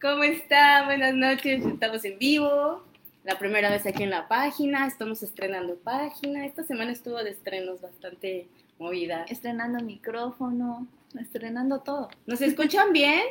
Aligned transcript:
¿Cómo 0.00 0.22
está? 0.22 0.84
Buenas 0.84 1.12
noches, 1.12 1.66
estamos 1.66 2.04
en 2.04 2.20
vivo. 2.20 2.84
La 3.24 3.36
primera 3.36 3.68
vez 3.68 3.84
aquí 3.84 4.04
en 4.04 4.10
la 4.10 4.28
página, 4.28 4.86
estamos 4.86 5.24
estrenando 5.24 5.74
página. 5.74 6.46
Esta 6.46 6.62
semana 6.62 6.92
estuvo 6.92 7.16
de 7.16 7.30
estrenos 7.30 7.80
bastante 7.80 8.46
movida. 8.78 9.24
Estrenando 9.24 9.82
micrófono, 9.82 10.86
estrenando 11.18 11.80
todo. 11.80 12.10
¿Nos 12.26 12.40
escuchan 12.42 12.92
bien? 12.92 13.22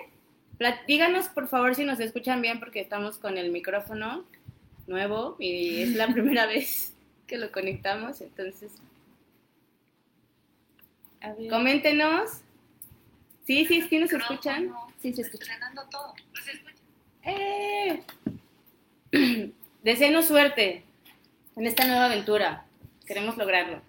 Díganos 0.88 1.30
por 1.30 1.48
favor 1.48 1.73
si 1.73 1.85
nos 1.85 2.02
escuchan 2.02 2.41
bien 2.41 2.59
porque 2.59 2.81
estamos 2.81 3.17
con 3.17 3.38
el 3.38 3.49
micrófono 3.49 4.25
nuevo 4.88 5.38
y 5.39 5.84
es 5.84 5.95
la 5.95 6.08
primera 6.08 6.45
vez 6.47 6.94
que 7.27 7.38
lo 7.38 7.49
conectamos, 7.53 8.20
entonces 8.20 8.73
coméntenos. 11.49 12.41
Sí, 13.45 13.66
sí, 13.66 13.84
sí 13.84 13.99
nos 13.99 14.11
escuchan. 14.11 14.73
Sí, 15.01 15.13
se 15.13 15.21
escucha. 15.21 15.43
Estrenando 15.43 15.83
todo. 15.89 16.13
¡Eh! 17.23 18.01
Deseenos 19.83 20.25
suerte 20.25 20.83
en 21.55 21.66
esta 21.66 21.85
nueva 21.88 22.05
aventura. 22.05 22.66
Queremos 23.05 23.38
lograrlo. 23.38 23.81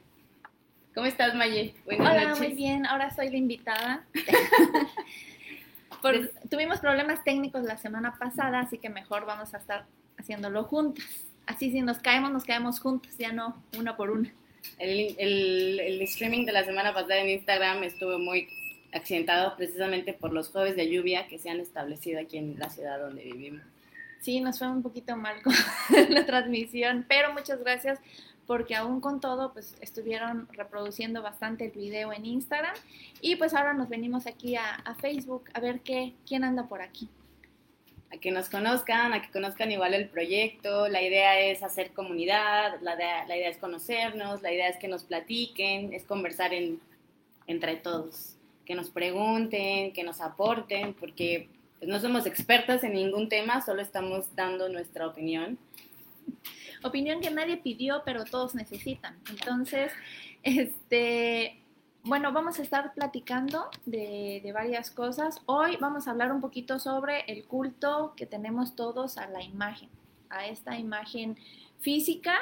¿Cómo 0.94 1.06
estás, 1.06 1.34
Maye? 1.34 1.74
Buenas 1.84 2.10
Hola, 2.10 2.24
noches. 2.28 2.38
muy 2.48 2.54
bien. 2.56 2.86
Ahora 2.86 3.10
soy 3.14 3.30
la 3.30 3.36
invitada. 3.36 4.04
Por- 6.02 6.30
tuvimos 6.50 6.78
problemas 6.80 7.24
técnicos 7.24 7.62
la 7.64 7.76
semana 7.78 8.16
pasada, 8.18 8.60
así 8.60 8.78
que 8.78 8.88
mejor 8.88 9.26
vamos 9.26 9.54
a 9.54 9.58
estar 9.58 9.86
haciéndolo 10.16 10.64
juntas. 10.64 11.04
Así 11.46 11.70
si 11.72 11.80
nos 11.80 11.98
caemos, 11.98 12.30
nos 12.30 12.44
caemos 12.44 12.78
juntas, 12.80 13.16
ya 13.18 13.32
no 13.32 13.62
una 13.76 13.96
por 13.96 14.10
una. 14.10 14.32
El, 14.78 15.16
el- 15.18 15.80
el 15.80 16.02
streaming 16.02 16.44
de 16.46 16.52
la 16.52 16.64
semana 16.64 16.92
pasada 16.92 17.18
en 17.18 17.30
Instagram 17.30 17.82
estuvo 17.84 18.18
muy 18.18 18.48
accidentado 18.92 19.56
precisamente 19.56 20.12
por 20.12 20.32
los 20.32 20.48
jueves 20.48 20.76
de 20.76 20.90
lluvia 20.90 21.28
que 21.28 21.38
se 21.38 21.50
han 21.50 21.60
establecido 21.60 22.20
aquí 22.20 22.38
en 22.38 22.58
la 22.58 22.70
ciudad 22.70 22.98
donde 22.98 23.24
vivimos. 23.24 23.62
Sí, 24.20 24.40
nos 24.40 24.58
fue 24.58 24.68
un 24.68 24.82
poquito 24.82 25.16
mal 25.16 25.42
con 25.42 25.54
la 26.10 26.26
transmisión, 26.26 27.04
pero 27.08 27.32
muchas 27.32 27.60
gracias 27.60 28.00
porque 28.46 28.74
aún 28.74 29.02
con 29.02 29.20
todo, 29.20 29.52
pues 29.52 29.76
estuvieron 29.80 30.48
reproduciendo 30.52 31.22
bastante 31.22 31.66
el 31.66 31.70
video 31.70 32.14
en 32.14 32.24
Instagram 32.24 32.74
y 33.20 33.36
pues 33.36 33.52
ahora 33.52 33.74
nos 33.74 33.90
venimos 33.90 34.26
aquí 34.26 34.56
a, 34.56 34.74
a 34.74 34.94
Facebook 34.94 35.44
a 35.52 35.60
ver 35.60 35.80
qué, 35.80 36.14
quién 36.26 36.44
anda 36.44 36.66
por 36.66 36.80
aquí. 36.80 37.10
A 38.10 38.16
que 38.16 38.30
nos 38.30 38.48
conozcan, 38.48 39.12
a 39.12 39.20
que 39.20 39.30
conozcan 39.30 39.70
igual 39.70 39.92
el 39.92 40.08
proyecto. 40.08 40.88
La 40.88 41.02
idea 41.02 41.38
es 41.38 41.62
hacer 41.62 41.92
comunidad, 41.92 42.80
la 42.80 42.94
idea, 42.94 43.26
la 43.26 43.36
idea 43.36 43.50
es 43.50 43.58
conocernos, 43.58 44.40
la 44.40 44.50
idea 44.50 44.68
es 44.68 44.78
que 44.78 44.88
nos 44.88 45.04
platiquen, 45.04 45.92
es 45.92 46.04
conversar 46.04 46.54
en, 46.54 46.80
entre 47.46 47.76
todos, 47.76 48.37
que 48.68 48.74
nos 48.74 48.90
pregunten, 48.90 49.94
que 49.94 50.04
nos 50.04 50.20
aporten, 50.20 50.92
porque 50.92 51.48
pues, 51.78 51.90
no 51.90 51.98
somos 52.00 52.26
expertas 52.26 52.84
en 52.84 52.92
ningún 52.92 53.30
tema, 53.30 53.64
solo 53.64 53.80
estamos 53.80 54.26
dando 54.36 54.68
nuestra 54.68 55.06
opinión. 55.06 55.58
Opinión 56.84 57.22
que 57.22 57.30
nadie 57.30 57.56
pidió, 57.56 58.02
pero 58.04 58.26
todos 58.26 58.54
necesitan. 58.54 59.18
Entonces, 59.30 59.90
este, 60.42 61.58
bueno, 62.02 62.30
vamos 62.32 62.58
a 62.58 62.62
estar 62.62 62.92
platicando 62.92 63.70
de, 63.86 64.42
de 64.44 64.52
varias 64.52 64.90
cosas. 64.90 65.40
Hoy 65.46 65.78
vamos 65.80 66.06
a 66.06 66.10
hablar 66.10 66.30
un 66.30 66.42
poquito 66.42 66.78
sobre 66.78 67.22
el 67.22 67.44
culto 67.46 68.12
que 68.18 68.26
tenemos 68.26 68.76
todos 68.76 69.16
a 69.16 69.28
la 69.28 69.42
imagen, 69.42 69.88
a 70.28 70.46
esta 70.46 70.78
imagen 70.78 71.38
física 71.80 72.34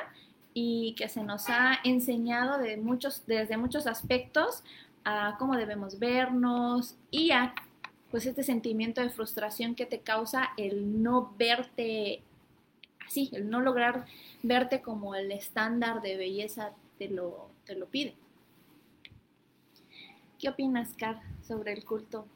y 0.54 0.94
que 0.96 1.08
se 1.08 1.22
nos 1.22 1.50
ha 1.50 1.78
enseñado 1.84 2.58
de 2.58 2.78
muchos, 2.78 3.26
desde 3.26 3.56
muchos 3.58 3.86
aspectos 3.86 4.64
a 5.06 5.36
cómo 5.38 5.56
debemos 5.56 6.00
vernos 6.00 6.96
y 7.12 7.30
a 7.30 7.54
pues 8.10 8.26
este 8.26 8.42
sentimiento 8.42 9.00
de 9.00 9.08
frustración 9.08 9.76
que 9.76 9.86
te 9.86 10.00
causa 10.00 10.50
el 10.56 11.02
no 11.02 11.32
verte 11.38 12.22
así, 13.06 13.30
el 13.32 13.48
no 13.48 13.60
lograr 13.60 14.04
verte 14.42 14.82
como 14.82 15.14
el 15.14 15.30
estándar 15.30 16.02
de 16.02 16.16
belleza 16.16 16.72
te 16.98 17.08
lo, 17.08 17.50
te 17.64 17.76
lo 17.76 17.86
pide. 17.86 18.16
¿Qué 20.40 20.48
opinas, 20.48 20.92
Car, 20.98 21.20
sobre 21.46 21.72
el 21.72 21.84
culto? 21.84 22.26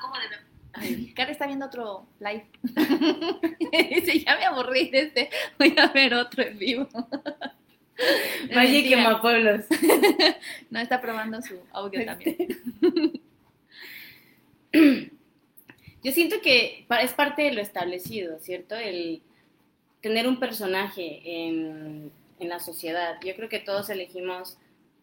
¿Cómo 0.00 0.14
debemos? 0.16 0.46
Ay, 0.72 1.14
Car 1.14 1.30
está 1.30 1.46
viendo 1.46 1.66
otro 1.66 2.06
live. 2.18 2.48
Dice, 3.94 4.18
ya 4.18 4.36
me 4.36 4.46
aburrí 4.46 4.90
de 4.90 5.02
este, 5.02 5.30
voy 5.60 5.76
a 5.78 5.86
ver 5.92 6.12
otro 6.14 6.42
en 6.42 6.58
vivo. 6.58 6.88
Maye 8.54 8.72
Mentira. 8.72 8.96
Quemapueblos. 8.96 9.64
No, 10.70 10.80
está 10.80 11.00
probando 11.00 11.42
su 11.42 11.58
audio 11.72 12.04
también. 12.04 12.36
Yo 16.02 16.12
siento 16.12 16.40
que 16.40 16.86
es 17.02 17.12
parte 17.12 17.42
de 17.42 17.52
lo 17.52 17.60
establecido, 17.60 18.38
¿cierto? 18.38 18.76
El 18.76 19.20
tener 20.00 20.26
un 20.28 20.38
personaje 20.38 21.20
en, 21.24 22.10
en 22.38 22.48
la 22.48 22.60
sociedad. 22.60 23.16
Yo 23.24 23.34
creo 23.36 23.48
que 23.48 23.58
todos 23.58 23.90
elegimos 23.90 24.56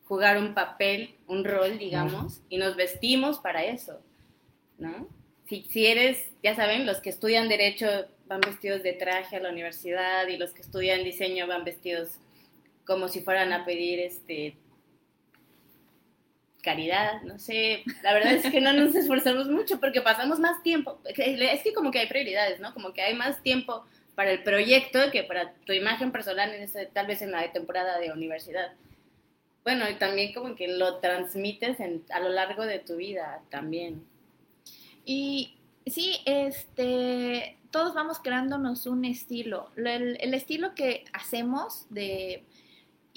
jugar 0.07 0.37
un 0.37 0.53
papel, 0.53 1.15
un 1.27 1.43
rol, 1.43 1.77
digamos, 1.77 2.41
y 2.49 2.57
nos 2.57 2.75
vestimos 2.75 3.39
para 3.39 3.65
eso, 3.65 3.99
¿no? 4.77 5.07
Si, 5.47 5.63
si 5.69 5.85
eres, 5.85 6.29
ya 6.41 6.55
saben, 6.55 6.85
los 6.85 6.99
que 7.01 7.09
estudian 7.09 7.49
derecho 7.49 7.87
van 8.27 8.41
vestidos 8.41 8.83
de 8.83 8.93
traje 8.93 9.35
a 9.35 9.39
la 9.39 9.49
universidad 9.49 10.27
y 10.27 10.37
los 10.37 10.53
que 10.53 10.61
estudian 10.61 11.03
diseño 11.03 11.45
van 11.47 11.63
vestidos 11.63 12.19
como 12.87 13.09
si 13.09 13.21
fueran 13.21 13.53
a 13.53 13.65
pedir 13.65 13.99
este 13.99 14.57
caridad, 16.63 17.21
no 17.21 17.39
sé, 17.39 17.83
la 18.03 18.13
verdad 18.13 18.33
es 18.33 18.51
que 18.51 18.59
no 18.59 18.73
nos 18.73 18.93
esforzamos 18.95 19.47
mucho 19.47 19.79
porque 19.79 20.01
pasamos 20.01 20.39
más 20.39 20.61
tiempo, 20.63 20.99
es 21.05 21.61
que 21.63 21.73
como 21.73 21.91
que 21.91 21.99
hay 21.99 22.07
prioridades, 22.07 22.59
¿no? 22.59 22.73
Como 22.73 22.93
que 22.93 23.01
hay 23.01 23.13
más 23.15 23.41
tiempo 23.41 23.85
para 24.15 24.31
el 24.31 24.43
proyecto 24.43 24.99
que 25.11 25.23
para 25.23 25.53
tu 25.65 25.73
imagen 25.73 26.11
personal, 26.11 26.51
en 26.53 26.69
tal 26.93 27.07
vez 27.07 27.21
en 27.21 27.31
la 27.31 27.51
temporada 27.51 27.99
de 27.99 28.11
universidad. 28.11 28.73
Bueno, 29.63 29.89
y 29.89 29.93
también 29.95 30.33
como 30.33 30.55
que 30.55 30.67
lo 30.67 30.97
transmites 30.97 31.77
a 32.09 32.19
lo 32.19 32.29
largo 32.29 32.65
de 32.65 32.79
tu 32.79 32.95
vida 32.95 33.41
también. 33.49 34.03
Y 35.05 35.57
sí, 35.85 36.17
este, 36.25 37.57
todos 37.71 37.93
vamos 37.93 38.19
creándonos 38.19 38.87
un 38.87 39.05
estilo. 39.05 39.69
Lo- 39.75 39.89
El, 39.89 40.17
el 40.19 40.33
estilo 40.33 40.73
que 40.73 41.05
hacemos 41.13 41.85
de 41.89 42.43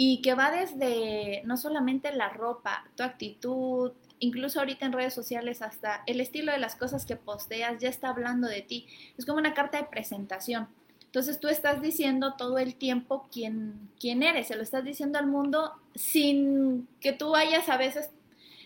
y 0.03 0.23
que 0.23 0.33
va 0.33 0.51
desde 0.51 1.43
no 1.45 1.59
solamente 1.59 2.11
la 2.11 2.31
ropa, 2.31 2.87
tu 2.97 3.03
actitud, 3.03 3.93
incluso 4.19 4.59
ahorita 4.59 4.87
en 4.87 4.95
redes 4.95 5.13
sociales 5.13 5.61
hasta 5.61 6.05
el 6.07 6.23
estilo 6.23 6.53
de 6.53 6.59
las 6.59 6.75
cosas 6.75 7.05
que 7.05 7.17
posteas 7.17 7.79
ya 7.83 7.91
está 7.91 8.09
hablando 8.09 8.49
de 8.49 8.63
ti. 8.63 8.87
Es 9.19 9.27
como 9.27 9.37
una 9.37 9.53
carta 9.53 9.77
de 9.77 9.85
presentación. 9.85 10.69
Entonces 11.05 11.39
tú 11.39 11.49
estás 11.49 11.83
diciendo 11.83 12.33
todo 12.39 12.57
el 12.57 12.77
tiempo 12.77 13.29
quién, 13.31 13.91
quién 14.01 14.23
eres, 14.23 14.47
se 14.49 14.57
lo 14.57 14.63
estás 14.63 14.85
diciendo 14.85 15.19
al 15.19 15.27
mundo 15.27 15.73
sin 15.95 16.89
que 17.01 17.13
tú 17.13 17.37
hayas 17.37 17.69
a 17.69 17.77
veces 17.77 18.09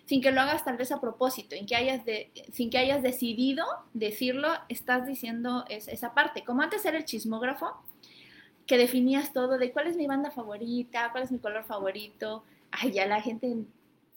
sin 0.07 0.21
que 0.23 0.31
lo 0.31 0.41
hagas 0.41 0.65
tal 0.65 0.77
vez 0.77 0.93
a 0.93 1.01
propósito, 1.01 1.57
sin 1.57 1.67
que 2.71 2.79
hayas 2.79 3.03
decidido 3.03 3.65
decirlo, 3.93 4.51
estás 4.69 5.05
diciendo 5.05 5.65
es- 5.69 5.89
esa 5.89 6.15
parte. 6.15 6.45
Como 6.45 6.63
antes 6.63 6.85
era 6.85 6.97
el 6.97 7.07
chismógrafo, 7.07 7.73
que 8.67 8.79
definías 8.79 9.33
todo 9.33 9.59
de 9.59 9.73
cuál 9.73 9.87
es 9.87 9.97
mi 9.97 10.07
banda 10.07 10.31
favorita, 10.31 11.11
cuál 11.13 11.25
es 11.25 11.33
mi 11.33 11.39
color 11.39 11.65
favorito. 11.65 12.45
Ay, 12.71 12.93
ya 12.93 13.07
la 13.07 13.21
gente 13.21 13.55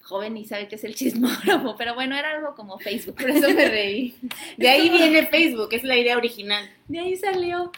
joven 0.02 0.36
ni 0.36 0.46
sabe 0.46 0.68
qué 0.68 0.76
es 0.76 0.84
el 0.84 0.96
chismógrafo, 0.96 1.76
pero 1.78 1.94
bueno, 1.94 2.16
era 2.16 2.32
algo 2.32 2.56
como 2.56 2.80
Facebook. 2.80 3.16
Por 3.16 3.30
eso 3.30 3.50
me 3.50 3.68
reí. 3.68 4.16
De 4.58 4.70
ahí 4.70 4.90
viene 4.90 5.28
Facebook, 5.28 5.70
es 5.72 5.84
la 5.84 5.98
idea 5.98 6.18
original. 6.18 6.70
De 6.88 7.00
ahí 7.00 7.16
salió. 7.18 7.72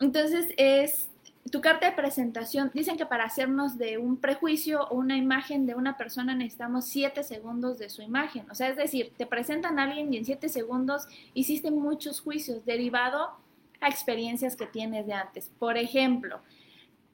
Entonces 0.00 0.54
es 0.56 1.08
tu 1.50 1.60
carta 1.60 1.90
de 1.90 1.96
presentación. 1.96 2.70
Dicen 2.72 2.96
que 2.96 3.06
para 3.06 3.24
hacernos 3.24 3.76
de 3.76 3.98
un 3.98 4.16
prejuicio 4.16 4.86
o 4.88 4.96
una 4.96 5.16
imagen 5.16 5.66
de 5.66 5.74
una 5.74 5.96
persona 5.96 6.34
necesitamos 6.34 6.86
siete 6.86 7.22
segundos 7.22 7.78
de 7.78 7.90
su 7.90 8.02
imagen. 8.02 8.48
O 8.50 8.54
sea, 8.54 8.68
es 8.68 8.76
decir, 8.76 9.12
te 9.16 9.26
presentan 9.26 9.78
a 9.78 9.84
alguien 9.84 10.12
y 10.12 10.16
en 10.16 10.24
siete 10.24 10.48
segundos 10.48 11.06
hiciste 11.34 11.70
muchos 11.70 12.20
juicios 12.20 12.64
derivado 12.64 13.36
a 13.84 13.88
experiencias 13.88 14.56
que 14.56 14.66
tienes 14.66 15.06
de 15.06 15.12
antes. 15.12 15.50
Por 15.58 15.76
ejemplo, 15.76 16.40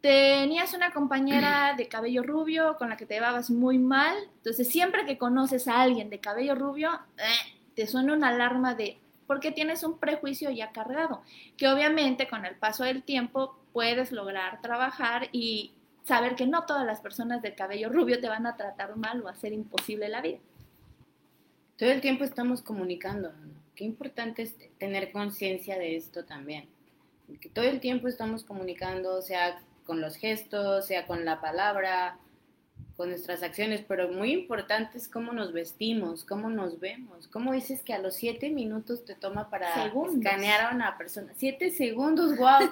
tenías 0.01 0.73
una 0.75 0.93
compañera 0.93 1.75
de 1.77 1.89
cabello 1.89 2.23
rubio 2.23 2.77
con 2.79 2.89
la 2.89 2.97
que 2.97 3.07
te 3.07 3.15
llevabas 3.15 3.51
muy 3.51 3.79
mal, 3.79 4.17
entonces 4.37 4.69
siempre 4.69 5.05
que 5.05 5.19
conoces 5.19 5.69
a 5.69 5.81
alguien 5.81 6.11
de 6.11 6.21
cabello 6.21 6.55
rubio, 6.55 6.91
eh, 7.19 7.55
te 7.75 7.87
suena 7.87 8.15
una 8.15 8.29
alarma 8.29 8.75
de 8.75 8.99
porque 9.27 9.53
tienes 9.53 9.85
un 9.85 9.97
prejuicio 9.97 10.51
ya 10.51 10.73
cargado, 10.73 11.23
que 11.57 11.69
obviamente 11.69 12.27
con 12.27 12.45
el 12.45 12.57
paso 12.57 12.83
del 12.83 13.05
tiempo 13.05 13.57
puedes 13.73 14.11
lograr 14.11 14.61
trabajar 14.61 15.29
y 15.31 15.73
saber 16.03 16.35
que 16.35 16.49
no 16.49 16.65
todas 16.65 16.85
las 16.85 17.01
personas 17.01 17.41
de 17.41 17.55
cabello 17.55 17.91
rubio 17.91 18.21
te 18.21 18.29
van 18.29 18.45
a 18.47 18.57
tratar 18.57 18.97
mal 18.97 19.23
o 19.23 19.29
hacer 19.29 19.53
imposible 19.53 20.09
la 20.09 20.21
vida. 20.21 20.39
Todo 21.79 21.91
el 21.91 22.01
tiempo 22.01 22.25
estamos 22.25 22.61
comunicando. 22.61 23.31
¿no? 23.31 23.60
Qué 23.81 23.87
importante 23.87 24.43
es 24.43 24.55
tener 24.77 25.11
conciencia 25.11 25.79
de 25.79 25.97
esto 25.97 26.27
también. 26.27 26.69
Que 27.41 27.49
todo 27.49 27.65
el 27.65 27.81
tiempo 27.81 28.09
estamos 28.09 28.45
comunicando, 28.45 29.23
sea 29.23 29.59
con 29.87 30.03
los 30.03 30.17
gestos, 30.17 30.87
sea 30.87 31.07
con 31.07 31.25
la 31.25 31.41
palabra, 31.41 32.19
con 32.99 33.09
nuestras 33.09 33.43
acciones, 33.43 33.83
pero 33.89 34.11
muy 34.11 34.33
importante 34.33 34.99
es 34.99 35.09
cómo 35.09 35.33
nos 35.33 35.55
vestimos, 35.55 36.27
cómo 36.27 36.51
nos 36.51 36.79
vemos. 36.79 37.27
¿Cómo 37.29 37.55
dices 37.55 37.83
que 37.83 37.95
a 37.95 37.99
los 37.99 38.17
siete 38.17 38.51
minutos 38.51 39.07
te 39.07 39.15
toma 39.15 39.49
para 39.49 39.73
Segundos. 39.83 40.17
escanear 40.17 40.61
a 40.67 40.75
una 40.75 40.99
persona? 40.99 41.33
Siete 41.39 41.71
segundos, 41.71 42.37
wow. 42.37 42.69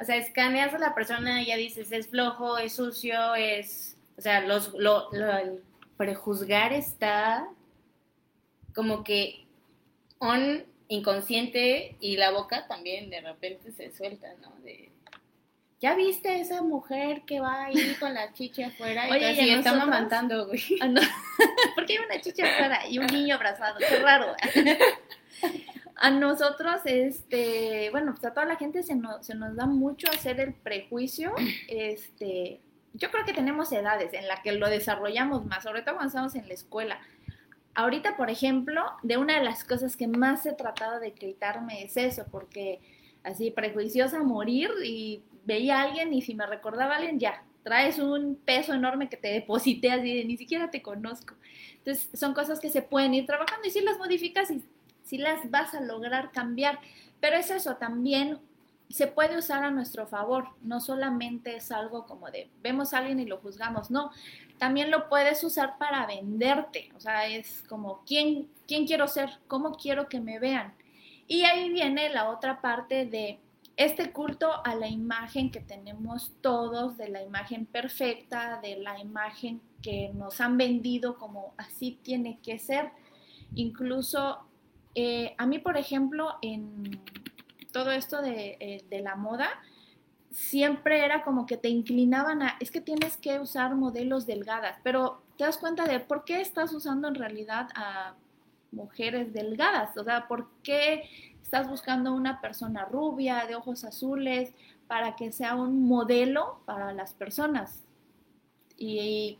o 0.00 0.04
sea, 0.04 0.16
escaneas 0.16 0.74
a 0.74 0.78
la 0.80 0.92
persona 0.92 1.40
y 1.40 1.46
ya 1.46 1.56
dices, 1.56 1.92
es 1.92 2.08
flojo, 2.08 2.58
es 2.58 2.72
sucio, 2.72 3.36
es... 3.36 3.96
O 4.16 4.20
sea, 4.20 4.40
los, 4.40 4.74
lo, 4.74 5.08
lo- 5.12 5.38
el 5.38 5.62
prejuzgar 5.96 6.72
está 6.72 7.48
como 8.74 9.04
que 9.04 9.46
on 10.18 10.64
inconsciente 10.88 11.96
y 12.00 12.16
la 12.16 12.30
boca 12.30 12.66
también 12.66 13.10
de 13.10 13.20
repente 13.20 13.72
se 13.72 13.90
suelta, 13.92 14.28
¿no? 14.40 14.50
De, 14.62 14.90
¿Ya 15.80 15.94
viste 15.94 16.28
a 16.28 16.38
esa 16.38 16.62
mujer 16.62 17.22
que 17.24 17.38
va 17.38 17.66
ahí 17.66 17.94
con 18.00 18.12
la 18.12 18.32
chicha 18.32 18.66
afuera? 18.66 19.08
Y 19.08 19.12
Oye, 19.12 19.32
¿y 19.44 19.50
está 19.50 19.74
mamantando, 19.74 20.46
güey. 20.48 20.60
Ah, 20.80 20.88
no. 20.88 21.00
Porque 21.76 21.92
hay 21.92 22.04
una 22.04 22.20
chicha 22.20 22.46
afuera 22.46 22.88
y 22.88 22.98
un 22.98 23.06
niño 23.06 23.36
abrazado, 23.36 23.78
qué 23.78 23.96
raro. 24.00 24.34
A 26.00 26.10
nosotros, 26.10 26.80
este, 26.84 27.90
bueno, 27.90 28.12
pues 28.12 28.24
a 28.24 28.32
toda 28.32 28.46
la 28.46 28.54
gente 28.54 28.84
se 28.84 28.94
nos, 28.94 29.26
se 29.26 29.34
nos 29.34 29.56
da 29.56 29.66
mucho 29.66 30.08
hacer 30.08 30.38
el 30.38 30.54
prejuicio. 30.54 31.34
Este, 31.66 32.60
yo 32.94 33.10
creo 33.10 33.24
que 33.24 33.32
tenemos 33.32 33.72
edades 33.72 34.14
en 34.14 34.28
las 34.28 34.38
que 34.38 34.52
lo 34.52 34.68
desarrollamos 34.68 35.44
más, 35.46 35.64
sobre 35.64 35.82
todo 35.82 35.96
cuando 35.96 36.08
estamos 36.08 36.36
en 36.36 36.46
la 36.46 36.54
escuela. 36.54 37.00
Ahorita, 37.74 38.16
por 38.16 38.30
ejemplo, 38.30 38.82
de 39.02 39.16
una 39.16 39.38
de 39.38 39.44
las 39.44 39.64
cosas 39.64 39.96
que 39.96 40.08
más 40.08 40.44
he 40.46 40.52
tratado 40.52 40.98
de 41.00 41.12
quitarme 41.12 41.84
es 41.84 41.96
eso, 41.96 42.24
porque 42.30 42.80
así 43.22 43.50
prejuiciosa 43.50 44.22
morir 44.22 44.70
y 44.84 45.22
veía 45.44 45.78
a 45.78 45.82
alguien 45.84 46.12
y 46.12 46.22
si 46.22 46.34
me 46.34 46.46
recordaba 46.46 46.94
a 46.94 46.96
alguien, 46.98 47.18
ya, 47.18 47.44
traes 47.62 47.98
un 47.98 48.36
peso 48.36 48.74
enorme 48.74 49.08
que 49.08 49.16
te 49.16 49.28
deposité 49.28 49.90
así 49.92 50.14
de 50.14 50.24
ni 50.24 50.36
siquiera 50.36 50.70
te 50.70 50.82
conozco. 50.82 51.34
Entonces, 51.78 52.08
son 52.18 52.34
cosas 52.34 52.60
que 52.60 52.70
se 52.70 52.82
pueden 52.82 53.14
ir 53.14 53.26
trabajando 53.26 53.66
y 53.66 53.70
si 53.70 53.80
las 53.80 53.98
modificas 53.98 54.50
y 54.50 54.62
si 55.04 55.18
las 55.18 55.50
vas 55.50 55.74
a 55.74 55.80
lograr 55.80 56.32
cambiar. 56.32 56.80
Pero 57.20 57.36
es 57.36 57.50
eso, 57.50 57.76
también 57.76 58.38
se 58.88 59.06
puede 59.06 59.36
usar 59.36 59.64
a 59.64 59.70
nuestro 59.70 60.06
favor, 60.06 60.48
no 60.62 60.80
solamente 60.80 61.56
es 61.56 61.70
algo 61.70 62.06
como 62.06 62.30
de 62.30 62.50
vemos 62.62 62.92
a 62.92 62.98
alguien 62.98 63.20
y 63.20 63.26
lo 63.26 63.38
juzgamos, 63.38 63.90
no, 63.90 64.10
también 64.58 64.90
lo 64.90 65.08
puedes 65.08 65.44
usar 65.44 65.78
para 65.78 66.06
venderte, 66.06 66.90
o 66.96 67.00
sea, 67.00 67.26
es 67.26 67.62
como 67.68 68.02
quién, 68.06 68.48
quién 68.66 68.86
quiero 68.86 69.06
ser, 69.06 69.30
cómo 69.46 69.76
quiero 69.76 70.08
que 70.08 70.20
me 70.20 70.38
vean. 70.38 70.74
Y 71.26 71.42
ahí 71.42 71.70
viene 71.70 72.08
la 72.08 72.30
otra 72.30 72.60
parte 72.62 73.04
de 73.04 73.38
este 73.76 74.10
culto 74.10 74.50
a 74.64 74.74
la 74.74 74.88
imagen 74.88 75.50
que 75.50 75.60
tenemos 75.60 76.32
todos, 76.40 76.96
de 76.96 77.10
la 77.10 77.22
imagen 77.22 77.66
perfecta, 77.66 78.58
de 78.60 78.76
la 78.78 78.98
imagen 78.98 79.60
que 79.82 80.10
nos 80.14 80.40
han 80.40 80.56
vendido 80.56 81.16
como 81.16 81.54
así 81.58 81.98
tiene 82.02 82.40
que 82.42 82.58
ser. 82.58 82.90
Incluso 83.54 84.48
eh, 84.94 85.34
a 85.38 85.46
mí, 85.46 85.60
por 85.60 85.76
ejemplo, 85.76 86.38
en 86.42 87.00
todo 87.72 87.90
esto 87.90 88.22
de, 88.22 88.56
eh, 88.60 88.84
de 88.88 89.00
la 89.00 89.16
moda, 89.16 89.48
siempre 90.30 91.04
era 91.04 91.24
como 91.24 91.46
que 91.46 91.56
te 91.56 91.68
inclinaban 91.68 92.42
a, 92.42 92.56
es 92.60 92.70
que 92.70 92.80
tienes 92.80 93.16
que 93.16 93.38
usar 93.40 93.74
modelos 93.74 94.26
delgadas, 94.26 94.78
pero 94.82 95.22
te 95.36 95.44
das 95.44 95.58
cuenta 95.58 95.86
de 95.86 96.00
por 96.00 96.24
qué 96.24 96.40
estás 96.40 96.72
usando 96.72 97.08
en 97.08 97.14
realidad 97.14 97.68
a 97.74 98.14
mujeres 98.72 99.32
delgadas, 99.32 99.96
o 99.96 100.04
sea, 100.04 100.28
por 100.28 100.50
qué 100.62 101.08
estás 101.42 101.68
buscando 101.68 102.12
una 102.12 102.40
persona 102.40 102.84
rubia, 102.84 103.46
de 103.46 103.54
ojos 103.54 103.84
azules, 103.84 104.52
para 104.86 105.16
que 105.16 105.32
sea 105.32 105.54
un 105.54 105.86
modelo 105.86 106.60
para 106.66 106.92
las 106.92 107.14
personas. 107.14 107.84
Y 108.76 109.38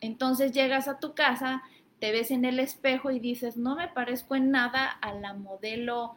entonces 0.00 0.52
llegas 0.52 0.86
a 0.88 0.98
tu 0.98 1.14
casa, 1.14 1.62
te 1.98 2.12
ves 2.12 2.30
en 2.30 2.44
el 2.44 2.60
espejo 2.60 3.10
y 3.10 3.18
dices, 3.18 3.56
no 3.56 3.74
me 3.74 3.88
parezco 3.88 4.36
en 4.36 4.50
nada 4.50 4.88
a 4.88 5.12
la 5.14 5.34
modelo 5.34 6.14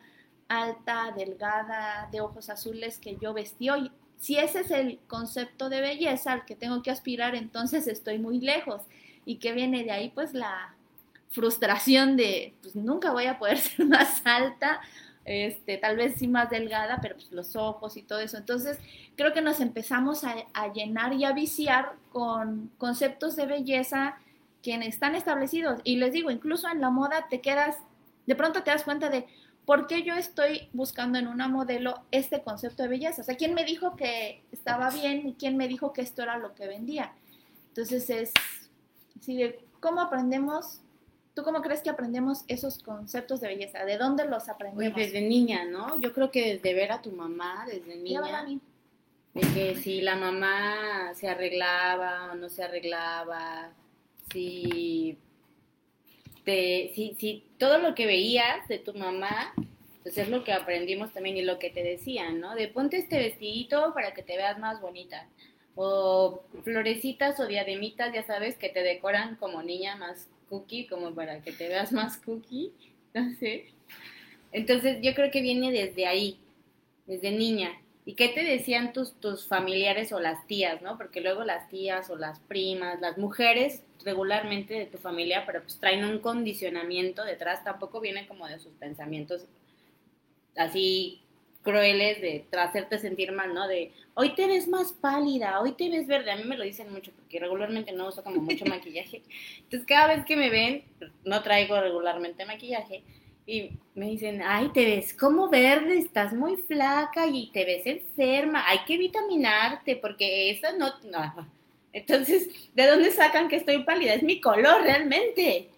alta, 0.51 1.13
delgada, 1.15 2.09
de 2.12 2.19
ojos 2.21 2.50
azules 2.50 3.00
que 3.00 3.15
yo 3.15 3.33
vestí 3.33 3.69
hoy. 3.69 3.92
Si 4.18 4.38
ese 4.38 4.59
es 4.59 4.71
el 4.71 5.00
concepto 5.07 5.69
de 5.69 5.81
belleza 5.81 6.33
al 6.33 6.45
que 6.45 6.56
tengo 6.56 6.83
que 6.83 6.92
aspirar, 6.92 7.36
entonces 7.36 7.88
estoy 7.88 8.19
muy 8.19 8.39
lejos. 8.39 8.81
Y 9.25 9.38
que 9.38 9.53
viene 9.53 9.83
de 9.83 9.92
ahí, 9.92 10.09
pues 10.09 10.33
la 10.33 10.75
frustración 11.30 12.18
de, 12.18 12.53
pues 12.62 12.75
nunca 12.75 13.12
voy 13.12 13.25
a 13.25 13.39
poder 13.39 13.57
ser 13.59 13.86
más 13.86 14.21
alta, 14.25 14.81
este, 15.24 15.77
tal 15.77 15.95
vez 15.95 16.15
sí 16.18 16.27
más 16.27 16.50
delgada, 16.50 17.00
pero 17.01 17.15
pues 17.15 17.31
los 17.31 17.56
ojos 17.56 17.95
y 17.95 18.04
todo 18.04 18.19
eso. 18.19 18.38
Entonces, 18.38 18.77
creo 19.15 19.33
que 19.33 19.42
nos 19.42 19.62
empezamos 19.62 20.24
a, 20.24 20.36
a 20.54 20.74
llenar 20.74 21.13
y 21.13 21.24
a 21.24 21.31
viciar 21.31 21.94
con 22.12 22.71
conceptos 22.77 23.38
de 23.38 23.45
belleza 23.45 24.18
que 24.62 24.75
están 24.75 25.15
establecidos. 25.15 25.80
Y 25.86 25.95
les 25.95 26.12
digo, 26.12 26.30
incluso 26.30 26.68
en 26.69 26.81
la 26.81 26.89
moda 26.89 27.27
te 27.30 27.39
quedas, 27.39 27.77
de 28.25 28.36
pronto 28.36 28.63
te 28.63 28.71
das 28.71 28.83
cuenta 28.83 29.09
de, 29.09 29.27
¿por 29.65 29.87
qué 29.87 30.03
yo 30.03 30.15
estoy 30.15 30.69
buscando 30.73 31.19
en 31.19 31.27
una 31.27 31.47
modelo 31.47 32.03
este 32.11 32.41
concepto 32.41 32.83
de 32.83 32.89
belleza? 32.89 33.21
O 33.21 33.25
sea, 33.25 33.35
¿quién 33.35 33.53
me 33.53 33.63
dijo 33.63 33.95
que 33.95 34.43
estaba 34.51 34.89
bien 34.89 35.27
y 35.27 35.33
quién 35.33 35.57
me 35.57 35.67
dijo 35.67 35.93
que 35.93 36.01
esto 36.01 36.21
era 36.23 36.37
lo 36.37 36.53
que 36.53 36.67
vendía? 36.67 37.13
Entonces 37.69 38.09
es, 38.09 38.33
¿cómo 39.79 40.01
aprendemos? 40.01 40.81
¿Tú 41.33 41.43
cómo 41.43 41.61
crees 41.61 41.81
que 41.81 41.89
aprendemos 41.89 42.43
esos 42.47 42.83
conceptos 42.83 43.39
de 43.39 43.47
belleza? 43.47 43.85
¿De 43.85 43.97
dónde 43.97 44.25
los 44.25 44.49
aprendemos? 44.49 44.95
desde 44.95 45.21
niña, 45.21 45.63
¿no? 45.63 45.99
Yo 45.99 46.13
creo 46.13 46.29
que 46.31 46.55
desde 46.55 46.73
ver 46.73 46.91
a 46.91 47.01
tu 47.01 47.11
mamá, 47.11 47.65
desde 47.65 47.95
niña, 47.95 48.45
de 49.33 49.41
que 49.53 49.75
si 49.77 50.01
la 50.01 50.17
mamá 50.17 51.13
se 51.15 51.29
arreglaba 51.29 52.33
o 52.33 52.35
no 52.35 52.49
se 52.49 52.63
arreglaba, 52.63 53.71
si, 54.31 55.17
te, 56.43 56.91
si, 56.95 57.15
si 57.19 57.43
todo 57.57 57.77
lo 57.77 57.95
que 57.95 58.05
veías 58.05 58.67
de 58.67 58.79
tu 58.79 58.93
mamá, 58.93 59.53
pues 60.03 60.17
es 60.17 60.29
lo 60.29 60.43
que 60.43 60.53
aprendimos 60.53 61.13
también 61.13 61.38
y 61.38 61.43
lo 61.43 61.59
que 61.59 61.69
te 61.69 61.83
decían, 61.83 62.39
¿no? 62.39 62.55
De 62.55 62.67
ponte 62.67 62.97
este 62.97 63.18
vestidito 63.19 63.94
para 63.94 64.13
que 64.13 64.23
te 64.23 64.35
veas 64.35 64.57
más 64.59 64.81
bonita. 64.81 65.27
O 65.75 66.44
florecitas 66.63 67.39
o 67.39 67.47
diademitas, 67.47 68.13
ya 68.13 68.23
sabes, 68.23 68.57
que 68.57 68.69
te 68.69 68.83
decoran 68.83 69.35
como 69.35 69.63
niña 69.63 69.95
más 69.95 70.27
cookie, 70.49 70.87
como 70.87 71.13
para 71.13 71.42
que 71.42 71.51
te 71.51 71.68
veas 71.68 71.92
más 71.92 72.18
cookie, 72.18 72.71
no 73.13 73.33
sé. 73.35 73.68
Entonces 74.51 74.97
yo 75.01 75.13
creo 75.13 75.31
que 75.31 75.42
viene 75.42 75.71
desde 75.71 76.07
ahí, 76.07 76.39
desde 77.06 77.31
niña. 77.31 77.71
¿Y 78.05 78.15
qué 78.15 78.29
te 78.29 78.43
decían 78.43 78.93
tus, 78.93 79.13
tus 79.19 79.47
familiares 79.47 80.11
o 80.11 80.19
las 80.19 80.47
tías, 80.47 80.81
no? 80.81 80.97
Porque 80.97 81.21
luego 81.21 81.43
las 81.43 81.69
tías 81.69 82.09
o 82.09 82.15
las 82.15 82.39
primas, 82.39 82.99
las 82.99 83.17
mujeres 83.17 83.83
regularmente 84.03 84.73
de 84.73 84.87
tu 84.87 84.97
familia, 84.97 85.43
pero 85.45 85.61
pues 85.61 85.79
traen 85.79 86.03
un 86.03 86.19
condicionamiento 86.19 87.23
detrás, 87.23 87.63
tampoco 87.63 87.99
viene 87.99 88.27
como 88.27 88.47
de 88.47 88.59
sus 88.59 88.73
pensamientos 88.73 89.45
así 90.57 91.21
crueles 91.61 92.21
de 92.21 92.45
hacerte 92.57 92.97
sentir 92.97 93.31
mal, 93.31 93.53
¿no? 93.53 93.67
De 93.67 93.91
hoy 94.15 94.33
te 94.33 94.47
ves 94.47 94.67
más 94.67 94.93
pálida, 94.93 95.61
hoy 95.61 95.73
te 95.73 95.89
ves 95.89 96.07
verde. 96.07 96.31
A 96.31 96.35
mí 96.35 96.43
me 96.43 96.57
lo 96.57 96.63
dicen 96.63 96.91
mucho 96.91 97.11
porque 97.11 97.39
regularmente 97.39 97.91
no 97.91 98.07
uso 98.07 98.23
como 98.23 98.41
mucho 98.41 98.65
maquillaje. 98.67 99.21
Entonces 99.57 99.85
cada 99.85 100.15
vez 100.15 100.25
que 100.25 100.35
me 100.35 100.49
ven, 100.49 100.83
no 101.23 101.43
traigo 101.43 101.79
regularmente 101.79 102.45
maquillaje 102.45 103.03
y 103.45 103.71
me 103.95 104.07
dicen, 104.07 104.42
ay, 104.45 104.69
te 104.74 104.86
ves 104.86 105.14
como 105.14 105.50
verde, 105.50 105.98
estás 105.98 106.33
muy 106.33 106.57
flaca 106.57 107.28
y 107.28 107.52
te 107.52 107.66
ves 107.66 107.86
enferma, 107.86 108.64
hay 108.68 108.80
que 108.86 108.98
vitaminarte 108.98 109.95
porque 109.98 110.52
esa 110.52 110.71
no... 110.74 110.94
no. 111.12 111.48
Entonces, 111.94 112.48
¿de 112.74 112.88
dónde 112.88 113.12
sacan 113.12 113.50
que 113.50 113.57
estoy 113.57 113.83
pálida? 113.83 114.14
Es 114.14 114.24
mi 114.24 114.40
color 114.40 114.81
realmente. 114.83 115.69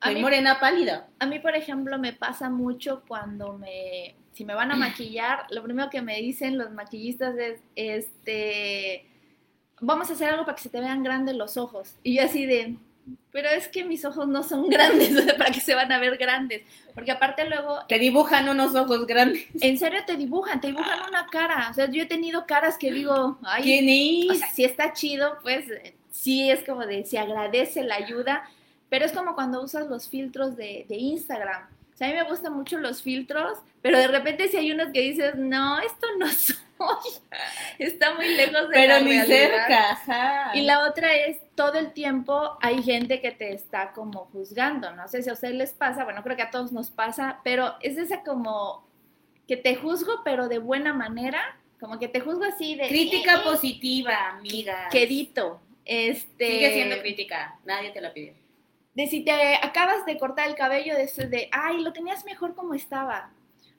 A 0.00 0.06
Soy 0.06 0.14
mí- 0.16 0.20
morena 0.20 0.60
pálida. 0.60 1.08
A 1.18 1.26
mí, 1.26 1.40
por 1.40 1.56
ejemplo, 1.56 1.98
me 1.98 2.12
pasa 2.12 2.48
mucho 2.48 3.02
cuando 3.08 3.54
me, 3.58 4.14
si 4.34 4.44
me 4.44 4.54
van 4.54 4.70
a 4.70 4.76
maquillar, 4.76 5.46
lo 5.50 5.64
primero 5.64 5.90
que 5.90 6.02
me 6.02 6.20
dicen 6.20 6.56
los 6.58 6.70
maquillistas 6.70 7.36
es, 7.38 7.60
este, 7.74 9.04
vamos 9.80 10.08
a 10.10 10.12
hacer 10.12 10.28
algo 10.30 10.44
para 10.44 10.54
que 10.56 10.62
se 10.62 10.68
te 10.70 10.78
vean 10.80 11.02
grandes 11.02 11.34
los 11.34 11.56
ojos. 11.56 11.96
Y 12.04 12.16
yo 12.18 12.22
así 12.24 12.46
de, 12.46 12.76
pero 13.32 13.48
es 13.50 13.68
que 13.68 13.84
mis 13.84 14.04
ojos 14.04 14.26
no 14.28 14.42
son 14.42 14.68
grandes, 14.70 15.32
para 15.34 15.50
que 15.50 15.60
se 15.60 15.74
van 15.74 15.92
a 15.92 15.98
ver 15.98 16.16
grandes. 16.16 16.62
Porque 16.94 17.10
aparte 17.12 17.48
luego, 17.48 17.80
Te 17.88 17.98
dibujan 17.98 18.48
unos 18.48 18.74
ojos 18.74 19.06
grandes. 19.06 19.46
en 19.60 19.78
serio 19.78 20.00
te 20.06 20.16
dibujan, 20.16 20.60
te 20.60 20.68
dibujan 20.68 21.00
una 21.08 21.26
cara. 21.26 21.68
O 21.70 21.74
sea, 21.74 21.90
yo 21.90 22.02
he 22.02 22.06
tenido 22.06 22.46
caras 22.46 22.78
que 22.78 22.90
digo, 22.92 23.38
ay, 23.42 23.62
¿Quién 23.62 23.88
es? 23.88 24.36
o 24.36 24.38
sea, 24.38 24.48
sí 24.50 24.64
está 24.64 24.92
chido, 24.92 25.38
pues 25.42 25.64
sí 26.10 26.50
es 26.50 26.64
como 26.64 26.86
de, 26.86 27.04
se 27.04 27.18
agradece 27.18 27.82
la 27.84 27.96
ayuda, 27.96 28.48
pero 28.88 29.04
es 29.04 29.12
como 29.12 29.34
cuando 29.34 29.62
usas 29.62 29.86
los 29.88 30.08
filtros 30.08 30.56
de, 30.56 30.86
de 30.88 30.96
Instagram. 30.96 31.64
O 31.92 31.96
sea, 31.96 32.08
a 32.08 32.10
mí 32.10 32.16
me 32.16 32.24
gustan 32.28 32.54
mucho 32.54 32.78
los 32.78 33.02
filtros, 33.02 33.58
pero 33.82 33.98
de 33.98 34.08
repente 34.08 34.48
si 34.48 34.56
hay 34.56 34.70
unos 34.72 34.88
que 34.92 35.00
dices, 35.00 35.34
no, 35.36 35.78
esto 35.80 36.06
no 36.18 36.26
soy. 36.30 36.56
Está 37.78 38.14
muy 38.14 38.28
lejos 38.36 38.68
de 38.68 38.74
Pero 38.74 38.94
la 38.94 39.00
ni 39.00 39.20
cerca, 39.20 39.90
ajá. 39.92 40.50
Y 40.54 40.62
la 40.62 40.84
otra 40.88 41.14
es, 41.14 41.38
todo 41.54 41.74
el 41.78 41.92
tiempo 41.92 42.56
hay 42.60 42.82
gente 42.82 43.20
que 43.20 43.30
te 43.32 43.52
está 43.52 43.92
como 43.92 44.26
juzgando. 44.32 44.92
No 44.92 45.08
sé 45.08 45.22
si 45.22 45.30
a 45.30 45.34
ustedes 45.34 45.54
les 45.54 45.72
pasa, 45.72 46.04
bueno, 46.04 46.22
creo 46.22 46.36
que 46.36 46.42
a 46.42 46.50
todos 46.50 46.72
nos 46.72 46.90
pasa, 46.90 47.40
pero 47.44 47.74
es 47.80 47.96
esa 47.96 48.22
como 48.22 48.86
que 49.48 49.56
te 49.56 49.76
juzgo, 49.76 50.22
pero 50.24 50.48
de 50.48 50.58
buena 50.58 50.92
manera, 50.92 51.56
como 51.78 51.98
que 51.98 52.08
te 52.08 52.20
juzgo 52.20 52.44
así 52.44 52.74
de... 52.74 52.88
Crítica 52.88 53.34
"Eh, 53.34 53.38
eh, 53.38 53.44
positiva, 53.44 54.28
amiga. 54.30 54.88
Quedito. 54.90 55.60
Este, 55.84 56.50
Sigue 56.50 56.72
siendo 56.72 56.98
crítica, 57.00 57.56
nadie 57.64 57.90
te 57.90 58.00
la 58.00 58.12
pidió. 58.12 58.32
de 58.94 59.06
si 59.06 59.20
te 59.24 59.56
acabas 59.62 60.04
de 60.04 60.18
cortar 60.18 60.48
el 60.48 60.56
cabello, 60.56 60.96
de 60.96 61.04
eso 61.04 61.22
de, 61.28 61.48
ay, 61.52 61.80
lo 61.82 61.92
tenías 61.92 62.24
mejor 62.24 62.54
como 62.56 62.74
estaba. 62.74 63.30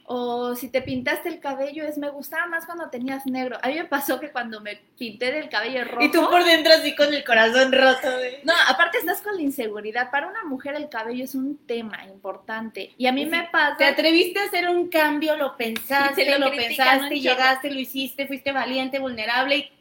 O 0.10 0.56
si 0.56 0.70
te 0.70 0.82
pintaste 0.82 1.28
el 1.28 1.42
cabello, 1.42 1.84
es 1.84 1.98
me 1.98 2.10
gustaba 2.10 2.46
más 2.48 2.66
cuando 2.66 2.90
tenías 2.90 3.26
negro. 3.26 3.58
A 3.62 3.68
mí 3.68 3.74
me 3.76 3.84
pasó 3.84 4.22
que 4.22 4.32
cuando 4.32 4.62
me 4.62 4.78
pinté 4.98 5.34
del 5.34 5.50
cabello 5.50 5.84
rojo. 5.84 6.02
Y 6.02 6.10
tú 6.14 6.22
por 6.30 6.46
dentro 6.46 6.72
así 6.74 6.96
con 6.96 7.14
el 7.14 7.26
corazón 7.26 7.74
roto. 7.74 8.08
No, 8.46 8.54
aparte 8.70 9.00
estás 9.00 9.22
con 9.22 9.36
la 9.36 9.42
inseguridad. 9.42 10.10
Para 10.10 10.28
una 10.28 10.46
mujer 10.46 10.76
el 10.76 10.88
cabello 10.88 11.26
es 11.26 11.36
un 11.36 11.58
tema 11.68 12.06
importante. 12.06 12.94
Y 12.98 13.06
a 13.08 13.12
mí 13.12 13.26
Sí, 13.26 13.30
me 13.32 13.50
pasa. 13.52 13.76
Te 13.76 13.84
atreviste 13.84 14.40
a 14.40 14.46
hacer 14.46 14.70
un 14.70 14.88
cambio, 14.88 15.36
lo 15.36 15.58
pensaste, 15.58 16.24
Sí, 16.34 16.40
lo 16.40 16.52
pensaste, 16.52 17.20
llegaste, 17.20 17.70
lo 17.70 17.80
hiciste, 17.82 18.28
fuiste 18.28 18.54
valiente, 18.54 19.00
vulnerable 19.00 19.58
y 19.58 19.72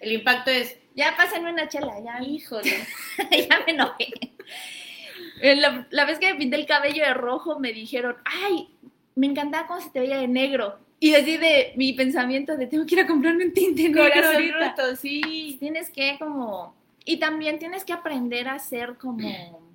el 0.00 0.10
impacto 0.10 0.50
es, 0.50 0.76
Ya 0.96 1.14
pásenme 1.16 1.52
una 1.52 1.68
chela, 1.68 1.94
ya, 2.04 2.20
híjole. 2.26 2.72
ya 3.30 3.60
me 3.64 3.72
enojé. 3.72 4.08
Eh, 5.42 5.54
La, 5.54 5.86
la 5.90 6.04
vez 6.06 6.18
que 6.18 6.32
me 6.32 6.38
pinté 6.40 6.56
el 6.56 6.66
cabello 6.66 7.04
de 7.04 7.14
rojo 7.14 7.60
me 7.60 7.72
dijeron, 7.72 8.16
ay, 8.24 8.68
me 9.16 9.26
encantaba 9.26 9.66
cómo 9.66 9.80
se 9.80 9.90
te 9.90 10.00
veía 10.00 10.18
de 10.18 10.28
negro. 10.28 10.78
Y 11.00 11.14
así 11.14 11.36
de 11.36 11.72
mi 11.76 11.92
pensamiento 11.94 12.56
de 12.56 12.66
tengo 12.66 12.86
que 12.86 12.94
ir 12.94 13.00
a 13.00 13.06
comprarme 13.06 13.46
un 13.46 13.52
tinte 13.52 13.82
negro 13.82 14.02
Corazón 14.04 14.34
ahorita. 14.34 14.74
roto, 14.76 14.96
sí. 14.96 15.56
Tienes 15.58 15.90
que 15.90 16.16
como... 16.18 16.74
Y 17.04 17.18
también 17.18 17.58
tienes 17.58 17.84
que 17.84 17.92
aprender 17.92 18.48
a 18.48 18.58
ser 18.58 18.96
como 18.96 19.66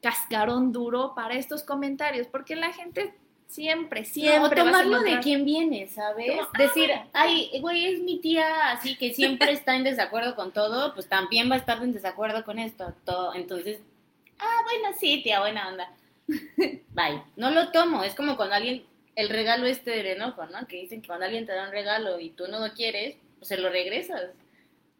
cascarón 0.00 0.72
duro 0.72 1.14
para 1.14 1.34
estos 1.34 1.62
comentarios, 1.62 2.26
porque 2.28 2.54
la 2.54 2.72
gente 2.72 3.14
siempre, 3.48 4.04
siempre... 4.04 4.38
o 4.38 4.42
vas 4.42 4.52
a 4.52 4.82
tomarlo 4.82 5.00
de 5.00 5.18
quien 5.20 5.44
viene, 5.44 5.88
¿sabes? 5.88 6.30
Como, 6.30 6.42
ah, 6.42 6.58
Decir, 6.58 6.90
ay, 7.12 7.50
güey, 7.60 7.86
es 7.86 8.00
mi 8.02 8.20
tía, 8.20 8.70
así 8.70 8.96
que 8.96 9.12
siempre 9.12 9.52
está 9.52 9.74
en 9.74 9.84
desacuerdo 9.84 10.36
con 10.36 10.52
todo, 10.52 10.94
pues 10.94 11.08
también 11.08 11.50
va 11.50 11.56
a 11.56 11.58
estar 11.58 11.82
en 11.82 11.92
desacuerdo 11.92 12.44
con 12.44 12.58
esto. 12.58 12.94
Todo. 13.04 13.34
Entonces, 13.34 13.80
ah, 14.38 14.58
bueno, 14.64 14.96
sí, 14.98 15.22
tía, 15.24 15.40
buena 15.40 15.68
onda. 15.68 15.92
Bye. 16.94 17.22
No 17.36 17.50
lo 17.50 17.70
tomo, 17.70 18.04
es 18.04 18.14
como 18.14 18.36
cuando 18.36 18.54
alguien, 18.54 18.84
el 19.14 19.28
regalo 19.28 19.66
este 19.66 19.90
del 19.90 20.06
enojo, 20.06 20.46
¿no? 20.46 20.66
Que 20.66 20.76
dicen 20.76 21.00
que 21.00 21.08
cuando 21.08 21.26
alguien 21.26 21.46
te 21.46 21.52
da 21.52 21.66
un 21.66 21.72
regalo 21.72 22.20
y 22.20 22.30
tú 22.30 22.48
no 22.48 22.60
lo 22.60 22.72
quieres, 22.74 23.16
pues 23.38 23.48
se 23.48 23.56
lo 23.56 23.70
regresas. 23.70 24.30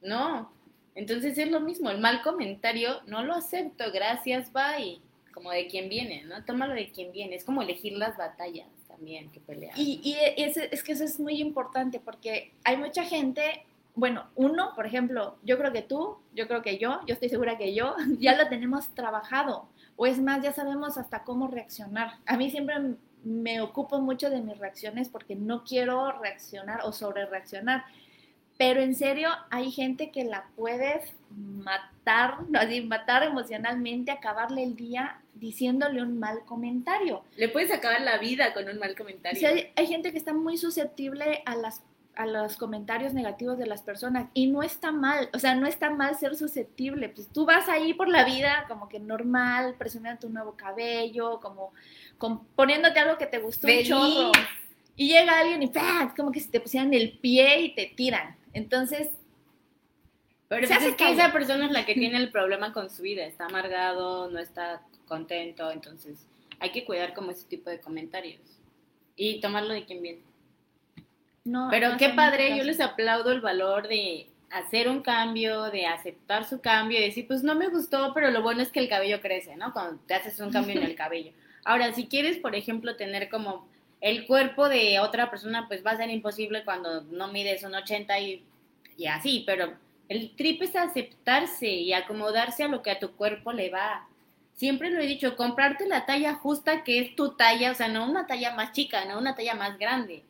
No. 0.03 0.53
Entonces 0.95 1.37
es 1.37 1.51
lo 1.51 1.61
mismo, 1.61 1.91
el 1.91 1.99
mal 1.99 2.23
comentario 2.23 3.03
no 3.07 3.23
lo 3.23 3.35
acepto, 3.35 3.93
gracias, 3.93 4.53
bye. 4.53 5.01
Como 5.35 5.51
de 5.51 5.67
quien 5.67 5.91
viene, 5.91 6.25
¿no? 6.25 6.43
Tómalo 6.45 6.73
de 6.73 6.91
quien 6.91 7.13
viene. 7.13 7.37
Es 7.37 7.45
como 7.45 7.61
elegir 7.61 7.93
las 7.93 8.17
batallas 8.17 8.69
también 8.89 9.31
que 9.31 9.41
pelear. 9.41 9.79
Y, 9.79 10.01
y 10.03 10.17
es, 10.43 10.57
es 10.57 10.83
que 10.83 10.93
eso 10.93 11.05
es 11.05 11.21
muy 11.21 11.41
importante 11.41 12.01
porque 12.01 12.53
hay 12.65 12.79
mucha 12.79 13.05
gente, 13.05 13.67
bueno, 13.95 14.25
uno, 14.35 14.73
por 14.75 14.87
ejemplo, 14.87 15.37
yo 15.43 15.59
creo 15.59 15.73
que 15.73 15.83
tú, 15.83 16.17
yo 16.35 16.49
creo 16.49 16.63
que 16.63 16.79
yo, 16.79 17.01
yo 17.07 17.13
estoy 17.13 17.29
segura 17.29 17.59
que 17.59 17.75
yo, 17.75 17.95
ya 18.19 18.35
lo 18.35 18.49
tenemos 18.49 18.95
trabajado. 18.95 19.69
O 19.97 20.07
es 20.07 20.21
más, 20.21 20.43
ya 20.43 20.53
sabemos 20.53 20.99
hasta 20.99 21.25
cómo 21.25 21.49
reaccionar. 21.49 22.19
A 22.27 22.37
mí 22.37 22.51
siempre 22.51 22.75
me 23.25 23.61
ocupo 23.61 24.01
mucho 24.01 24.31
de 24.31 24.41
mis 24.41 24.59
reacciones 24.59 25.09
porque 25.09 25.35
no 25.35 25.65
quiero 25.65 26.13
reaccionar 26.13 26.81
o 26.85 26.93
sobre 26.93 27.27
reaccionar. 27.27 27.85
Pero 28.59 28.81
en 28.81 28.95
serio, 28.95 29.29
hay 29.51 29.71
gente 29.71 30.11
que 30.11 30.25
la 30.25 30.47
puedes 30.57 31.13
matar, 31.31 32.43
no, 32.49 32.59
así, 32.59 32.83
matar 32.83 33.23
emocionalmente, 33.23 34.11
acabarle 34.11 34.63
el 34.63 34.77
día 34.77 35.21
diciéndole 35.35 36.03
un 36.03 36.19
mal 36.19 36.45
comentario. 36.47 37.23
Le 37.37 37.49
puedes 37.49 37.71
acabar 37.71 38.01
la 38.01 38.19
vida 38.19 38.55
con 38.55 38.69
un 38.69 38.79
mal 38.79 38.95
comentario. 38.97 39.47
Hay, 39.47 39.73
hay 39.77 39.87
gente 39.87 40.13
que 40.13 40.19
está 40.19 40.33
muy 40.33 40.57
susceptible 40.57 41.43
a 41.45 41.57
las 41.57 41.83
a 42.17 42.27
los 42.27 42.57
comentarios 42.57 43.13
negativos 43.15 43.59
de 43.59 43.67
las 43.67 43.83
personas 43.83 44.29
y 44.35 44.47
no 44.49 44.63
está 44.63 44.91
mal, 44.91 45.29
o 45.35 45.39
sea, 45.39 45.55
no 45.55 45.67
está 45.67 45.91
mal 45.91 46.17
ser 46.17 46.35
susceptible, 46.35 47.09
pues 47.11 47.29
tú 47.29 47.45
vas 47.45 47.69
ahí 47.69 47.95
por 47.95 48.09
la 48.09 48.25
vida 48.25 48.65
como 48.69 48.89
que 48.89 48.99
normal, 48.99 49.75
presumiendo 49.79 50.21
tu 50.21 50.31
nuevo 50.31 50.57
cabello, 50.57 51.41
como, 51.41 51.73
como 52.19 52.45
poniéndote 52.57 52.99
algo 52.99 53.19
que 53.19 53.27
te 53.27 53.39
gustó 53.39 53.69
Feliz. 53.69 53.91
un 53.91 53.99
chorro 53.99 54.33
y 54.97 55.09
llega 55.09 55.39
alguien 55.39 55.63
y 55.63 55.69
¡pah! 55.69 56.13
como 56.17 56.33
que 56.33 56.41
si 56.41 56.49
te 56.49 56.61
pusieran 56.61 56.93
el 56.95 57.19
pie 57.19 57.61
y 57.61 57.75
te 57.75 57.93
tiran, 57.95 58.35
entonces 58.55 59.11
Pero 60.49 60.67
Se 60.67 60.75
pues 60.75 60.79
hace 60.79 60.91
es 60.91 60.97
que 60.97 61.11
esa 61.11 61.33
persona 61.33 61.67
es 61.67 61.73
la 61.73 61.85
que 61.85 61.95
tiene 61.95 62.17
el 62.19 62.31
problema 62.31 62.73
con 62.73 62.89
su 62.89 63.03
vida. 63.03 63.27
Está 63.27 63.47
amargado, 63.47 64.31
no 64.31 64.39
está 64.39 64.81
contento. 65.09 65.71
Entonces 65.73 66.25
hay 66.61 66.71
que 66.71 66.85
cuidar 66.85 67.15
como 67.15 67.33
ese 67.33 67.47
tipo 67.47 67.69
de 67.69 67.81
comentarios. 67.81 68.41
Y 69.17 69.41
tomarlo 69.41 69.75
de 69.75 69.85
quien 69.85 70.03
viene. 70.03 70.21
No. 71.47 71.69
Pero 71.71 71.91
no 71.91 71.97
qué 71.97 72.11
padre, 72.11 72.57
yo 72.57 72.65
les 72.65 72.81
aplaudo 72.81 73.33
el 73.33 73.41
valor 73.41 73.89
de 73.89 74.29
hacer 74.51 74.89
un 74.89 75.03
cambio, 75.03 75.65
de 75.65 75.87
aceptar 75.87 76.45
su 76.45 76.61
cambio 76.61 76.99
y 76.99 77.03
decir, 77.03 77.27
pues 77.27 77.43
no 77.43 77.55
me 77.55 77.69
gustó, 77.69 78.13
pero 78.15 78.31
lo 78.31 78.43
bueno 78.43 78.63
es 78.63 78.71
que 78.71 78.81
el 78.81 78.89
cabello 78.89 79.21
crece, 79.21 79.57
¿no? 79.57 79.73
Cuando 79.73 80.01
te 80.07 80.15
haces 80.15 80.39
un 80.41 80.51
cambio 80.51 80.77
en 80.77 80.87
el 80.87 80.95
cabello. 80.97 81.33
Ahora, 81.65 81.93
si 81.93 82.07
quieres, 82.07 82.39
por 82.39 82.55
ejemplo, 82.55 82.97
tener 82.97 83.29
como 83.29 83.69
el 84.01 84.27
cuerpo 84.27 84.69
de 84.69 85.01
otra 85.01 85.31
persona, 85.31 85.67
pues 85.69 85.85
va 85.85 85.93
a 85.93 85.97
ser 85.97 86.11
imposible 86.11 86.65
cuando 86.65 87.03
no 87.03 87.29
mides 87.29 87.65
un 87.65 87.75
80 87.75 88.19
y, 88.21 88.45
y 88.97 89.07
así, 89.07 89.43
pero 89.47 89.75
el 90.09 90.35
trip 90.37 90.63
es 90.63 90.77
aceptarse 90.77 91.69
y 91.69 91.93
acomodarse 91.93 92.63
a 92.63 92.69
lo 92.69 92.83
que 92.83 92.91
a 92.91 92.99
tu 92.99 93.13
cuerpo 93.17 93.53
le 93.53 93.71
va. 93.71 94.07
Siempre 94.55 94.91
lo 94.91 95.01
he 95.01 95.07
dicho, 95.07 95.37
comprarte 95.37 95.87
la 95.87 96.07
talla 96.07 96.35
justa 96.35 96.85
que 96.85 97.01
es 97.01 97.17
tu 97.17 97.37
talla, 97.37 97.73
o 97.73 97.75
sea, 97.75 97.89
no 97.89 98.09
una 98.09 98.27
talla 98.27 98.55
más 98.55 98.73
chica, 98.73 99.05
no 99.05 99.19
una 99.19 99.35
talla 99.35 99.55
más 99.55 99.79
grande 99.79 100.23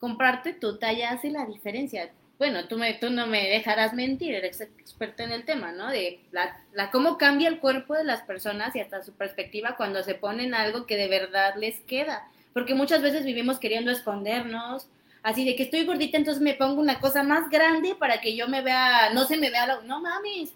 comprarte 0.00 0.52
tu 0.54 0.78
talla 0.78 1.10
hace 1.12 1.30
la 1.30 1.46
diferencia. 1.46 2.10
Bueno, 2.38 2.66
tú, 2.68 2.78
me, 2.78 2.98
no 3.10 3.26
me 3.28 3.48
dejarás 3.50 3.92
mentir, 3.94 4.34
eres 4.34 4.60
experta 4.62 5.22
en 5.24 5.30
el 5.32 5.44
tema, 5.44 5.72
¿no? 5.72 5.88
De 5.88 6.20
la, 6.32 6.58
la 6.72 6.90
cómo 6.90 7.18
cambia 7.18 7.48
el 7.48 7.60
cuerpo 7.60 7.94
de 7.94 8.04
las 8.04 8.22
personas 8.22 8.74
y 8.74 8.80
hasta 8.80 9.02
su 9.04 9.12
perspectiva 9.12 9.76
cuando 9.76 10.02
se 10.02 10.14
ponen 10.14 10.54
algo 10.54 10.86
que 10.86 10.96
de 10.96 11.08
verdad 11.08 11.54
les 11.56 11.80
queda. 11.80 12.26
Porque 12.54 12.74
muchas 12.74 13.02
veces 13.02 13.24
vivimos 13.24 13.58
queriendo 13.60 13.90
escondernos, 13.92 14.88
así 15.22 15.44
de 15.44 15.54
que 15.54 15.64
estoy 15.64 15.84
gordita, 15.84 16.16
entonces 16.16 16.42
me 16.42 16.54
pongo 16.54 16.80
una 16.80 16.98
cosa 16.98 17.22
más 17.22 17.50
grande 17.50 17.94
para 17.94 18.20
que 18.22 18.34
yo 18.34 18.48
me 18.48 18.62
vea, 18.62 19.10
no 19.12 19.24
se 19.26 19.36
me 19.36 19.50
vea, 19.50 19.66
lo- 19.66 19.82
no 19.82 20.00
mames. 20.00 20.54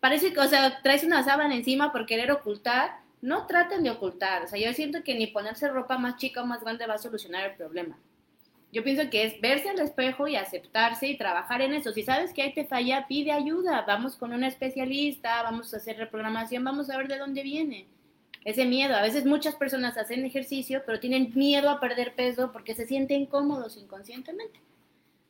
Parece 0.00 0.32
que, 0.32 0.40
o 0.40 0.48
sea, 0.48 0.80
traes 0.82 1.04
una 1.04 1.24
sábana 1.24 1.54
encima 1.56 1.92
por 1.92 2.06
querer 2.06 2.30
ocultar. 2.30 2.98
No 3.20 3.46
traten 3.48 3.82
de 3.82 3.90
ocultar. 3.90 4.44
O 4.44 4.48
sea, 4.48 4.58
yo 4.60 4.72
siento 4.72 5.02
que 5.02 5.14
ni 5.16 5.26
ponerse 5.26 5.68
ropa 5.68 5.98
más 5.98 6.16
chica 6.16 6.42
o 6.42 6.46
más 6.46 6.60
grande 6.62 6.86
va 6.86 6.94
a 6.94 6.98
solucionar 6.98 7.50
el 7.50 7.56
problema. 7.56 7.98
Yo 8.70 8.84
pienso 8.84 9.08
que 9.08 9.24
es 9.24 9.40
verse 9.40 9.70
al 9.70 9.78
espejo 9.78 10.28
y 10.28 10.36
aceptarse 10.36 11.08
y 11.08 11.16
trabajar 11.16 11.62
en 11.62 11.72
eso. 11.72 11.92
Si 11.92 12.02
sabes 12.02 12.34
que 12.34 12.42
ahí 12.42 12.52
te 12.52 12.66
falla, 12.66 13.06
pide 13.08 13.32
ayuda. 13.32 13.84
Vamos 13.86 14.16
con 14.16 14.32
un 14.32 14.44
especialista, 14.44 15.42
vamos 15.42 15.72
a 15.72 15.78
hacer 15.78 15.96
reprogramación, 15.96 16.64
vamos 16.64 16.90
a 16.90 16.98
ver 16.98 17.08
de 17.08 17.16
dónde 17.16 17.42
viene. 17.42 17.86
Ese 18.44 18.66
miedo. 18.66 18.94
A 18.94 19.02
veces 19.02 19.24
muchas 19.24 19.54
personas 19.54 19.96
hacen 19.96 20.24
ejercicio, 20.24 20.82
pero 20.84 21.00
tienen 21.00 21.32
miedo 21.34 21.70
a 21.70 21.80
perder 21.80 22.14
peso 22.14 22.52
porque 22.52 22.74
se 22.74 22.86
sienten 22.86 23.24
cómodos 23.24 23.78
inconscientemente. 23.78 24.60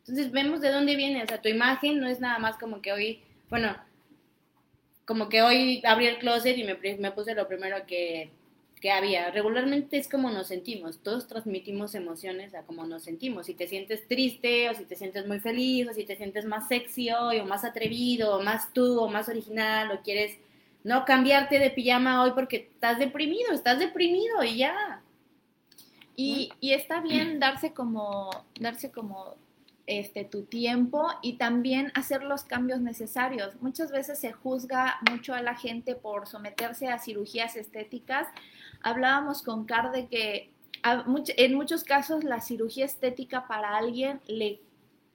Entonces 0.00 0.33
vemos 0.33 0.61
de 0.61 0.73
dónde 0.73 0.97
viene. 0.97 1.23
O 1.23 1.26
sea, 1.26 1.40
tu 1.40 1.49
imagen 1.49 2.00
no 2.00 2.09
es 2.09 2.18
nada 2.18 2.38
más 2.38 2.57
como 2.59 2.83
que 2.83 2.92
hoy, 2.92 3.23
bueno, 3.50 3.76
como 5.04 5.28
que 5.28 5.42
hoy 5.42 5.80
abrí 5.85 6.07
el 6.07 6.18
closet 6.18 6.59
y 6.59 6.64
me, 6.64 6.76
me 6.99 7.12
puse 7.12 7.35
lo 7.35 7.47
primero 7.47 7.87
que, 7.87 8.33
que 8.79 8.91
había. 8.91 9.31
Regularmente 9.31 9.99
es 9.99 10.09
como 10.09 10.31
nos 10.31 10.49
sentimos. 10.49 10.99
Todos 10.99 11.27
transmitimos 11.27 11.95
emociones 11.95 12.55
a 12.55 12.63
como 12.63 12.87
nos 12.87 13.05
sentimos. 13.05 13.47
Si 13.47 13.55
te 13.55 13.67
sientes 13.67 14.07
triste 14.07 14.71
o 14.71 14.75
si 14.75 14.85
te 14.85 14.97
sientes 14.97 15.27
muy 15.27 15.41
feliz 15.41 15.89
o 15.89 15.95
si 15.95 16.05
te 16.05 16.17
sientes 16.17 16.45
más 16.45 16.69
sexy 16.69 17.11
hoy 17.11 17.41
o 17.41 17.45
más 17.45 17.65
atrevido 17.65 18.37
o 18.37 18.43
más 18.43 18.73
tú 18.73 19.01
o 19.01 19.09
más 19.09 19.29
original 19.29 19.91
o 19.91 20.03
quieres 20.03 20.39
no 20.85 21.05
cambiarte 21.05 21.59
de 21.59 21.71
pijama 21.71 22.23
hoy 22.23 22.33
porque 22.35 22.71
estás 22.73 22.99
deprimido, 22.99 23.53
estás 23.53 23.79
deprimido 23.79 24.43
y 24.45 24.59
ya. 24.59 25.03
Y, 26.17 26.51
y 26.61 26.73
está 26.73 27.01
bien 27.01 27.39
darse 27.41 27.73
como, 27.73 28.31
darse 28.59 28.91
como 28.91 29.37
este, 29.89 30.25
tu 30.25 30.43
tiempo 30.43 31.09
y 31.23 31.39
también 31.39 31.91
hacer 31.95 32.23
los 32.23 32.45
cambios 32.45 32.81
necesarios. 32.81 33.57
Muchas 33.63 33.91
veces 33.91 34.19
se 34.19 34.33
juzga 34.33 34.99
mucho 35.11 35.33
a 35.33 35.41
la 35.41 35.55
gente 35.55 35.95
por 35.95 36.27
someterse 36.27 36.89
a 36.89 36.99
cirugías 36.99 37.57
estéticas. 37.57 38.29
Hablábamos 38.83 39.43
con 39.43 39.65
Car 39.65 39.93
de 39.93 40.07
que 40.09 40.51
en 40.83 41.55
muchos 41.55 41.85
casos 41.85 42.25
la 42.25 42.41
cirugía 42.41 42.85
estética 42.85 43.47
para 43.47 43.77
alguien 43.77 44.21
le, 44.27 44.61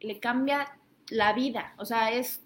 le 0.01 0.19
cambia 0.19 0.77
la 1.09 1.33
vida. 1.33 1.73
O 1.77 1.85
sea, 1.85 2.11
es 2.11 2.41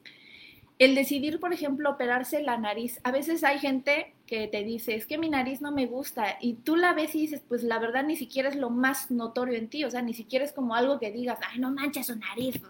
el 0.80 0.94
decidir, 0.94 1.40
por 1.40 1.54
ejemplo, 1.54 1.90
operarse 1.90 2.42
la 2.44 2.58
nariz. 2.58 3.00
A 3.04 3.12
veces 3.12 3.44
hay 3.44 3.60
gente 3.60 4.14
que 4.28 4.48
te 4.48 4.64
dice, 4.64 4.96
es 4.96 5.08
que 5.08 5.18
mi 5.18 5.30
nariz 5.30 5.62
no 5.62 5.72
me 5.72 5.88
gusta, 5.88 6.38
y 6.40 6.54
tú 6.54 6.76
la 6.76 6.94
ves 6.94 7.16
y 7.16 7.22
dices, 7.22 7.42
pues 7.48 7.64
la 7.64 7.80
verdad 7.80 8.04
ni 8.04 8.16
siquiera 8.16 8.50
es 8.50 8.56
lo 8.56 8.70
más 8.70 9.10
notorio 9.10 9.58
en 9.58 9.70
ti, 9.70 9.86
o 9.86 9.92
sea, 9.92 10.02
ni 10.02 10.14
siquiera 10.14 10.46
es 10.46 10.52
como 10.52 10.76
algo 10.76 11.00
que 11.00 11.12
digas, 11.12 11.40
ay, 11.50 11.60
no 11.60 11.72
manches 11.72 12.08
su 12.08 12.16
nariz. 12.16 12.62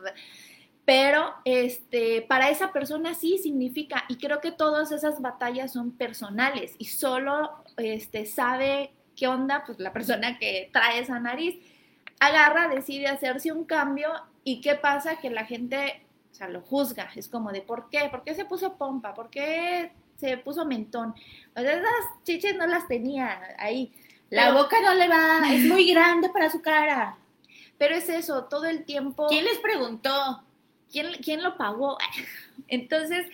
Pero 0.88 1.34
este, 1.44 2.22
para 2.22 2.50
esa 2.50 2.72
persona 2.72 3.13
sí 3.13 3.39
significa, 3.39 4.06
y 4.08 4.15
creo 4.15 4.39
que 4.39 4.53
todas 4.53 4.94
esas 4.94 5.22
batallas 5.22 5.74
son 5.74 5.91
personales 5.91 6.75
y 6.77 6.86
solo 6.86 7.51
este, 7.75 8.25
sabe 8.25 8.94
qué 9.13 9.27
onda, 9.27 9.63
pues 9.65 9.79
la 9.79 9.91
persona 9.91 10.39
que 10.39 10.70
trae 10.72 11.00
esa 11.00 11.20
nariz 11.20 11.58
agarra, 12.22 12.70
decide 12.70 13.08
hacerse 13.08 13.51
un 13.51 13.65
cambio 13.65 14.13
y 14.46 14.62
qué 14.62 14.75
pasa 14.75 15.17
que 15.20 15.29
la 15.29 15.44
gente, 15.44 16.06
o 16.32 16.34
sea, 16.34 16.48
lo 16.48 16.62
juzga, 16.62 17.10
es 17.17 17.27
como 17.27 17.51
de 17.51 17.62
¿por 17.62 17.89
qué? 17.89 18.08
¿Por 18.10 18.24
qué 18.24 18.34
se 18.34 18.46
puso 18.46 18.77
pompa? 18.77 19.13
¿Por 19.13 19.29
qué 19.29 19.91
se 20.15 20.38
puso 20.38 20.65
mentón? 20.65 21.13
O 21.53 21.60
sea, 21.60 21.74
esas 21.74 22.24
chiches 22.24 22.56
no 22.56 22.65
las 22.65 22.88
tenía 22.88 23.38
ahí. 23.60 23.91
La 24.29 24.46
Pero- 24.46 24.63
boca 24.63 24.77
no 24.82 24.94
le 24.94 25.10
va, 25.10 25.41
es 25.51 25.65
muy 25.65 25.86
grande 25.91 26.29
para 26.29 26.50
su 26.50 26.62
cara. 26.62 27.17
Pero 27.77 27.94
es 27.94 28.08
eso, 28.08 28.46
todo 28.46 28.63
el 28.67 28.86
tiempo. 28.86 29.27
¿Quién 29.27 29.44
les 29.44 29.60
preguntó? 29.60 30.44
¿Quién, 30.91 31.13
quién 31.24 31.44
lo 31.44 31.58
pagó? 31.58 31.98
Entonces, 32.67 33.27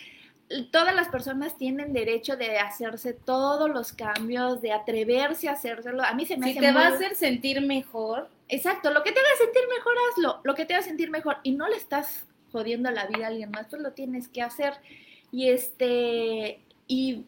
todas 0.72 0.94
las 0.94 1.10
personas 1.10 1.58
tienen 1.58 1.94
derecho 1.94 2.36
de 2.36 2.60
hacerse 2.60 3.14
todos 3.14 3.70
los 3.70 3.94
cambios, 3.94 4.62
de 4.62 4.72
atreverse 4.72 5.50
a 5.50 5.54
hacérselo. 5.54 6.04
A 6.04 6.14
mí 6.14 6.26
se 6.26 6.38
me 6.38 6.48
Si 6.48 6.52
hace 6.52 6.68
te 6.68 6.72
va 6.72 6.88
a 6.88 6.90
hacer 6.90 7.16
sentir 7.16 7.62
mejor, 7.62 8.30
Exacto, 8.54 8.92
lo 8.92 9.02
que 9.02 9.12
te 9.12 9.20
haga 9.20 9.36
sentir 9.38 9.64
mejor, 9.76 9.94
hazlo. 10.12 10.40
Lo 10.44 10.54
que 10.54 10.66
te 10.66 10.76
haga 10.76 10.84
sentir 10.84 11.10
mejor. 11.10 11.38
Y 11.42 11.54
no 11.54 11.68
le 11.68 11.76
estás 11.76 12.24
jodiendo 12.52 12.92
la 12.92 13.08
vida 13.08 13.26
a 13.26 13.30
alguien 13.30 13.50
más, 13.50 13.66
pues 13.68 13.82
lo 13.82 13.94
tienes 13.94 14.28
que 14.28 14.44
hacer. 14.44 14.74
Y 15.32 15.50
este, 15.50 16.60
y, 16.88 17.26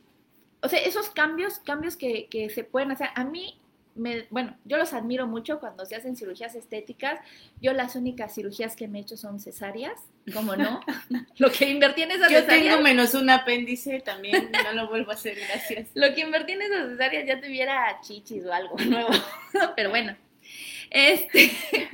o 0.61 0.69
sea, 0.69 0.79
esos 0.79 1.09
cambios, 1.09 1.57
cambios 1.57 1.97
que, 1.97 2.27
que 2.27 2.51
se 2.51 2.63
pueden 2.63 2.91
hacer, 2.91 3.09
a 3.15 3.23
mí, 3.23 3.59
me, 3.95 4.27
bueno, 4.29 4.55
yo 4.65 4.77
los 4.77 4.93
admiro 4.93 5.25
mucho 5.25 5.59
cuando 5.59 5.85
se 5.85 5.95
hacen 5.95 6.15
cirugías 6.15 6.53
estéticas. 6.55 7.19
Yo 7.61 7.73
las 7.73 7.95
únicas 7.95 8.35
cirugías 8.35 8.75
que 8.75 8.87
me 8.87 8.99
he 8.99 9.01
hecho 9.01 9.17
son 9.17 9.39
cesáreas, 9.39 9.99
¿cómo 10.33 10.55
no? 10.55 10.81
lo 11.37 11.51
que 11.51 11.69
invertí 11.69 12.03
en 12.03 12.11
esas 12.11 12.29
yo 12.29 12.39
cesáreas. 12.39 12.75
tengo 12.75 12.83
menos 12.83 13.13
un 13.13 13.29
apéndice 13.29 14.01
también, 14.01 14.51
no 14.63 14.73
lo 14.73 14.89
vuelvo 14.89 15.11
a 15.11 15.13
hacer, 15.15 15.37
gracias. 15.47 15.87
Lo 15.93 16.13
que 16.13 16.21
invertí 16.21 16.53
en 16.53 16.63
esas 16.63 16.89
cesáreas 16.89 17.25
ya 17.25 17.39
tuviera 17.39 17.99
chichis 18.01 18.45
o 18.45 18.53
algo 18.53 18.77
nuevo. 18.85 19.09
Pero 19.75 19.89
bueno, 19.89 20.15
este, 20.89 21.51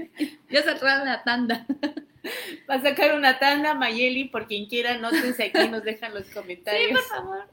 ya 0.50 0.64
cerraron 0.64 1.08
la 1.08 1.24
tanda. 1.24 1.66
Va 2.70 2.76
a 2.76 2.82
sacar 2.82 3.16
una 3.16 3.40
tanda, 3.40 3.74
Mayeli, 3.74 4.26
por 4.26 4.46
quien 4.48 4.68
quiera, 4.68 4.96
nótense 4.98 5.46
aquí, 5.46 5.68
nos 5.70 5.84
dejan 5.84 6.14
los 6.14 6.28
Sí, 6.28 6.34
comentarios. 6.34 6.92
por 6.92 7.02
favor. 7.02 7.48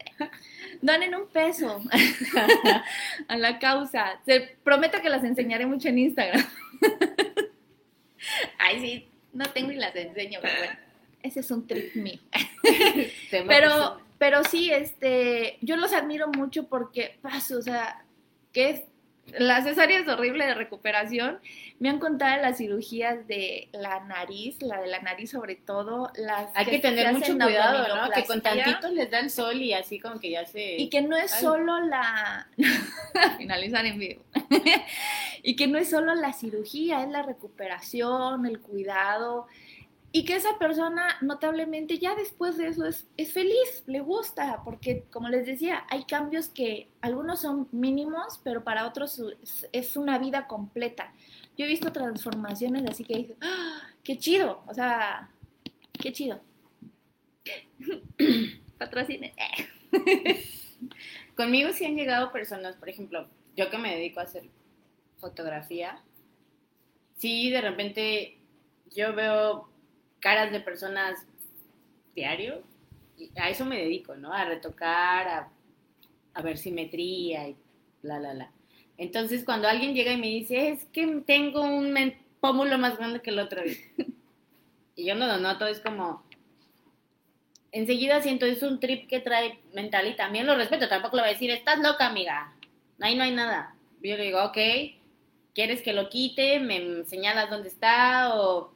Donen 0.83 1.15
un 1.15 1.27
peso 1.29 1.83
a 3.29 3.37
la 3.39 3.59
causa. 3.59 4.21
Se 4.27 4.59
prometo 4.65 5.01
que 5.01 5.09
las 5.09 5.25
enseñaré 5.25 5.65
mucho 5.65 5.89
en 5.89 5.99
Instagram. 5.99 6.45
Ay, 8.59 8.81
sí, 8.81 9.09
no 9.33 9.47
tengo 9.47 9.73
y 9.73 9.77
las 9.77 9.97
enseño, 9.97 10.41
pero 10.43 10.55
bueno. 10.59 10.79
Ese 11.23 11.41
es 11.41 11.51
un 11.51 11.67
trip 11.67 11.95
mío. 11.97 12.21
Pero, 13.31 14.01
pero 14.19 14.45
sí, 14.45 14.71
este, 14.71 15.59
yo 15.63 15.77
los 15.77 15.93
admiro 15.93 16.29
mucho 16.29 16.69
porque, 16.69 17.19
paso, 17.23 17.59
o 17.59 17.63
sea, 17.63 18.05
que 18.53 18.71
es, 18.71 18.81
la 19.37 19.63
cesárea 19.63 19.99
es 19.99 20.09
horrible 20.09 20.47
de 20.47 20.55
recuperación. 20.55 21.39
Me 21.79 21.89
han 21.89 21.99
contado 21.99 22.41
las 22.43 22.59
cirugías 22.59 23.27
de 23.27 23.69
la 23.73 24.01
nariz, 24.01 24.61
la 24.63 24.81
de 24.81 24.89
la 24.89 25.01
nariz 25.01 25.31
sobre 25.31 25.57
todo, 25.57 26.11
las 26.17 26.51
Hay 26.55 26.67
que 26.67 26.79
tener 26.79 27.13
mucho 27.13 27.37
cuidado, 27.39 27.89
¿no? 27.89 28.11
Que 28.11 28.25
con 28.25 28.39
abdominoplastia. 28.39 28.65
tantito 28.65 28.89
les 28.91 29.11
da 29.11 29.21
el 29.21 29.31
sol 29.31 29.61
y 29.61 29.73
así 29.75 30.01
como 30.01 30.19
que 30.19 30.31
ya 30.31 30.47
se... 30.47 30.77
Y 30.77 30.89
que 30.89 31.03
no 31.03 31.17
es 31.17 31.33
Ay. 31.35 31.43
solo 31.43 31.79
la... 31.81 32.49
finalizar 33.39 33.85
en 33.87 33.99
vivo. 33.99 34.23
y 35.43 35.57
que 35.57 35.67
no 35.67 35.79
es 35.79 35.91
solo 35.91 36.15
la 36.15 36.33
cirugía, 36.33 37.03
es 37.03 37.09
la 37.11 37.23
recuperación, 37.23 38.47
el 38.47 38.61
cuidado. 38.61 39.47
Y 40.11 40.25
que 40.25 40.37
esa 40.37 40.59
persona 40.59 41.19
notablemente 41.21 41.99
ya 41.99 42.15
después 42.15 42.57
de 42.57 42.69
eso 42.69 42.87
es, 42.87 43.07
es 43.19 43.33
feliz, 43.33 43.85
le 43.87 44.01
gusta, 44.01 44.63
porque 44.65 45.05
como 45.11 45.29
les 45.29 45.45
decía, 45.45 45.85
hay 45.91 46.05
cambios 46.05 46.49
que 46.49 46.89
algunos 47.03 47.43
son 47.43 47.69
mínimos, 47.73 48.41
pero 48.43 48.65
para 48.65 48.87
otros 48.87 49.23
es, 49.71 49.97
una 49.97 50.19
vida 50.19 50.47
completa. 50.47 51.13
Yo 51.59 51.67
he 51.67 51.69
visto 51.69 51.93
transformaciones 51.93 52.87
así 52.87 53.05
que 53.05 53.19
dices, 53.19 53.37
¡Ah, 53.43 53.83
qué 54.03 54.17
chido, 54.17 54.63
o 54.67 54.73
sea, 54.73 55.31
qué 56.01 56.13
chido. 56.13 56.41
Patrocine. 58.79 59.35
Conmigo 61.37 61.71
sí 61.73 61.85
han 61.85 61.97
llegado 61.97 62.33
personas, 62.33 62.77
por 62.77 62.89
ejemplo, 62.89 63.29
yo 63.57 63.69
que 63.69 63.77
me 63.77 63.95
dedico 63.95 64.21
a 64.21 64.23
hacer 64.23 64.45
fotografía, 65.19 66.01
sí 67.17 67.51
de 67.51 67.61
repente 67.61 68.39
yo 68.95 69.15
veo 69.15 69.69
caras 70.21 70.53
de 70.53 70.61
personas 70.61 71.27
diario, 72.15 72.63
y 73.17 73.31
a 73.39 73.49
eso 73.49 73.65
me 73.65 73.79
dedico, 73.79 74.15
¿no? 74.17 74.33
A 74.33 74.45
retocar, 74.45 75.29
a, 75.29 75.49
a 76.35 76.43
ver 76.43 76.59
simetría 76.59 77.49
y 77.49 77.57
bla, 78.03 78.19
bla, 78.19 78.35
bla. 78.35 78.51
Entonces 78.97 79.45
cuando 79.45 79.69
alguien 79.69 79.95
llega 79.95 80.13
y 80.13 80.17
me 80.17 80.27
dice, 80.27 80.71
es 80.71 80.85
que 80.87 81.07
tengo 81.27 81.63
un 81.63 81.95
pómulo 82.41 82.79
más 82.79 82.99
grande 82.99 83.21
que 83.21 83.31
el 83.31 83.39
otro, 83.39 83.63
y 84.97 85.05
yo 85.05 85.15
no 85.15 85.27
lo 85.27 85.39
noto, 85.39 85.67
es 85.67 85.81
como, 85.81 86.25
enseguida 87.73 88.21
siento 88.23 88.47
es 88.47 88.63
un 88.63 88.81
trip 88.81 89.09
que 89.09 89.21
trae 89.21 89.61
mental 89.73 90.09
y 90.09 90.17
también 90.17 90.47
lo 90.47 90.57
respeto, 90.57 90.89
tampoco 90.89 91.17
le 91.17 91.23
voy 91.23 91.31
a 91.31 91.35
decir, 91.35 91.51
estás 91.51 91.79
loca, 91.79 92.07
amiga, 92.07 92.53
ahí 93.01 93.17
no 93.17 93.23
hay 93.23 93.33
nada. 93.33 93.75
Yo 94.03 94.17
le 94.17 94.25
digo, 94.25 94.43
ok, 94.45 94.59
¿quieres 95.55 95.83
que 95.83 95.93
lo 95.93 96.09
quite? 96.09 96.61
¿Me 96.61 97.05
señalas 97.05 97.51
dónde 97.51 97.69
está? 97.69 98.37
¿O 98.37 98.73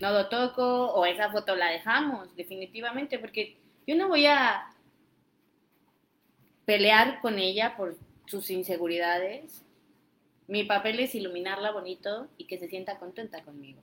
no 0.00 0.10
lo 0.12 0.28
toco? 0.28 0.92
¿O 0.92 1.06
esa 1.06 1.30
foto 1.30 1.56
la 1.56 1.68
dejamos? 1.68 2.34
Definitivamente, 2.36 3.18
porque 3.18 3.56
yo 3.86 3.94
no 3.96 4.08
voy 4.08 4.26
a 4.26 4.70
pelear 6.64 7.20
con 7.20 7.38
ella 7.38 7.76
por 7.76 7.96
sus 8.26 8.50
inseguridades. 8.50 9.62
Mi 10.46 10.64
papel 10.64 11.00
es 11.00 11.14
iluminarla 11.14 11.70
bonito 11.72 12.28
y 12.38 12.46
que 12.46 12.58
se 12.58 12.68
sienta 12.68 12.98
contenta 12.98 13.42
conmigo 13.42 13.80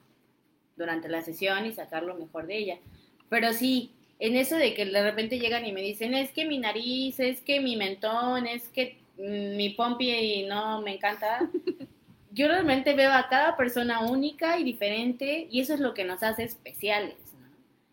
durante 0.75 1.09
la 1.09 1.21
sesión 1.21 1.65
y 1.65 1.73
sacar 1.73 2.03
lo 2.03 2.15
mejor 2.15 2.47
de 2.47 2.57
ella. 2.57 2.79
Pero 3.29 3.53
sí, 3.53 3.93
en 4.19 4.35
eso 4.35 4.55
de 4.55 4.73
que 4.73 4.85
de 4.85 5.03
repente 5.03 5.39
llegan 5.39 5.65
y 5.65 5.71
me 5.71 5.81
dicen, 5.81 6.13
es 6.13 6.31
que 6.31 6.45
mi 6.45 6.59
nariz, 6.59 7.19
es 7.19 7.41
que 7.41 7.59
mi 7.59 7.75
mentón, 7.75 8.45
es 8.45 8.69
que 8.69 8.99
mi 9.17 9.69
pompi 9.71 10.45
no 10.47 10.81
me 10.81 10.95
encanta. 10.95 11.49
Yo 12.31 12.47
realmente 12.47 12.93
veo 12.93 13.11
a 13.11 13.27
cada 13.27 13.57
persona 13.57 13.99
única 14.01 14.57
y 14.57 14.63
diferente 14.63 15.47
y 15.51 15.59
eso 15.59 15.73
es 15.73 15.79
lo 15.79 15.93
que 15.93 16.05
nos 16.05 16.23
hace 16.23 16.43
especiales. 16.43 17.15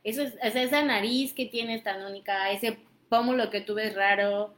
Eso 0.05 0.23
es, 0.23 0.35
esa 0.41 0.83
nariz 0.83 1.35
que 1.35 1.47
tienes 1.47 1.83
tan 1.83 2.05
única, 2.05 2.51
ese 2.51 2.79
pómulo 3.09 3.51
que 3.51 3.61
tú 3.61 3.75
ves 3.75 3.95
raro, 3.95 4.55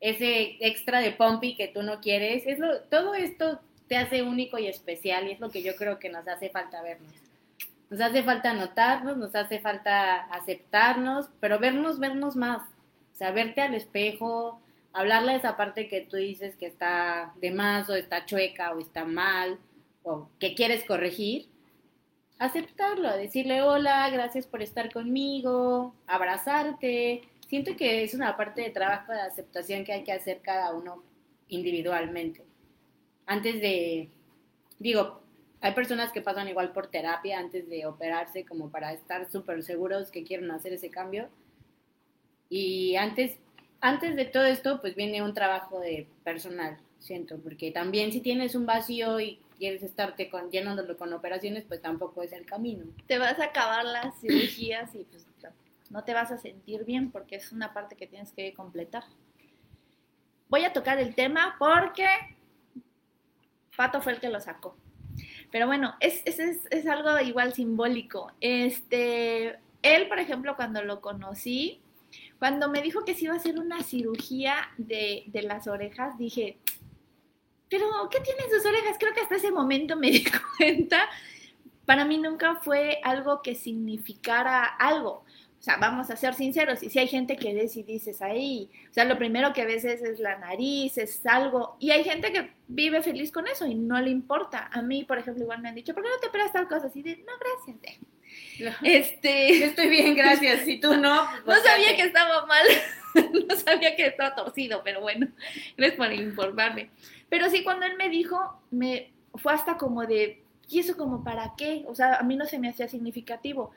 ese 0.00 0.56
extra 0.60 1.00
de 1.00 1.12
pompi 1.12 1.56
que 1.56 1.68
tú 1.68 1.82
no 1.82 2.00
quieres, 2.00 2.46
es 2.46 2.58
todo 2.90 3.14
esto 3.14 3.60
te 3.88 3.96
hace 3.96 4.22
único 4.22 4.58
y 4.58 4.68
especial 4.68 5.28
y 5.28 5.32
es 5.32 5.40
lo 5.40 5.50
que 5.50 5.62
yo 5.62 5.76
creo 5.76 5.98
que 5.98 6.08
nos 6.08 6.26
hace 6.26 6.48
falta 6.48 6.82
vernos. 6.82 7.12
Nos 7.90 8.00
hace 8.00 8.22
falta 8.22 8.54
notarnos, 8.54 9.18
nos 9.18 9.34
hace 9.34 9.60
falta 9.60 10.22
aceptarnos, 10.32 11.28
pero 11.40 11.58
vernos, 11.58 11.98
vernos 11.98 12.34
más. 12.34 12.62
O 13.12 13.16
sea, 13.16 13.32
verte 13.32 13.60
al 13.60 13.74
espejo, 13.74 14.61
hablarle 14.92 15.32
a 15.32 15.36
esa 15.36 15.56
parte 15.56 15.88
que 15.88 16.02
tú 16.02 16.16
dices 16.16 16.56
que 16.56 16.66
está 16.66 17.32
de 17.40 17.50
más 17.50 17.88
o 17.88 17.94
está 17.94 18.26
chueca 18.26 18.72
o 18.74 18.80
está 18.80 19.04
mal 19.04 19.58
o 20.02 20.28
que 20.38 20.54
quieres 20.54 20.84
corregir. 20.84 21.48
Aceptarlo, 22.38 23.16
decirle 23.16 23.62
hola, 23.62 24.10
gracias 24.10 24.46
por 24.46 24.62
estar 24.62 24.92
conmigo, 24.92 25.94
abrazarte. 26.06 27.22
Siento 27.48 27.76
que 27.76 28.02
es 28.02 28.14
una 28.14 28.36
parte 28.36 28.62
de 28.62 28.70
trabajo 28.70 29.12
de 29.12 29.20
aceptación 29.20 29.84
que 29.84 29.92
hay 29.92 30.04
que 30.04 30.12
hacer 30.12 30.40
cada 30.42 30.74
uno 30.74 31.02
individualmente. 31.48 32.44
Antes 33.26 33.60
de, 33.60 34.10
digo, 34.78 35.22
hay 35.60 35.72
personas 35.74 36.10
que 36.10 36.22
pasan 36.22 36.48
igual 36.48 36.72
por 36.72 36.88
terapia 36.88 37.38
antes 37.38 37.68
de 37.68 37.86
operarse 37.86 38.44
como 38.44 38.70
para 38.70 38.92
estar 38.92 39.30
súper 39.30 39.62
seguros 39.62 40.10
que 40.10 40.24
quieren 40.24 40.50
hacer 40.50 40.72
ese 40.72 40.90
cambio. 40.90 41.28
Y 42.48 42.96
antes, 42.96 43.38
antes 43.82 44.14
de 44.14 44.24
todo 44.24 44.44
esto, 44.44 44.80
pues 44.80 44.94
viene 44.94 45.22
un 45.22 45.34
trabajo 45.34 45.80
de 45.80 46.06
personal, 46.22 46.78
siento, 47.00 47.38
porque 47.38 47.72
también 47.72 48.12
si 48.12 48.20
tienes 48.20 48.54
un 48.54 48.64
vacío 48.64 49.18
y 49.18 49.40
quieres 49.58 49.82
estarte 49.82 50.30
con, 50.30 50.50
llenándolo 50.50 50.96
con 50.96 51.12
operaciones, 51.12 51.64
pues 51.66 51.82
tampoco 51.82 52.22
es 52.22 52.32
el 52.32 52.46
camino. 52.46 52.86
Te 53.08 53.18
vas 53.18 53.40
a 53.40 53.46
acabar 53.46 53.84
las 53.84 54.18
cirugías 54.20 54.94
y 54.94 55.04
pues 55.04 55.26
no 55.90 56.04
te 56.04 56.14
vas 56.14 56.30
a 56.30 56.38
sentir 56.38 56.84
bien 56.84 57.10
porque 57.10 57.36
es 57.36 57.52
una 57.52 57.74
parte 57.74 57.96
que 57.96 58.06
tienes 58.06 58.32
que 58.32 58.54
completar. 58.54 59.02
Voy 60.48 60.64
a 60.64 60.72
tocar 60.72 60.98
el 60.98 61.14
tema 61.14 61.56
porque 61.58 62.06
Pato 63.76 64.00
fue 64.00 64.12
el 64.12 64.20
que 64.20 64.30
lo 64.30 64.40
sacó. 64.40 64.76
Pero 65.50 65.66
bueno, 65.66 65.96
es, 66.00 66.22
es, 66.24 66.38
es, 66.38 66.60
es 66.70 66.86
algo 66.86 67.18
igual 67.18 67.52
simbólico. 67.52 68.32
Este, 68.40 69.58
él, 69.82 70.08
por 70.08 70.18
ejemplo, 70.20 70.56
cuando 70.56 70.82
lo 70.82 71.00
conocí, 71.00 71.82
Cuando 72.42 72.68
me 72.68 72.82
dijo 72.82 73.04
que 73.04 73.14
se 73.14 73.26
iba 73.26 73.34
a 73.34 73.36
hacer 73.36 73.56
una 73.60 73.84
cirugía 73.84 74.68
de, 74.76 75.22
de 75.28 75.42
las 75.42 75.68
orejas, 75.68 76.18
dije, 76.18 76.58
pero 77.68 77.86
¿qué 78.10 78.18
tienen 78.18 78.50
sus 78.50 78.66
orejas? 78.66 78.96
Creo 78.98 79.14
que 79.14 79.20
hasta 79.20 79.36
ese 79.36 79.52
momento 79.52 79.94
me 79.94 80.10
di 80.10 80.24
cuenta. 80.58 81.08
Para 81.86 82.04
mí 82.04 82.18
nunca 82.18 82.56
fue 82.56 82.98
algo 83.04 83.42
que 83.42 83.54
significara 83.54 84.64
algo. 84.64 85.22
O 85.60 85.62
sea, 85.62 85.76
vamos 85.76 86.10
a 86.10 86.16
ser 86.16 86.34
sinceros, 86.34 86.82
y 86.82 86.90
si 86.90 86.98
hay 86.98 87.06
gente 87.06 87.36
que 87.36 87.54
ves 87.54 87.76
y 87.76 87.84
dices 87.84 88.20
ahí, 88.20 88.68
o 88.90 88.92
sea, 88.92 89.04
lo 89.04 89.16
primero 89.16 89.52
que 89.52 89.64
ves 89.64 89.84
es, 89.84 90.02
es, 90.02 90.18
la 90.18 90.36
nariz, 90.36 90.98
es 90.98 91.24
algo, 91.24 91.76
y 91.78 91.92
hay 91.92 92.02
gente 92.02 92.32
que 92.32 92.50
vive 92.66 93.02
feliz 93.02 93.30
con 93.30 93.46
eso 93.46 93.68
y 93.68 93.76
no 93.76 94.00
le 94.00 94.10
importa. 94.10 94.68
A 94.72 94.82
mí, 94.82 95.04
por 95.04 95.16
ejemplo, 95.16 95.44
igual 95.44 95.62
me 95.62 95.68
han 95.68 95.76
dicho, 95.76 95.94
¿por 95.94 96.02
qué 96.02 96.08
no 96.08 96.18
te 96.18 96.26
operas 96.26 96.52
tal 96.52 96.66
cosa? 96.66 96.88
Así 96.88 97.02
de, 97.02 97.18
no, 97.18 97.32
gracias. 97.38 98.00
Este, 98.82 99.58
Yo 99.58 99.66
estoy 99.66 99.88
bien, 99.88 100.14
gracias. 100.14 100.64
Si 100.64 100.78
tú 100.78 100.96
no, 100.96 101.26
pues, 101.44 101.58
no 101.62 101.64
sabía 101.64 101.96
que 101.96 102.02
estaba 102.02 102.46
mal, 102.46 102.66
no 103.48 103.56
sabía 103.56 103.96
que 103.96 104.06
estaba 104.06 104.34
torcido, 104.34 104.82
pero 104.84 105.00
bueno, 105.00 105.28
gracias 105.76 105.96
por 105.96 106.12
informarme. 106.12 106.90
Pero 107.28 107.48
sí, 107.50 107.62
cuando 107.64 107.86
él 107.86 107.96
me 107.96 108.08
dijo, 108.08 108.60
me 108.70 109.12
fue 109.34 109.52
hasta 109.52 109.76
como 109.76 110.06
de, 110.06 110.42
¿y 110.68 110.78
eso 110.80 110.96
como 110.96 111.24
para 111.24 111.54
qué? 111.56 111.84
O 111.86 111.94
sea, 111.94 112.16
a 112.16 112.22
mí 112.22 112.36
no 112.36 112.46
se 112.46 112.58
me 112.58 112.68
hacía 112.68 112.88
significativo. 112.88 113.72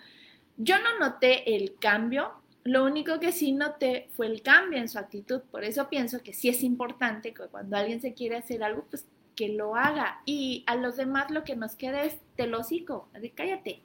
Yo 0.57 0.77
no 0.79 0.99
noté 0.99 1.55
el 1.55 1.75
cambio, 1.79 2.33
lo 2.65 2.83
único 2.83 3.19
que 3.19 3.31
sí 3.31 3.51
noté 3.51 4.09
fue 4.15 4.25
el 4.25 4.41
cambio 4.41 4.79
en 4.79 4.89
su 4.89 4.97
actitud. 4.97 5.41
Por 5.51 5.63
eso 5.63 5.87
pienso 5.87 6.23
que 6.23 6.33
sí 6.33 6.49
es 6.49 6.63
importante 6.63 7.33
que 7.33 7.43
cuando 7.43 7.77
alguien 7.77 8.01
se 8.01 8.13
quiere 8.13 8.37
hacer 8.37 8.63
algo, 8.63 8.85
pues 8.89 9.05
que 9.35 9.49
lo 9.49 9.75
haga. 9.75 10.21
Y 10.25 10.63
a 10.65 10.75
los 10.75 10.97
demás 10.97 11.29
lo 11.29 11.43
que 11.43 11.55
nos 11.55 11.75
queda 11.75 12.03
es 12.03 12.17
te 12.35 12.47
lo 12.47 12.61
hocico, 12.61 13.07
así 13.13 13.29
cállate. 13.29 13.81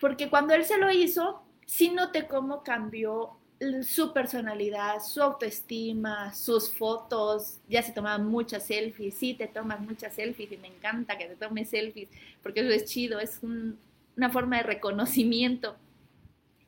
Porque 0.00 0.30
cuando 0.30 0.54
él 0.54 0.64
se 0.64 0.78
lo 0.78 0.90
hizo, 0.90 1.42
sí 1.66 1.90
noté 1.90 2.26
cómo 2.26 2.62
cambió 2.62 3.36
su 3.82 4.14
personalidad, 4.14 5.02
su 5.02 5.22
autoestima, 5.22 6.32
sus 6.32 6.72
fotos, 6.72 7.58
ya 7.68 7.82
se 7.82 7.92
tomaban 7.92 8.26
muchas 8.26 8.66
selfies, 8.66 9.14
sí 9.14 9.34
te 9.34 9.46
tomas 9.48 9.80
muchas 9.80 10.14
selfies 10.14 10.50
y 10.50 10.56
me 10.56 10.68
encanta 10.68 11.18
que 11.18 11.26
te 11.26 11.36
tomes 11.36 11.68
selfies 11.68 12.08
porque 12.42 12.60
eso 12.60 12.70
es 12.70 12.86
chido, 12.86 13.20
es 13.20 13.38
un, 13.42 13.78
una 14.16 14.30
forma 14.30 14.56
de 14.56 14.62
reconocimiento. 14.62 15.76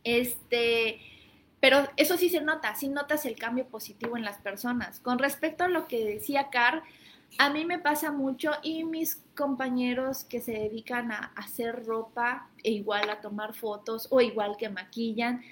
Este, 0.05 1.01
pero 1.61 1.88
eso 1.97 2.18
sí 2.18 2.29
se 2.29 2.42
nota, 2.42 2.75
sí 2.75 2.88
notas 2.88 3.25
el 3.25 3.37
cambio 3.37 3.64
positivo 3.66 4.16
en 4.18 4.25
las 4.25 4.38
personas. 4.38 5.01
Con 5.01 5.18
respecto 5.18 5.64
a 5.64 5.68
lo 5.68 5.88
que 5.88 6.05
decía 6.05 6.51
Car, 6.51 6.83
a 7.38 7.51
mí 7.51 7.64
me 7.64 7.79
pasa 7.79 8.11
mucho 8.11 8.53
y 8.62 8.85
mis 8.85 9.23
compañeros 9.35 10.25
que 10.25 10.40
se 10.40 10.53
dedican 10.53 11.12
a 11.12 11.33
hacer 11.37 11.85
ropa 11.87 12.49
e 12.62 12.71
igual 12.71 13.11
a 13.11 13.21
tomar 13.21 13.55
fotos 13.55 14.09
o 14.11 14.21
igual 14.21 14.57
que 14.59 14.68
maquillan, 14.68 15.42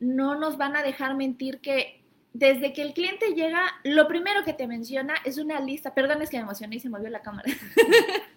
no 0.00 0.38
nos 0.38 0.56
van 0.56 0.76
a 0.76 0.82
dejar 0.82 1.14
mentir 1.14 1.60
que 1.60 2.02
desde 2.32 2.72
que 2.72 2.82
el 2.82 2.94
cliente 2.94 3.34
llega, 3.34 3.72
lo 3.84 4.08
primero 4.08 4.42
que 4.44 4.54
te 4.54 4.66
menciona 4.66 5.14
es 5.24 5.38
una 5.38 5.60
lista, 5.60 5.94
perdón 5.94 6.22
es 6.22 6.30
que 6.30 6.38
me 6.38 6.44
emocioné 6.44 6.76
y 6.76 6.80
se 6.80 6.88
movió 6.88 7.08
la 7.10 7.22
cámara. 7.22 7.50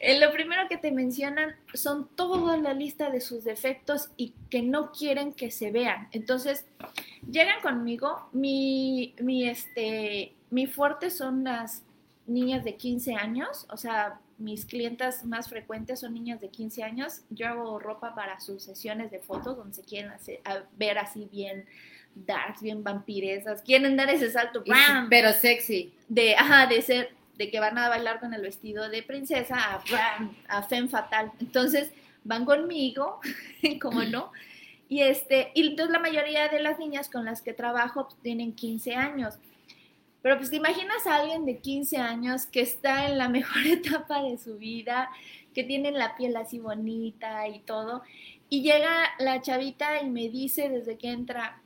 Eh, 0.00 0.18
lo 0.18 0.32
primero 0.32 0.68
que 0.68 0.76
te 0.76 0.90
mencionan 0.90 1.54
son 1.72 2.08
toda 2.08 2.56
la 2.56 2.74
lista 2.74 3.10
de 3.10 3.20
sus 3.20 3.44
defectos 3.44 4.10
y 4.16 4.34
que 4.50 4.60
no 4.60 4.90
quieren 4.90 5.32
que 5.32 5.50
se 5.50 5.70
vean. 5.70 6.08
Entonces, 6.12 6.66
llegan 7.30 7.62
conmigo, 7.62 8.28
mi, 8.32 9.14
mi, 9.20 9.48
este, 9.48 10.34
mi 10.50 10.66
fuerte 10.66 11.08
son 11.10 11.44
las 11.44 11.84
niñas 12.26 12.64
de 12.64 12.76
15 12.76 13.14
años, 13.14 13.66
o 13.70 13.76
sea, 13.76 14.20
mis 14.38 14.64
clientas 14.64 15.24
más 15.24 15.48
frecuentes 15.48 16.00
son 16.00 16.14
niñas 16.14 16.40
de 16.40 16.48
15 16.48 16.82
años. 16.82 17.22
Yo 17.30 17.48
hago 17.48 17.78
ropa 17.78 18.14
para 18.14 18.40
sus 18.40 18.62
sesiones 18.62 19.10
de 19.10 19.20
fotos 19.20 19.56
donde 19.56 19.74
se 19.74 19.82
quieren 19.82 20.10
hacer, 20.10 20.40
ver 20.76 20.98
así 20.98 21.28
bien 21.30 21.66
darks, 22.14 22.62
bien 22.62 22.82
vampiresas, 22.82 23.62
quieren 23.62 23.96
dar 23.96 24.08
ese 24.10 24.30
salto, 24.30 24.62
¡bam! 24.66 25.08
pero 25.08 25.32
sexy. 25.32 25.92
De, 26.08 26.36
ajá, 26.36 26.66
de 26.66 26.80
ser, 26.82 27.10
de 27.36 27.50
que 27.50 27.60
van 27.60 27.76
a 27.78 27.88
bailar 27.88 28.20
con 28.20 28.34
el 28.34 28.42
vestido 28.42 28.88
de 28.88 29.02
princesa 29.02 29.56
a, 29.56 29.82
¡bam! 29.90 30.36
a 30.48 30.62
femme 30.62 30.88
fatal. 30.88 31.32
Entonces, 31.40 31.90
van 32.22 32.44
conmigo, 32.44 33.20
como 33.80 34.02
no, 34.04 34.32
y 34.88 35.00
este, 35.00 35.50
y 35.54 35.66
entonces 35.68 35.92
la 35.92 35.98
mayoría 35.98 36.48
de 36.48 36.60
las 36.60 36.78
niñas 36.78 37.08
con 37.08 37.24
las 37.24 37.42
que 37.42 37.52
trabajo 37.52 38.08
tienen 38.22 38.52
15 38.52 38.94
años. 38.94 39.38
Pero 40.24 40.38
pues 40.38 40.48
te 40.48 40.56
imaginas 40.56 41.06
a 41.06 41.16
alguien 41.16 41.44
de 41.44 41.58
15 41.58 41.98
años 41.98 42.46
que 42.46 42.62
está 42.62 43.06
en 43.08 43.18
la 43.18 43.28
mejor 43.38 43.66
etapa 43.66 44.22
de 44.22 44.38
su 44.38 44.56
vida, 44.56 45.10
que 45.52 45.64
tiene 45.64 45.92
la 45.92 46.16
piel 46.16 46.34
así 46.38 46.58
bonita 46.58 47.46
y 47.46 47.58
todo, 47.58 48.02
y 48.48 48.62
llega 48.62 48.90
la 49.18 49.42
chavita 49.42 50.00
y 50.00 50.08
me 50.08 50.30
dice 50.30 50.70
desde 50.70 50.96
que 50.96 51.10
entra, 51.10 51.60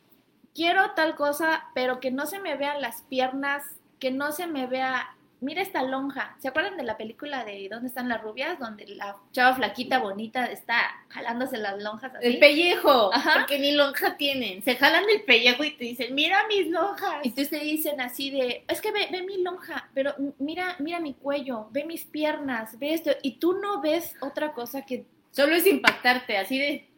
quiero 0.57 0.91
tal 0.97 1.15
cosa, 1.15 1.67
pero 1.73 2.01
que 2.01 2.11
no 2.11 2.27
se 2.27 2.41
me 2.41 2.57
vean 2.57 2.81
las 2.81 3.03
piernas, 3.03 3.63
que 4.01 4.11
no 4.11 4.33
se 4.33 4.49
me 4.49 4.67
vea, 4.67 5.17
mira 5.41 5.63
esta 5.63 5.83
lonja. 5.83 6.37
¿Se 6.41 6.49
acuerdan 6.49 6.77
de 6.77 6.83
la 6.83 6.97
película 6.97 7.45
de 7.45 7.69
¿Dónde 7.71 7.89
están 7.89 8.09
las 8.09 8.21
rubias? 8.23 8.59
Donde 8.59 8.87
la 8.89 9.17
chava 9.33 9.55
flaquita 9.57 9.99
bonita 9.99 10.47
está 10.47 10.81
jalándose 11.09 11.59
las 11.59 11.83
lonjas 11.83 12.15
así. 12.15 12.27
El 12.27 12.39
pellejo, 12.39 13.13
Ajá. 13.15 13.35
porque 13.39 13.59
ni 13.59 13.73
lonja 13.73 14.17
tienen. 14.17 14.63
Se 14.63 14.77
jalan 14.77 15.07
del 15.07 15.23
pellejo 15.23 15.65
y 15.65 15.71
te 15.77 15.85
dicen, 15.85 16.15
mira 16.15 16.47
mis 16.49 16.67
lonjas. 16.69 17.25
Y 17.25 17.29
entonces 17.29 17.51
te 17.51 17.65
dicen 17.65 18.01
así 18.01 18.31
de, 18.31 18.65
es 18.69 18.81
que 18.81 18.91
ve, 18.93 19.09
ve 19.11 19.23
mi 19.23 19.43
lonja, 19.43 19.89
pero 19.95 20.15
mira, 20.39 20.77
mira 20.79 21.01
mi 21.01 21.15
cuello, 21.15 21.69
ve 21.71 21.85
mis 21.85 22.05
piernas, 22.05 22.79
ve 22.79 22.95
esto, 22.95 23.11
y 23.23 23.39
tú 23.39 23.55
no 23.55 23.81
ves 23.81 24.15
otra 24.21 24.53
cosa 24.53 24.85
que 24.85 25.05
Solo 25.31 25.55
es 25.55 25.67
impactarte, 25.67 26.37
así 26.39 26.59
de, 26.59 26.89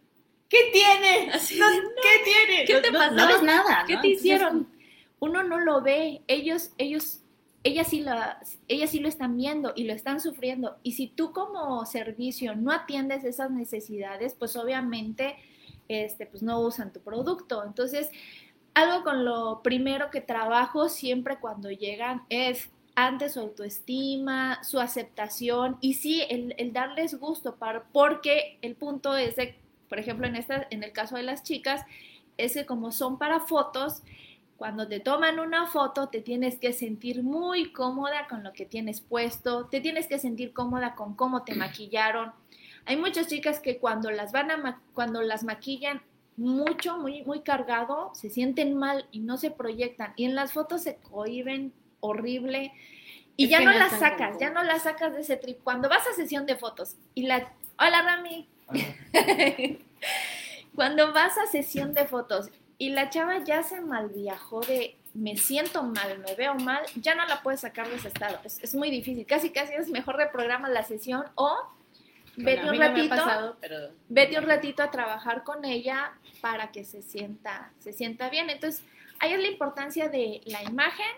¿qué 0.49 0.71
tiene? 0.73 1.31
Así 1.33 1.59
No, 1.59 1.69
de, 1.71 1.77
no, 1.77 1.89
¿Qué 2.03 2.25
tiene? 2.25 2.65
¿qué 2.65 2.81
te 2.81 2.91
no- 2.91 2.99
pasó? 2.99 3.15
No 3.15 3.27
ves 3.27 3.43
nada, 3.43 3.85
¿Qué 3.87 3.95
te 3.95 4.09
Entonces, 4.09 4.19
hicieron? 4.19 4.69
Uno 5.19 5.43
no 5.43 5.59
lo 5.59 5.83
ve, 5.83 6.23
ellos, 6.29 6.71
ellos, 6.79 7.20
ellas 7.63 7.89
sí, 7.89 8.01
la, 8.01 8.41
ellas 8.69 8.91
sí 8.91 9.01
lo 9.01 9.09
están 9.09 9.37
viendo 9.37 9.73
y 9.77 9.85
lo 9.85 9.93
están 9.93 10.21
sufriendo. 10.21 10.79
Y 10.83 10.93
si 10.93 11.09
tú 11.09 11.33
como 11.33 11.85
servicio 11.85 12.57
no 12.57 12.73
atiendes 12.73 13.25
esas 13.25 13.51
necesidades, 13.51 14.35
pues 14.35 14.57
obviamente 14.57 15.37
este, 15.89 16.27
pues 16.27 16.43
no 16.43 16.61
usan 16.61 16.93
tu 16.93 17.01
producto. 17.01 17.65
Entonces, 17.65 18.11
algo 18.75 19.03
con 19.03 19.25
lo 19.25 19.61
primero 19.63 20.11
que 20.11 20.21
trabajo 20.21 20.89
siempre 20.89 21.39
cuando 21.39 21.71
llegan 21.71 22.23
es 22.31 22.71
antes 22.95 23.35
su 23.35 23.41
autoestima, 23.41 24.63
su 24.63 24.79
aceptación 24.79 25.79
y 25.81 25.95
sí, 25.95 26.23
el, 26.29 26.55
el 26.59 26.73
darles 26.73 27.19
gusto, 27.19 27.57
para, 27.57 27.85
porque 27.93 28.59
el 28.63 28.75
punto 28.75 29.17
es 29.17 29.37
de, 29.37 29.57
por 29.89 29.99
ejemplo, 29.99 30.27
en, 30.27 30.37
esta, 30.37 30.67
en 30.71 30.83
el 30.83 30.93
caso 30.93 31.17
de 31.17 31.23
las 31.23 31.43
chicas, 31.43 31.85
es 32.37 32.55
que 32.55 32.67
como 32.67 32.93
son 32.93 33.19
para 33.19 33.41
fotos, 33.41 34.03
cuando 34.61 34.87
te 34.87 35.01
toman 35.01 35.41
una 35.41 35.67
foto 35.69 36.11
te 36.11 36.21
tienes 36.21 36.59
que 36.59 36.75
sentir 36.75 37.23
muy 37.23 37.73
cómoda 37.73 38.27
con 38.29 38.45
lo 38.45 38.53
que 38.53 38.67
tienes 38.67 39.01
puesto, 39.01 39.65
te 39.65 39.81
tienes 39.81 40.07
que 40.07 40.19
sentir 40.19 40.53
cómoda 40.53 40.95
con 40.97 41.15
cómo 41.15 41.45
te 41.45 41.55
maquillaron. 41.57 42.31
Hay 42.85 42.99
muchas 42.99 43.27
chicas 43.27 43.59
que 43.59 43.79
cuando 43.79 44.11
las 44.11 44.33
van 44.33 44.51
a 44.51 44.83
cuando 44.93 45.23
las 45.23 45.45
maquillan 45.45 46.03
mucho, 46.37 46.99
muy 46.99 47.23
muy 47.23 47.41
cargado, 47.41 48.11
se 48.13 48.29
sienten 48.29 48.77
mal 48.77 49.07
y 49.13 49.21
no 49.21 49.39
se 49.39 49.51
proyectan 49.51 50.13
y 50.15 50.27
en 50.27 50.35
las 50.35 50.53
fotos 50.53 50.83
se 50.83 50.97
cohiben 50.97 51.73
horrible 52.01 52.75
y 53.39 53.45
Es 53.45 53.51
ya 53.53 53.61
no 53.61 53.73
las 53.73 53.99
sacas, 53.99 54.37
ya 54.39 54.51
no 54.51 54.63
las 54.63 54.83
sacas 54.83 55.15
de 55.15 55.23
ese 55.23 55.39
trip. 55.39 55.61
Cuando 55.65 55.89
vas 55.89 56.07
a 56.07 56.13
sesión 56.13 56.45
de 56.45 56.57
fotos 56.57 56.97
y 57.15 57.23
la 57.23 57.51
Hola 57.79 58.03
Rami. 58.03 58.47
Cuando 60.75 61.15
vas 61.15 61.39
a 61.39 61.47
sesión 61.47 61.95
de 61.95 62.05
fotos 62.05 62.51
y 62.81 62.89
la 62.89 63.11
chava 63.11 63.45
ya 63.45 63.63
se 63.63 63.81
malviajó 63.83 64.61
de 64.63 64.97
me 65.13 65.37
siento 65.37 65.83
mal, 65.83 66.19
me 66.21 66.35
veo 66.35 66.55
mal, 66.55 66.83
ya 66.97 67.15
no 67.15 67.27
la 67.27 67.43
puedes 67.43 67.61
sacar 67.61 67.87
de 67.89 67.97
ese 67.97 68.09
estado. 68.09 68.39
Es, 68.43 68.59
es 68.63 68.75
muy 68.75 68.91
difícil. 68.91 69.27
Casi, 69.27 69.51
casi 69.51 69.75
es 69.75 69.89
mejor 69.91 70.17
reprograma 70.17 70.69
la 70.71 70.83
sesión 70.83 71.25
o 71.35 71.53
vete 72.37 72.63
Bueno, 72.63 72.73
un 72.73 72.79
no 72.79 72.87
ratito, 72.89 73.09
pasado, 73.11 73.57
pero... 73.61 73.77
vete 74.09 74.39
un 74.39 74.47
ratito 74.47 74.83
a 74.83 74.91
trabajar 74.91 75.45
con 75.45 75.65
ella 75.65 76.13
para 76.41 76.73
que 76.73 76.85
se 76.85 77.03
sienta, 77.03 77.71
se 77.81 77.93
sienta 77.93 78.31
bien. 78.31 78.49
Entonces, 78.49 78.83
ahí 79.19 79.35
es 79.35 79.41
la 79.41 79.49
importancia 79.49 80.09
de 80.09 80.41
la 80.47 80.63
imagen, 80.63 81.11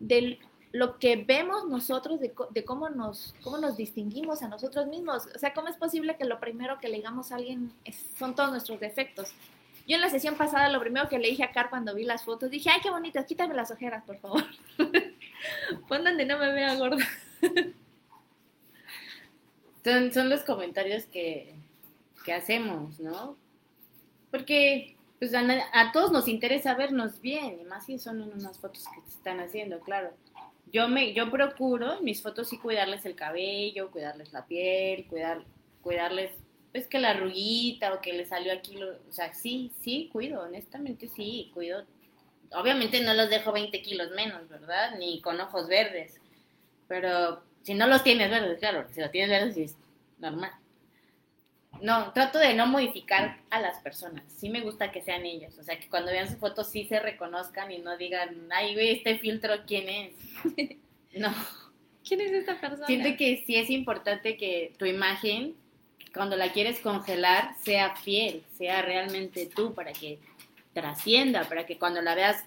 de 0.00 0.40
lo 0.72 0.98
que 0.98 1.16
vemos 1.16 1.68
nosotros, 1.68 2.18
de, 2.18 2.32
de 2.50 2.64
cómo, 2.64 2.88
nos, 2.88 3.34
cómo 3.44 3.58
nos 3.58 3.76
distinguimos 3.76 4.42
a 4.42 4.48
nosotros 4.48 4.86
mismos. 4.86 5.28
O 5.34 5.38
sea, 5.38 5.52
¿cómo 5.54 5.68
es 5.68 5.76
posible 5.76 6.16
que 6.16 6.24
lo 6.24 6.40
primero 6.40 6.78
que 6.80 6.88
le 6.88 6.96
digamos 6.96 7.30
a 7.30 7.36
alguien 7.36 7.72
es- 7.84 8.02
son 8.18 8.34
todos 8.34 8.50
nuestros 8.50 8.80
defectos? 8.80 9.32
Yo 9.86 9.96
en 9.96 10.00
la 10.00 10.10
sesión 10.10 10.36
pasada 10.36 10.68
lo 10.68 10.80
primero 10.80 11.08
que 11.08 11.18
le 11.18 11.28
dije 11.28 11.44
a 11.44 11.52
Car 11.52 11.70
cuando 11.70 11.94
vi 11.94 12.04
las 12.04 12.24
fotos, 12.24 12.50
dije, 12.50 12.70
ay, 12.70 12.80
qué 12.82 12.90
bonitas, 12.90 13.26
quítame 13.26 13.54
las 13.54 13.70
ojeras, 13.70 14.04
por 14.04 14.18
favor. 14.18 14.44
Pon 15.88 16.04
donde 16.04 16.24
no 16.24 16.38
me 16.38 16.52
vea 16.52 16.74
gorda. 16.76 17.04
Son, 19.84 20.12
son 20.12 20.28
los 20.28 20.42
comentarios 20.42 21.06
que, 21.06 21.56
que 22.24 22.32
hacemos, 22.32 23.00
¿no? 23.00 23.36
Porque 24.30 24.96
pues, 25.18 25.34
a, 25.34 25.92
todos 25.92 26.10
nos 26.10 26.26
interesa 26.26 26.74
vernos 26.74 27.20
bien, 27.20 27.60
y 27.60 27.64
más 27.64 27.86
si 27.86 27.98
son 27.98 28.22
unas 28.22 28.58
fotos 28.58 28.84
que 28.88 29.00
se 29.02 29.18
están 29.18 29.38
haciendo, 29.38 29.78
claro. 29.80 30.10
Yo, 30.72 30.88
me, 30.88 31.12
yo 31.12 31.30
procuro 31.30 32.00
mis 32.00 32.22
fotos 32.22 32.48
sí 32.48 32.58
cuidarles 32.58 33.04
el 33.04 33.14
cabello, 33.14 33.90
cuidarles 33.90 34.32
la 34.32 34.46
piel, 34.46 35.06
cuidar, 35.06 35.44
cuidarles 35.82 36.32
pues 36.72 36.88
que 36.88 36.98
la 36.98 37.10
arruguita 37.10 37.92
o 37.94 38.00
que 38.00 38.12
le 38.14 38.24
salió 38.26 38.52
aquí, 38.52 38.76
lo- 38.76 38.96
o 39.08 39.12
sea, 39.12 39.32
sí, 39.34 39.70
sí, 39.82 40.08
cuido, 40.12 40.42
honestamente 40.42 41.08
sí, 41.08 41.50
cuido. 41.54 41.84
Obviamente 42.52 43.00
no 43.00 43.14
los 43.14 43.30
dejo 43.30 43.52
20 43.52 43.80
kilos 43.82 44.10
menos, 44.12 44.48
¿verdad? 44.48 44.96
Ni 44.98 45.20
con 45.20 45.40
ojos 45.40 45.68
verdes, 45.68 46.20
pero 46.88 47.42
si 47.62 47.74
no 47.74 47.86
los 47.86 48.02
tienes 48.02 48.30
verdes, 48.30 48.58
claro, 48.58 48.86
si 48.90 49.00
los 49.00 49.10
tienes 49.10 49.30
verdes 49.30 49.54
sí 49.54 49.62
es 49.62 49.76
normal. 50.18 50.52
No, 51.80 52.12
trato 52.12 52.38
de 52.38 52.54
no 52.54 52.66
modificar 52.66 53.38
a 53.50 53.58
las 53.60 53.80
personas, 53.80 54.22
sí 54.28 54.50
me 54.50 54.60
gusta 54.60 54.92
que 54.92 55.02
sean 55.02 55.24
ellas, 55.24 55.58
o 55.58 55.64
sea, 55.64 55.80
que 55.80 55.88
cuando 55.88 56.12
vean 56.12 56.30
su 56.30 56.36
foto 56.36 56.62
sí 56.64 56.84
se 56.84 57.00
reconozcan 57.00 57.72
y 57.72 57.78
no 57.78 57.96
digan, 57.96 58.46
ay, 58.54 58.74
ve 58.76 58.92
este 58.92 59.18
filtro, 59.18 59.54
¿quién 59.66 59.88
es? 59.88 60.14
No. 61.14 61.30
¿Quién 62.08 62.22
es 62.22 62.32
esta 62.32 62.58
persona? 62.58 62.86
Siento 62.86 63.18
que 63.18 63.44
sí 63.46 63.56
es 63.56 63.68
importante 63.68 64.38
que 64.38 64.72
tu 64.78 64.86
imagen, 64.86 65.54
cuando 66.14 66.36
la 66.36 66.52
quieres 66.52 66.80
congelar, 66.80 67.54
sea 67.62 67.96
fiel, 67.96 68.44
sea 68.58 68.82
realmente 68.82 69.46
tú, 69.54 69.74
para 69.74 69.92
que 69.92 70.20
trascienda, 70.72 71.48
para 71.48 71.66
que 71.66 71.78
cuando 71.78 72.02
la 72.02 72.14
veas 72.14 72.44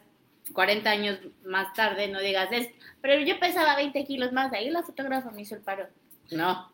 40 0.54 0.90
años 0.90 1.20
más 1.46 1.74
tarde 1.74 2.08
no 2.08 2.20
digas, 2.22 2.50
es, 2.52 2.70
pero 3.02 3.20
yo 3.26 3.40
pesaba 3.40 3.76
20 3.76 4.06
kilos 4.06 4.32
más, 4.32 4.54
ahí 4.54 4.70
la 4.70 4.84
fotógrafa 4.84 5.32
me 5.32 5.42
hizo 5.42 5.56
el 5.56 5.62
paro. 5.62 5.88
No, 6.32 6.72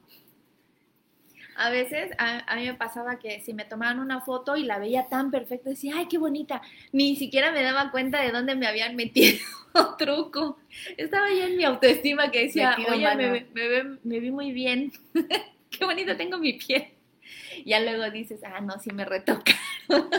A 1.55 1.69
veces 1.69 2.11
a, 2.17 2.39
a 2.51 2.55
mí 2.55 2.65
me 2.65 2.73
pasaba 2.75 3.19
que 3.19 3.41
si 3.41 3.53
me 3.53 3.65
tomaban 3.65 3.99
una 3.99 4.21
foto 4.21 4.55
y 4.55 4.63
la 4.63 4.79
veía 4.79 5.07
tan 5.09 5.31
perfecta, 5.31 5.69
decía, 5.69 5.95
ay, 5.97 6.07
qué 6.07 6.17
bonita. 6.17 6.61
Ni 6.91 7.15
siquiera 7.17 7.51
me 7.51 7.61
daba 7.61 7.91
cuenta 7.91 8.21
de 8.21 8.31
dónde 8.31 8.55
me 8.55 8.67
habían 8.67 8.95
metido 8.95 9.37
truco. 9.97 10.59
Estaba 10.97 11.29
ya 11.29 11.47
en 11.47 11.57
mi 11.57 11.63
autoestima 11.65 12.31
que 12.31 12.43
decía, 12.43 12.75
Metido 12.77 12.93
oye, 12.93 13.47
me 14.03 14.19
vi 14.19 14.31
muy 14.31 14.51
bien. 14.53 14.91
qué 15.77 15.85
bonita 15.85 16.15
tengo 16.17 16.37
mi 16.37 16.53
piel. 16.53 16.87
Ya 17.65 17.79
luego 17.79 18.09
dices, 18.11 18.41
ah, 18.43 18.61
no, 18.61 18.79
sí 18.79 18.91
me 18.91 19.05
retocaron. 19.05 19.55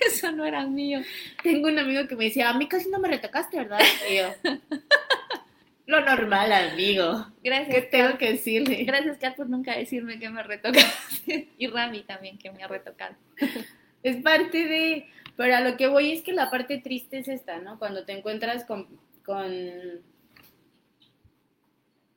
Eso 0.00 0.32
no 0.32 0.44
era 0.44 0.66
mío. 0.66 1.00
tengo 1.42 1.68
un 1.68 1.78
amigo 1.78 2.06
que 2.06 2.16
me 2.16 2.24
decía, 2.24 2.50
a 2.50 2.54
mí 2.54 2.68
casi 2.68 2.88
no 2.88 2.98
me 2.98 3.08
retocaste, 3.08 3.58
¿verdad? 3.58 3.80
Y 4.10 4.16
yo, 4.16 4.28
lo 5.86 6.00
normal, 6.00 6.52
amigo. 6.52 7.26
¿Qué 7.42 7.50
Gracias, 7.50 7.90
tengo 7.90 8.10
Kat. 8.10 8.18
que 8.18 8.32
decirle? 8.32 8.84
Gracias, 8.84 9.18
Kat, 9.18 9.36
por 9.36 9.48
nunca 9.48 9.76
decirme 9.76 10.18
que 10.18 10.30
me 10.30 10.42
retocaste. 10.42 11.48
y 11.58 11.66
Rami 11.68 12.02
también, 12.02 12.38
que 12.38 12.50
me 12.50 12.62
ha 12.62 12.68
retocado. 12.68 13.14
Es 14.02 14.16
parte 14.22 14.66
de... 14.66 15.06
Pero 15.36 15.54
a 15.54 15.60
lo 15.60 15.76
que 15.76 15.86
voy 15.86 16.12
es 16.12 16.22
que 16.22 16.32
la 16.32 16.50
parte 16.50 16.78
triste 16.78 17.18
es 17.18 17.28
esta, 17.28 17.58
¿no? 17.58 17.78
Cuando 17.78 18.04
te 18.04 18.12
encuentras 18.12 18.64
con, 18.64 18.88
con, 19.22 19.52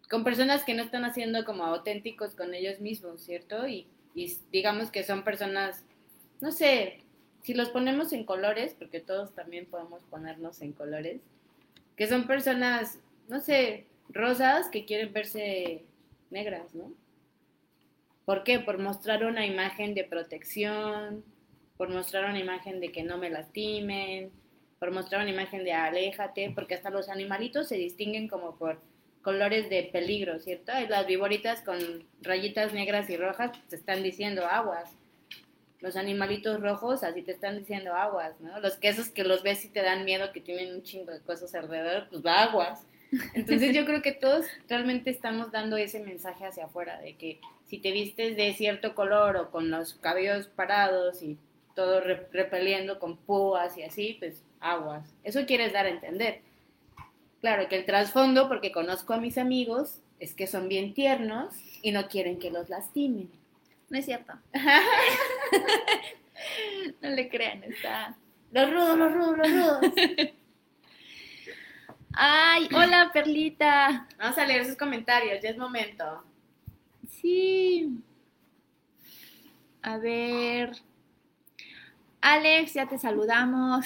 con 0.09 0.23
personas 0.23 0.63
que 0.63 0.73
no 0.73 0.83
están 0.83 1.05
haciendo 1.05 1.45
como 1.45 1.63
auténticos 1.63 2.35
con 2.35 2.53
ellos 2.53 2.79
mismos, 2.79 3.21
¿cierto? 3.21 3.67
Y, 3.67 3.87
y 4.15 4.35
digamos 4.51 4.91
que 4.91 5.03
son 5.03 5.23
personas, 5.23 5.85
no 6.41 6.51
sé, 6.51 7.03
si 7.43 7.53
los 7.53 7.69
ponemos 7.69 8.11
en 8.11 8.25
colores, 8.25 8.75
porque 8.77 8.99
todos 8.99 9.33
también 9.33 9.65
podemos 9.65 10.03
ponernos 10.05 10.61
en 10.61 10.73
colores, 10.73 11.21
que 11.95 12.07
son 12.07 12.27
personas, 12.27 12.99
no 13.27 13.39
sé, 13.39 13.85
rosas 14.09 14.69
que 14.69 14.85
quieren 14.85 15.13
verse 15.13 15.83
negras, 16.31 16.73
¿no? 16.73 16.91
¿Por 18.25 18.43
qué? 18.43 18.59
Por 18.59 18.77
mostrar 18.77 19.23
una 19.25 19.45
imagen 19.45 19.93
de 19.95 20.03
protección, 20.03 21.23
por 21.77 21.89
mostrar 21.89 22.29
una 22.29 22.39
imagen 22.39 22.79
de 22.79 22.91
que 22.91 23.03
no 23.03 23.17
me 23.17 23.29
lastimen, 23.29 24.31
por 24.79 24.91
mostrar 24.91 25.21
una 25.21 25.31
imagen 25.31 25.63
de 25.63 25.73
aléjate, 25.73 26.51
porque 26.53 26.75
hasta 26.75 26.89
los 26.89 27.09
animalitos 27.09 27.67
se 27.67 27.75
distinguen 27.75 28.27
como 28.27 28.55
por 28.57 28.81
colores 29.29 29.69
de 29.69 29.83
peligro, 29.83 30.39
¿cierto? 30.39 30.71
Y 30.83 30.87
las 30.87 31.05
viboritas 31.05 31.61
con 31.61 31.77
rayitas 32.21 32.73
negras 32.73 33.09
y 33.11 33.15
rojas 33.17 33.51
te 33.69 33.75
están 33.75 34.01
diciendo 34.01 34.45
aguas. 34.47 34.89
Los 35.81 35.95
animalitos 35.95 36.59
rojos 36.59 37.03
así 37.03 37.21
te 37.21 37.31
están 37.31 37.59
diciendo 37.59 37.93
aguas, 37.93 38.33
¿no? 38.41 38.59
Los 38.59 38.75
quesos 38.77 39.09
que 39.09 39.23
los 39.23 39.43
ves 39.43 39.63
y 39.65 39.69
te 39.69 39.83
dan 39.83 40.03
miedo, 40.03 40.31
que 40.33 40.41
tienen 40.41 40.73
un 40.73 40.81
chingo 40.81 41.11
de 41.11 41.21
cosas 41.21 41.53
alrededor, 41.53 42.07
pues 42.09 42.25
va 42.25 42.41
aguas. 42.43 42.85
Entonces 43.35 43.71
yo 43.73 43.85
creo 43.85 44.01
que 44.01 44.11
todos 44.13 44.45
realmente 44.67 45.11
estamos 45.11 45.51
dando 45.51 45.77
ese 45.77 45.99
mensaje 45.99 46.45
hacia 46.45 46.65
afuera, 46.65 46.99
de 46.99 47.15
que 47.15 47.39
si 47.67 47.77
te 47.77 47.91
vistes 47.91 48.35
de 48.35 48.51
cierto 48.53 48.95
color 48.95 49.37
o 49.37 49.51
con 49.51 49.69
los 49.69 49.93
cabellos 49.93 50.47
parados 50.47 51.21
y 51.21 51.37
todo 51.75 52.01
re- 52.01 52.27
repeliendo 52.33 52.97
con 52.99 53.15
púas 53.17 53.77
y 53.77 53.83
así, 53.83 54.15
pues 54.19 54.43
aguas. 54.59 55.13
Eso 55.23 55.45
quieres 55.45 55.71
dar 55.71 55.85
a 55.85 55.89
entender. 55.89 56.41
Claro 57.41 57.67
que 57.69 57.77
el 57.77 57.85
trasfondo, 57.85 58.47
porque 58.47 58.71
conozco 58.71 59.13
a 59.13 59.19
mis 59.19 59.37
amigos, 59.37 60.01
es 60.19 60.33
que 60.33 60.47
son 60.47 60.67
bien 60.67 60.93
tiernos 60.93 61.53
y 61.81 61.91
no 61.91 62.07
quieren 62.07 62.39
que 62.39 62.51
los 62.51 62.69
lastimen. 62.69 63.29
No 63.89 63.97
es 63.97 64.05
cierto. 64.05 64.33
no 67.01 67.09
le 67.09 67.29
crean, 67.29 67.63
está. 67.63 68.17
Los 68.51 68.71
rudos, 68.71 68.97
los 68.97 69.13
rudos, 69.13 69.37
los 69.37 69.51
rudos. 69.51 69.79
Ay, 72.13 72.67
hola 72.73 73.11
Perlita. 73.13 74.07
Vamos 74.17 74.37
a 74.37 74.45
leer 74.45 74.65
sus 74.65 74.75
comentarios, 74.75 75.41
ya 75.41 75.49
es 75.49 75.57
momento. 75.57 76.23
Sí. 77.09 78.01
A 79.81 79.97
ver. 79.97 80.71
Alex, 82.21 82.73
ya 82.73 82.87
te 82.87 82.97
saludamos. 82.97 83.85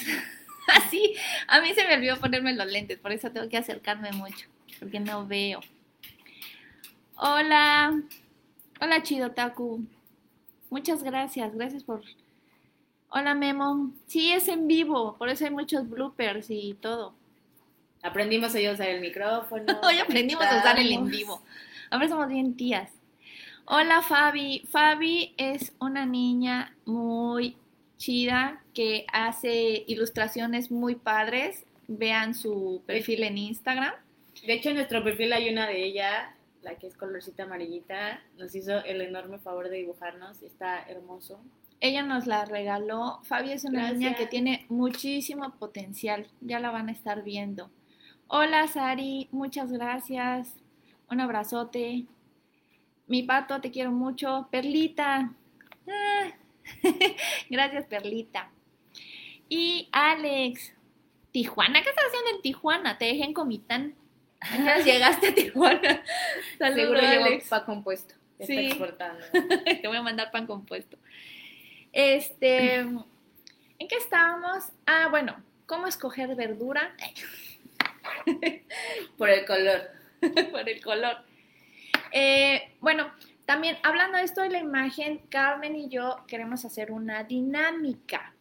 Así, 0.75 1.15
a 1.47 1.61
mí 1.61 1.73
se 1.73 1.85
me 1.87 1.95
olvidó 1.95 2.17
ponerme 2.17 2.53
los 2.53 2.67
lentes, 2.67 2.99
por 2.99 3.11
eso 3.11 3.31
tengo 3.31 3.49
que 3.49 3.57
acercarme 3.57 4.11
mucho, 4.11 4.47
porque 4.79 4.99
no 4.99 5.27
veo. 5.27 5.59
Hola. 7.15 8.01
Hola, 8.81 9.03
Chido 9.03 9.31
Taku. 9.31 9.85
Muchas 10.69 11.03
gracias, 11.03 11.53
gracias 11.55 11.83
por... 11.83 12.01
Hola, 13.09 13.35
Memo. 13.35 13.91
Sí, 14.07 14.31
es 14.31 14.47
en 14.47 14.67
vivo, 14.67 15.15
por 15.17 15.29
eso 15.29 15.45
hay 15.45 15.51
muchos 15.51 15.87
bloopers 15.87 16.47
y 16.49 16.73
todo. 16.81 17.13
Aprendimos 18.01 18.53
hoy 18.55 18.65
a 18.65 18.73
usar 18.73 18.89
el 18.89 18.99
micrófono. 18.99 19.65
Hoy 19.83 19.99
aprendimos 19.99 20.43
a 20.43 20.57
usar 20.57 20.77
el 20.77 20.91
en 20.91 21.05
vivo. 21.05 21.41
Ahora 21.89 22.09
somos 22.09 22.27
bien 22.27 22.57
tías. 22.57 22.89
Hola 23.65 24.01
Fabi. 24.01 24.67
Fabi 24.69 25.33
es 25.37 25.71
una 25.79 26.05
niña 26.05 26.75
muy 26.85 27.02
chida 27.97 28.63
que 28.73 29.05
hace 29.11 29.83
ilustraciones 29.87 30.71
muy 30.71 30.95
padres. 30.95 31.65
Vean 31.87 32.33
su 32.33 32.81
perfil 32.85 33.23
en 33.23 33.37
Instagram. 33.37 33.93
De 34.45 34.53
hecho, 34.53 34.69
en 34.69 34.75
nuestro 34.75 35.03
perfil 35.03 35.33
hay 35.33 35.49
una 35.49 35.67
de 35.67 35.83
ella, 35.83 36.35
la 36.61 36.75
que 36.75 36.87
es 36.87 36.97
colorcita 36.97 37.43
amarillita. 37.43 38.21
Nos 38.37 38.55
hizo 38.55 38.83
el 38.83 39.01
enorme 39.01 39.39
favor 39.39 39.69
de 39.69 39.77
dibujarnos. 39.77 40.41
Está 40.41 40.83
hermoso. 40.83 41.39
Ella 41.79 42.03
nos 42.03 42.27
la 42.27 42.45
regaló. 42.45 43.19
Fabi 43.23 43.51
es 43.51 43.65
una 43.65 43.91
niña 43.91 44.15
que 44.15 44.25
tiene 44.25 44.65
muchísimo 44.69 45.53
potencial. 45.59 46.27
Ya 46.39 46.59
la 46.59 46.71
van 46.71 46.87
a 46.87 46.93
estar 46.93 47.23
viendo. 47.23 47.69
Hola 48.27 48.67
Sari, 48.67 49.27
muchas 49.31 49.71
gracias. 49.71 50.55
Un 51.11 51.19
abrazote. 51.19 52.05
Mi 53.07 53.23
pato, 53.23 53.59
te 53.59 53.69
quiero 53.69 53.91
mucho. 53.91 54.47
Perlita. 54.49 55.33
Ah. 55.87 56.42
gracias, 57.49 57.85
Perlita. 57.85 58.49
Y 59.49 59.89
Alex. 59.91 60.73
Tijuana, 61.31 61.81
¿qué 61.81 61.89
estás 61.89 62.05
haciendo 62.05 62.29
en 62.35 62.41
Tijuana? 62.43 62.97
Te 62.99 63.05
dejé 63.05 63.23
en 63.23 63.33
Comitán. 63.33 63.95
Llegaste 64.85 65.29
a 65.29 65.33
Tijuana. 65.33 66.03
Saludos, 66.59 66.79
Seguro 66.81 66.99
Alex. 66.99 67.47
pa 67.49 67.65
compuesto. 67.65 68.13
Está 68.37 68.53
Sí. 68.53 68.65
exportando. 68.67 69.23
Te 69.81 69.87
voy 69.87 69.97
a 69.97 70.01
mandar 70.01 70.29
pan 70.31 70.45
compuesto. 70.45 70.97
Este, 71.91 72.75
¿en 72.75 72.97
qué 73.87 73.95
estábamos? 73.97 74.65
Ah, 74.85 75.07
bueno, 75.09 75.35
¿cómo 75.65 75.87
escoger 75.87 76.35
verdura? 76.35 76.95
Por 79.17 79.29
el 79.29 79.45
color. 79.45 79.81
Por 80.51 80.69
el 80.69 80.81
color. 80.83 81.17
Eh, 82.11 82.73
bueno, 82.79 83.11
también 83.45 83.77
hablando 83.83 84.17
de 84.17 84.23
esto 84.23 84.41
de 84.41 84.49
la 84.49 84.59
imagen, 84.59 85.19
Carmen 85.29 85.75
y 85.75 85.89
yo 85.89 86.23
queremos 86.27 86.63
hacer 86.65 86.91
una 86.91 87.23
dinámica. 87.23 88.33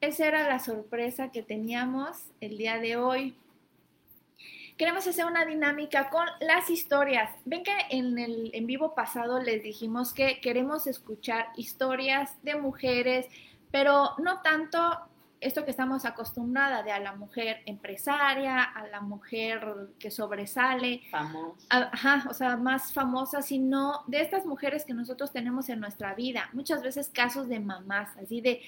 Esa 0.00 0.26
era 0.26 0.48
la 0.48 0.58
sorpresa 0.58 1.30
que 1.30 1.42
teníamos 1.42 2.16
el 2.40 2.58
día 2.58 2.78
de 2.78 2.96
hoy. 2.96 3.36
Queremos 4.76 5.06
hacer 5.06 5.26
una 5.26 5.44
dinámica 5.44 6.10
con 6.10 6.26
las 6.40 6.70
historias. 6.70 7.30
Ven 7.44 7.62
que 7.62 7.76
en 7.90 8.18
el 8.18 8.50
en 8.52 8.66
vivo 8.66 8.96
pasado 8.96 9.40
les 9.40 9.62
dijimos 9.62 10.12
que 10.12 10.40
queremos 10.40 10.88
escuchar 10.88 11.50
historias 11.56 12.34
de 12.42 12.56
mujeres, 12.56 13.26
pero 13.70 14.14
no 14.18 14.40
tanto 14.42 14.80
esto 15.42 15.64
que 15.64 15.70
estamos 15.70 16.04
acostumbrada 16.04 16.82
de 16.82 16.92
a 16.92 17.00
la 17.00 17.14
mujer 17.14 17.62
empresaria, 17.66 18.62
a 18.62 18.86
la 18.86 19.00
mujer 19.00 19.60
que 19.98 20.10
sobresale, 20.10 21.02
Famoso. 21.10 21.56
a- 21.68 21.90
ajá, 21.92 22.24
o 22.30 22.34
sea, 22.34 22.56
más 22.56 22.92
famosa, 22.92 23.42
sino 23.42 24.02
de 24.06 24.20
estas 24.22 24.46
mujeres 24.46 24.84
que 24.84 24.94
nosotros 24.94 25.32
tenemos 25.32 25.68
en 25.68 25.80
nuestra 25.80 26.14
vida. 26.14 26.48
Muchas 26.52 26.82
veces 26.82 27.10
casos 27.12 27.48
de 27.48 27.60
mamás, 27.60 28.16
así 28.16 28.40
de 28.40 28.62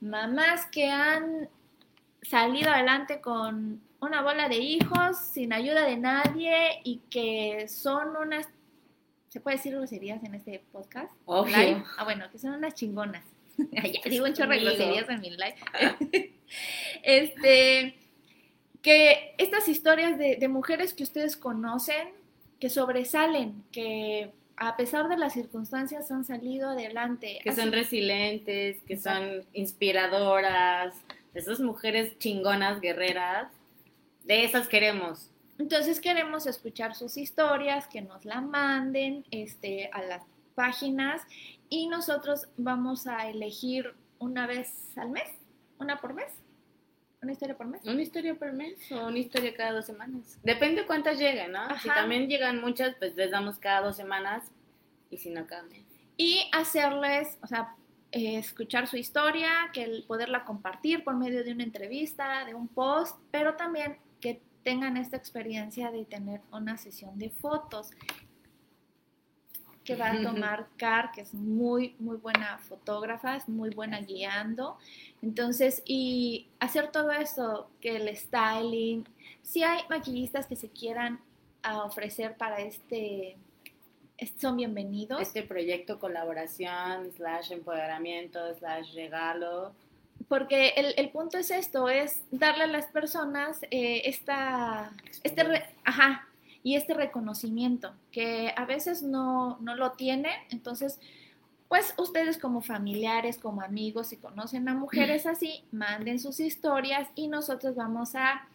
mamás 0.00 0.66
que 0.66 0.90
han 0.90 1.48
salido 2.22 2.70
adelante 2.70 3.20
con 3.20 3.80
una 4.00 4.20
bola 4.22 4.48
de 4.48 4.56
hijos 4.58 5.16
sin 5.18 5.52
ayuda 5.52 5.84
de 5.86 5.96
nadie 5.96 6.80
y 6.84 6.98
que 7.08 7.66
son 7.68 8.16
unas 8.16 8.48
¿Se 9.28 9.40
puede 9.40 9.56
decir 9.58 9.74
groserías 9.74 10.22
en 10.24 10.34
este 10.34 10.64
podcast? 10.72 11.12
Obvio. 11.26 11.54
Live. 11.58 11.84
Ah, 11.98 12.04
bueno, 12.04 12.24
que 12.30 12.38
son 12.38 12.52
unas 12.54 12.72
chingonas. 12.74 13.22
ya 13.72 14.10
digo 14.10 14.26
un 14.26 14.34
chorro 14.34 14.50
de 14.50 14.60
groserías 14.60 15.08
en 15.08 15.20
mi 15.20 15.30
live. 15.30 15.54
este, 17.02 17.94
que 18.82 19.34
estas 19.38 19.68
historias 19.68 20.18
de, 20.18 20.36
de 20.36 20.48
mujeres 20.48 20.94
que 20.94 21.02
ustedes 21.02 21.36
conocen, 21.36 22.08
que 22.60 22.70
sobresalen, 22.70 23.64
que 23.72 24.30
a 24.56 24.76
pesar 24.76 25.08
de 25.08 25.16
las 25.16 25.34
circunstancias 25.34 26.10
han 26.10 26.24
salido 26.24 26.70
adelante. 26.70 27.40
Que 27.42 27.52
son 27.52 27.72
resilientes, 27.72 28.78
que 28.86 28.96
son 28.96 29.44
inspiradoras, 29.52 30.94
esas 31.34 31.60
mujeres 31.60 32.18
chingonas, 32.18 32.80
guerreras, 32.80 33.48
de 34.24 34.44
esas 34.44 34.68
queremos. 34.68 35.30
Entonces 35.58 36.00
queremos 36.00 36.46
escuchar 36.46 36.94
sus 36.94 37.16
historias, 37.16 37.86
que 37.86 38.02
nos 38.02 38.24
la 38.24 38.40
manden 38.40 39.24
este, 39.30 39.88
a 39.92 40.02
las 40.02 40.22
páginas 40.56 41.22
y 41.68 41.86
nosotros 41.86 42.48
vamos 42.56 43.06
a 43.06 43.28
elegir 43.28 43.94
una 44.18 44.48
vez 44.48 44.96
al 44.96 45.10
mes, 45.10 45.30
una 45.78 46.00
por 46.00 46.14
mes, 46.14 46.32
una 47.22 47.32
historia 47.32 47.56
por 47.56 47.66
mes. 47.66 47.84
Una 47.84 48.02
historia 48.02 48.34
por 48.34 48.52
mes 48.52 48.92
o 48.92 49.06
una 49.06 49.18
historia 49.18 49.54
cada 49.54 49.72
dos 49.72 49.86
semanas. 49.86 50.38
Depende 50.42 50.86
cuántas 50.86 51.18
lleguen, 51.18 51.52
¿no? 51.52 51.66
Si 51.80 51.88
Ajá. 51.88 52.00
también 52.00 52.28
llegan 52.28 52.60
muchas, 52.60 52.94
pues 52.96 53.14
les 53.16 53.30
damos 53.30 53.58
cada 53.58 53.82
dos 53.82 53.96
semanas 53.96 54.50
y 55.10 55.18
si 55.18 55.30
no, 55.30 55.46
cada 55.46 55.62
mes. 55.64 55.84
Y 56.16 56.48
hacerles, 56.52 57.38
o 57.42 57.46
sea, 57.46 57.74
eh, 58.12 58.38
escuchar 58.38 58.86
su 58.86 58.96
historia, 58.96 59.50
que 59.72 59.84
el 59.84 60.04
poderla 60.04 60.44
compartir 60.44 61.04
por 61.04 61.16
medio 61.16 61.44
de 61.44 61.52
una 61.52 61.64
entrevista, 61.64 62.44
de 62.44 62.54
un 62.54 62.68
post, 62.68 63.18
pero 63.30 63.56
también 63.56 63.98
que 64.20 64.40
tengan 64.62 64.96
esta 64.96 65.16
experiencia 65.16 65.90
de 65.90 66.04
tener 66.04 66.40
una 66.50 66.76
sesión 66.76 67.18
de 67.18 67.30
fotos 67.30 67.90
que 69.86 69.94
va 69.96 70.10
a 70.10 70.20
tomar 70.22 70.66
Car, 70.76 71.12
que 71.12 71.20
es 71.22 71.32
muy, 71.32 71.94
muy 71.98 72.16
buena 72.16 72.58
fotógrafa, 72.58 73.36
es 73.36 73.48
muy 73.48 73.70
buena 73.70 74.00
guiando. 74.00 74.76
Entonces, 75.22 75.82
y 75.86 76.48
hacer 76.60 76.90
todo 76.90 77.12
esto, 77.12 77.70
que 77.80 77.96
el 77.96 78.14
styling, 78.16 79.06
si 79.42 79.62
hay 79.62 79.80
maquillistas 79.88 80.46
que 80.46 80.56
se 80.56 80.68
quieran 80.68 81.20
a 81.62 81.84
ofrecer 81.84 82.36
para 82.36 82.58
este, 82.60 83.36
es- 84.18 84.32
son 84.40 84.56
bienvenidos. 84.56 85.20
Este 85.22 85.42
proyecto 85.42 85.98
colaboración, 85.98 87.12
slash 87.16 87.52
empoderamiento, 87.52 88.38
slash 88.56 88.92
regalo. 88.94 89.72
Porque 90.28 90.68
el, 90.76 90.94
el 90.96 91.10
punto 91.10 91.38
es 91.38 91.50
esto, 91.50 91.88
es 91.88 92.22
darle 92.30 92.64
a 92.64 92.66
las 92.66 92.86
personas 92.86 93.62
eh, 93.70 94.02
esta, 94.06 94.90
este, 95.22 95.44
re- 95.44 95.66
ajá, 95.84 96.26
y 96.66 96.74
este 96.74 96.94
reconocimiento, 96.94 97.94
que 98.10 98.52
a 98.56 98.64
veces 98.64 99.04
no, 99.04 99.56
no 99.60 99.76
lo 99.76 99.92
tienen, 99.92 100.32
entonces, 100.50 100.98
pues 101.68 101.94
ustedes 101.96 102.38
como 102.38 102.60
familiares, 102.60 103.38
como 103.38 103.62
amigos, 103.62 104.08
si 104.08 104.16
conocen 104.16 104.68
a 104.68 104.74
mujeres 104.74 105.26
así, 105.26 105.62
manden 105.70 106.18
sus 106.18 106.40
historias 106.40 107.08
y 107.14 107.28
nosotros 107.28 107.76
vamos 107.76 108.16
a, 108.16 108.48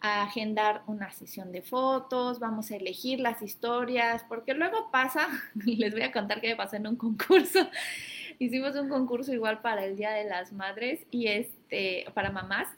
a 0.00 0.22
agendar 0.22 0.82
una 0.86 1.10
sesión 1.10 1.50
de 1.50 1.62
fotos, 1.62 2.38
vamos 2.38 2.70
a 2.70 2.76
elegir 2.76 3.18
las 3.18 3.42
historias, 3.42 4.24
porque 4.28 4.54
luego 4.54 4.92
pasa, 4.92 5.26
les 5.66 5.92
voy 5.92 6.02
a 6.02 6.12
contar 6.12 6.40
qué 6.40 6.50
me 6.50 6.56
pasó 6.56 6.76
en 6.76 6.86
un 6.86 6.94
concurso, 6.94 7.68
hicimos 8.38 8.76
un 8.76 8.88
concurso 8.88 9.32
igual 9.32 9.60
para 9.62 9.84
el 9.84 9.96
Día 9.96 10.12
de 10.12 10.26
las 10.26 10.52
Madres 10.52 11.00
y 11.10 11.26
este, 11.26 12.04
para 12.14 12.30
mamás, 12.30 12.68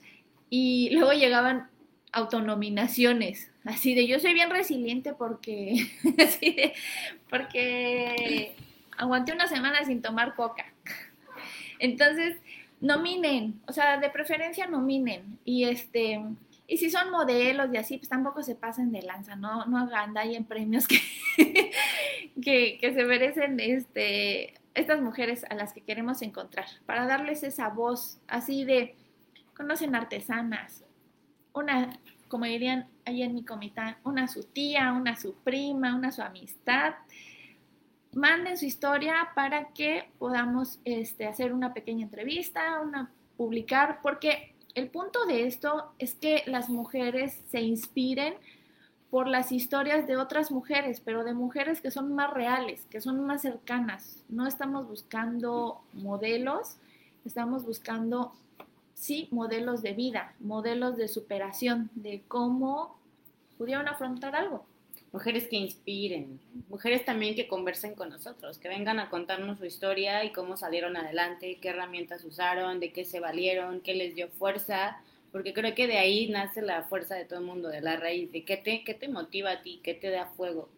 y 0.48 0.88
luego 0.94 1.12
llegaban 1.12 1.68
autonominaciones, 2.14 3.50
así 3.64 3.94
de 3.94 4.06
yo 4.06 4.20
soy 4.20 4.34
bien 4.34 4.50
resiliente 4.50 5.12
porque, 5.12 5.88
así 6.24 6.52
de, 6.52 6.72
porque 7.28 8.54
aguanté 8.96 9.32
una 9.32 9.48
semana 9.48 9.84
sin 9.84 10.00
tomar 10.00 10.34
coca. 10.34 10.64
Entonces, 11.78 12.36
nominen, 12.80 13.60
o 13.66 13.72
sea, 13.72 13.98
de 13.98 14.08
preferencia 14.10 14.66
nominen. 14.66 15.38
Y 15.44 15.64
este, 15.64 16.22
y 16.66 16.78
si 16.78 16.90
son 16.90 17.10
modelos 17.10 17.68
y 17.72 17.76
así, 17.76 17.98
pues 17.98 18.08
tampoco 18.08 18.42
se 18.42 18.54
pasen 18.54 18.92
de 18.92 19.02
lanza, 19.02 19.36
no, 19.36 19.66
no 19.66 19.88
en 20.22 20.44
premios 20.44 20.86
que, 20.86 21.00
que, 22.42 22.78
que 22.80 22.94
se 22.94 23.04
merecen 23.04 23.58
este, 23.60 24.54
estas 24.74 25.00
mujeres 25.00 25.44
a 25.50 25.54
las 25.54 25.72
que 25.72 25.80
queremos 25.80 26.22
encontrar, 26.22 26.66
para 26.86 27.06
darles 27.06 27.42
esa 27.42 27.68
voz 27.68 28.18
así 28.28 28.64
de, 28.64 28.94
conocen 29.56 29.94
artesanas, 29.94 30.83
una, 31.54 31.98
como 32.28 32.44
dirían 32.44 32.86
ahí 33.04 33.22
en 33.22 33.34
mi 33.34 33.44
comité, 33.44 33.96
una 34.04 34.28
su 34.28 34.42
tía, 34.42 34.92
una 34.92 35.16
su 35.16 35.34
prima, 35.34 35.94
una 35.94 36.12
su 36.12 36.22
amistad. 36.22 36.94
Manden 38.12 38.58
su 38.58 38.66
historia 38.66 39.30
para 39.34 39.68
que 39.68 40.08
podamos 40.18 40.78
este, 40.84 41.26
hacer 41.26 41.52
una 41.52 41.72
pequeña 41.74 42.04
entrevista, 42.04 42.80
una 42.80 43.10
publicar, 43.36 44.00
porque 44.02 44.54
el 44.74 44.88
punto 44.88 45.24
de 45.26 45.46
esto 45.46 45.92
es 45.98 46.14
que 46.14 46.42
las 46.46 46.68
mujeres 46.68 47.40
se 47.50 47.60
inspiren 47.60 48.34
por 49.10 49.28
las 49.28 49.52
historias 49.52 50.08
de 50.08 50.16
otras 50.16 50.50
mujeres, 50.50 51.00
pero 51.00 51.22
de 51.22 51.34
mujeres 51.34 51.80
que 51.80 51.92
son 51.92 52.12
más 52.14 52.32
reales, 52.32 52.84
que 52.90 53.00
son 53.00 53.24
más 53.24 53.42
cercanas. 53.42 54.24
No 54.28 54.48
estamos 54.48 54.88
buscando 54.88 55.80
modelos, 55.92 56.78
estamos 57.24 57.64
buscando, 57.64 58.32
sí, 58.94 59.28
modelos 59.30 59.82
de 59.82 59.92
vida, 59.92 60.34
modelos 60.40 60.96
de 60.96 61.08
superación, 61.08 61.90
de 61.94 62.22
cómo 62.26 62.98
pudieron 63.58 63.88
afrontar 63.88 64.34
algo. 64.34 64.64
Mujeres 65.12 65.46
que 65.46 65.56
inspiren, 65.56 66.40
mujeres 66.68 67.04
también 67.04 67.36
que 67.36 67.46
conversen 67.46 67.94
con 67.94 68.08
nosotros, 68.08 68.58
que 68.58 68.68
vengan 68.68 68.98
a 68.98 69.10
contarnos 69.10 69.58
su 69.58 69.64
historia 69.64 70.24
y 70.24 70.32
cómo 70.32 70.56
salieron 70.56 70.96
adelante, 70.96 71.58
qué 71.60 71.68
herramientas 71.68 72.24
usaron, 72.24 72.80
de 72.80 72.92
qué 72.92 73.04
se 73.04 73.20
valieron, 73.20 73.80
qué 73.80 73.94
les 73.94 74.16
dio 74.16 74.28
fuerza, 74.28 75.00
porque 75.30 75.52
creo 75.52 75.74
que 75.74 75.86
de 75.86 75.98
ahí 75.98 76.28
nace 76.28 76.62
la 76.62 76.82
fuerza 76.84 77.14
de 77.14 77.24
todo 77.24 77.38
el 77.38 77.44
mundo, 77.44 77.68
de 77.68 77.80
la 77.80 77.96
raíz, 77.96 78.32
de 78.32 78.44
qué 78.44 78.56
te, 78.56 78.82
qué 78.82 78.94
te 78.94 79.08
motiva 79.08 79.52
a 79.52 79.62
ti, 79.62 79.80
qué 79.84 79.94
te 79.94 80.10
da 80.10 80.26
fuego. 80.26 80.68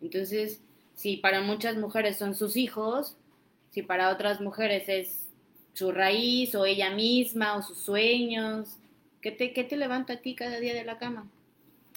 Entonces, 0.00 0.62
si 0.94 1.18
para 1.18 1.42
muchas 1.42 1.76
mujeres 1.76 2.16
son 2.16 2.34
sus 2.34 2.56
hijos, 2.56 3.16
si 3.70 3.82
para 3.82 4.10
otras 4.10 4.40
mujeres 4.40 4.88
es 4.88 5.21
su 5.72 5.92
raíz 5.92 6.54
o 6.54 6.64
ella 6.64 6.90
misma 6.90 7.56
o 7.56 7.62
sus 7.62 7.78
sueños, 7.78 8.76
¿qué 9.20 9.30
te, 9.30 9.52
qué 9.52 9.64
te 9.64 9.76
levanta 9.76 10.14
a 10.14 10.16
ti 10.16 10.34
cada 10.34 10.58
día 10.60 10.74
de 10.74 10.84
la 10.84 10.98
cama? 10.98 11.26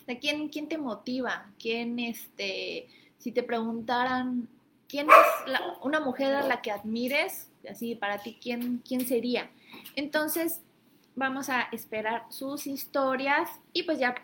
¿De 0.07 0.19
quién, 0.19 0.49
quién 0.49 0.67
te 0.67 0.77
motiva? 0.77 1.51
¿Quién, 1.59 1.99
este, 1.99 2.87
si 3.17 3.31
te 3.31 3.43
preguntaran, 3.43 4.47
quién 4.87 5.07
es 5.07 5.59
una 5.81 5.99
mujer 5.99 6.35
a 6.35 6.47
la 6.47 6.61
que 6.61 6.71
admires? 6.71 7.49
Así, 7.69 7.95
para 7.95 8.19
ti, 8.19 8.37
¿quién, 8.39 8.81
quién 8.87 9.07
sería? 9.07 9.49
Entonces, 9.95 10.61
vamos 11.15 11.49
a 11.49 11.61
esperar 11.71 12.25
sus 12.29 12.67
historias 12.67 13.49
y 13.73 13.83
pues 13.83 13.99
ya 13.99 14.15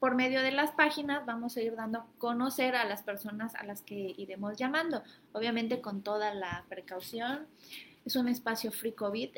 por 0.00 0.14
medio 0.14 0.40
de 0.40 0.50
las 0.50 0.70
páginas 0.72 1.26
vamos 1.26 1.56
a 1.56 1.60
ir 1.60 1.76
dando 1.76 1.98
a 1.98 2.06
conocer 2.18 2.74
a 2.74 2.86
las 2.86 3.02
personas 3.02 3.54
a 3.54 3.64
las 3.64 3.82
que 3.82 4.14
iremos 4.16 4.56
llamando. 4.56 5.02
Obviamente 5.32 5.80
con 5.80 6.02
toda 6.02 6.34
la 6.34 6.64
precaución. 6.68 7.46
Es 8.04 8.16
un 8.16 8.28
espacio 8.28 8.72
free 8.72 8.92
COVID. 8.92 9.30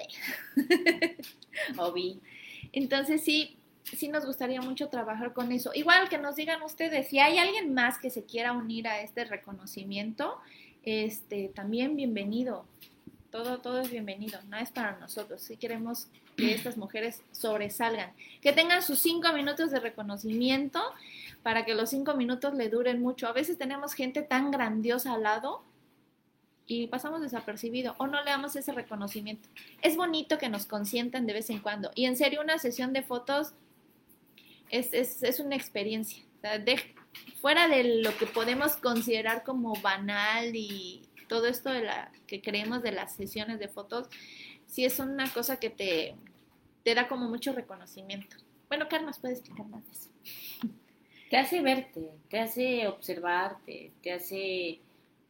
Obi. 1.78 2.20
Entonces 2.72 3.22
sí, 3.22 3.56
sí 3.84 4.08
nos 4.08 4.24
gustaría 4.24 4.60
mucho 4.60 4.88
trabajar 4.88 5.32
con 5.32 5.52
eso. 5.52 5.72
Igual 5.74 6.08
que 6.08 6.18
nos 6.18 6.36
digan 6.36 6.62
ustedes, 6.62 7.08
si 7.08 7.18
hay 7.18 7.38
alguien 7.38 7.74
más 7.74 7.98
que 7.98 8.10
se 8.10 8.24
quiera 8.24 8.52
unir 8.52 8.88
a 8.88 9.00
este 9.00 9.24
reconocimiento, 9.24 10.38
este, 10.82 11.48
también 11.48 11.96
bienvenido. 11.96 12.64
Todo, 13.30 13.58
todo 13.58 13.80
es 13.80 13.90
bienvenido, 13.90 14.40
no 14.48 14.58
es 14.58 14.70
para 14.70 14.98
nosotros. 14.98 15.42
Si 15.42 15.56
queremos 15.56 16.08
que 16.36 16.54
estas 16.54 16.76
mujeres 16.76 17.22
sobresalgan, 17.32 18.12
que 18.40 18.52
tengan 18.52 18.82
sus 18.82 18.98
cinco 18.98 19.32
minutos 19.32 19.70
de 19.70 19.80
reconocimiento 19.80 20.80
para 21.42 21.64
que 21.64 21.74
los 21.74 21.90
cinco 21.90 22.14
minutos 22.14 22.54
le 22.54 22.68
duren 22.68 23.00
mucho. 23.00 23.26
A 23.26 23.32
veces 23.32 23.58
tenemos 23.58 23.94
gente 23.94 24.22
tan 24.22 24.50
grandiosa 24.50 25.14
al 25.14 25.22
lado 25.22 25.62
y 26.66 26.86
pasamos 26.86 27.20
desapercibido 27.20 27.94
o 27.98 28.06
no 28.06 28.22
le 28.22 28.30
damos 28.30 28.56
ese 28.56 28.72
reconocimiento. 28.72 29.48
Es 29.82 29.96
bonito 29.96 30.38
que 30.38 30.48
nos 30.48 30.66
consientan 30.66 31.26
de 31.26 31.32
vez 31.34 31.50
en 31.50 31.58
cuando. 31.60 31.90
Y 31.94 32.06
en 32.06 32.16
serio, 32.16 32.40
una 32.40 32.58
sesión 32.58 32.92
de 32.92 33.02
fotos 33.02 33.54
es, 34.70 34.92
es, 34.94 35.22
es 35.22 35.40
una 35.40 35.56
experiencia. 35.56 36.24
O 36.38 36.40
sea, 36.40 36.58
de- 36.58 36.94
fuera 37.40 37.68
de 37.68 38.02
lo 38.02 38.16
que 38.16 38.26
podemos 38.26 38.76
considerar 38.76 39.42
como 39.44 39.74
banal 39.82 40.54
y 40.54 41.02
todo 41.28 41.46
esto 41.46 41.70
de 41.70 41.82
la 41.82 42.10
que 42.26 42.40
creemos 42.40 42.82
de 42.82 42.92
las 42.92 43.14
sesiones 43.14 43.58
de 43.58 43.68
fotos, 43.68 44.08
sí 44.66 44.84
es 44.84 44.98
una 44.98 45.28
cosa 45.32 45.58
que 45.58 45.70
te, 45.70 46.14
te 46.84 46.94
da 46.94 47.08
como 47.08 47.28
mucho 47.28 47.52
reconocimiento. 47.52 48.36
Bueno, 48.68 48.86
Carlos, 48.88 49.18
puedes 49.18 49.38
explicar 49.40 49.66
más 49.66 49.84
de 49.86 49.92
eso. 49.92 50.10
Te 51.30 51.38
hace 51.38 51.62
verte, 51.62 52.10
te 52.28 52.38
hace 52.40 52.86
observarte, 52.88 53.90
te 54.02 54.12
hace... 54.12 54.80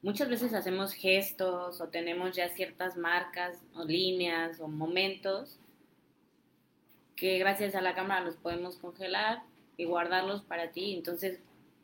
Muchas 0.02 0.28
veces 0.28 0.52
hacemos 0.52 0.92
gestos 0.92 1.80
o 1.80 1.88
tenemos 1.88 2.34
ya 2.34 2.48
ciertas 2.48 2.96
marcas 2.96 3.62
o 3.74 3.84
líneas 3.84 4.58
o 4.60 4.66
momentos 4.66 5.58
que 7.14 7.38
gracias 7.38 7.76
a 7.76 7.80
la 7.80 7.94
cámara 7.94 8.24
los 8.24 8.36
podemos 8.36 8.76
congelar 8.76 9.42
y 9.76 9.84
guardarlos 9.84 10.42
para 10.42 10.72
ti. 10.72 10.94
Entonces 10.94 11.38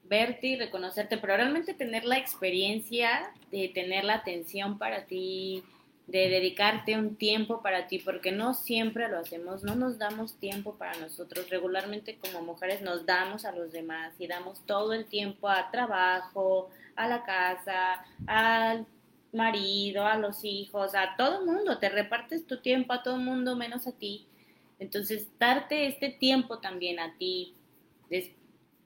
verte 0.08 0.48
y 0.48 0.56
reconocerte, 0.56 1.18
pero 1.18 1.36
realmente 1.36 1.74
tener 1.74 2.04
la 2.04 2.18
experiencia 2.18 3.30
de 3.52 3.68
tener 3.68 4.04
la 4.04 4.14
atención 4.14 4.78
para 4.78 5.04
ti, 5.04 5.62
de 6.08 6.28
dedicarte 6.28 6.96
un 6.96 7.16
tiempo 7.16 7.60
para 7.62 7.86
ti, 7.86 7.98
porque 7.98 8.32
no 8.32 8.54
siempre 8.54 9.08
lo 9.08 9.18
hacemos, 9.18 9.62
no 9.62 9.74
nos 9.74 9.98
damos 9.98 10.34
tiempo 10.38 10.76
para 10.76 10.98
nosotros. 10.98 11.50
Regularmente 11.50 12.16
como 12.16 12.42
mujeres 12.42 12.80
nos 12.80 13.04
damos 13.04 13.44
a 13.44 13.52
los 13.52 13.70
demás 13.70 14.14
y 14.18 14.26
damos 14.26 14.64
todo 14.64 14.94
el 14.94 15.04
tiempo 15.04 15.48
a 15.48 15.70
trabajo, 15.70 16.70
a 16.98 17.08
la 17.08 17.24
casa, 17.24 18.04
al 18.26 18.86
marido, 19.32 20.04
a 20.04 20.16
los 20.16 20.44
hijos, 20.44 20.94
a 20.94 21.16
todo 21.16 21.46
mundo. 21.46 21.78
Te 21.78 21.88
repartes 21.88 22.46
tu 22.46 22.60
tiempo 22.60 22.92
a 22.92 23.02
todo 23.02 23.16
mundo 23.16 23.56
menos 23.56 23.86
a 23.86 23.92
ti. 23.92 24.26
Entonces, 24.78 25.28
darte 25.38 25.86
este 25.86 26.10
tiempo 26.10 26.58
también 26.58 27.00
a 27.00 27.16
ti 27.16 27.54
es 28.10 28.30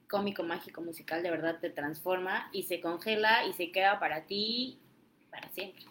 cómico, 0.09 0.43
mágico, 0.43 0.83
musical, 0.83 1.23
de 1.23 1.31
verdad 1.31 1.59
te 1.59 1.71
transforma 1.71 2.51
y 2.53 2.65
se 2.65 2.81
congela 2.81 3.47
y 3.47 3.55
se 3.55 3.73
queda 3.73 3.99
para 3.99 4.27
ti 4.27 4.79
para 5.31 5.49
siempre. 5.51 5.85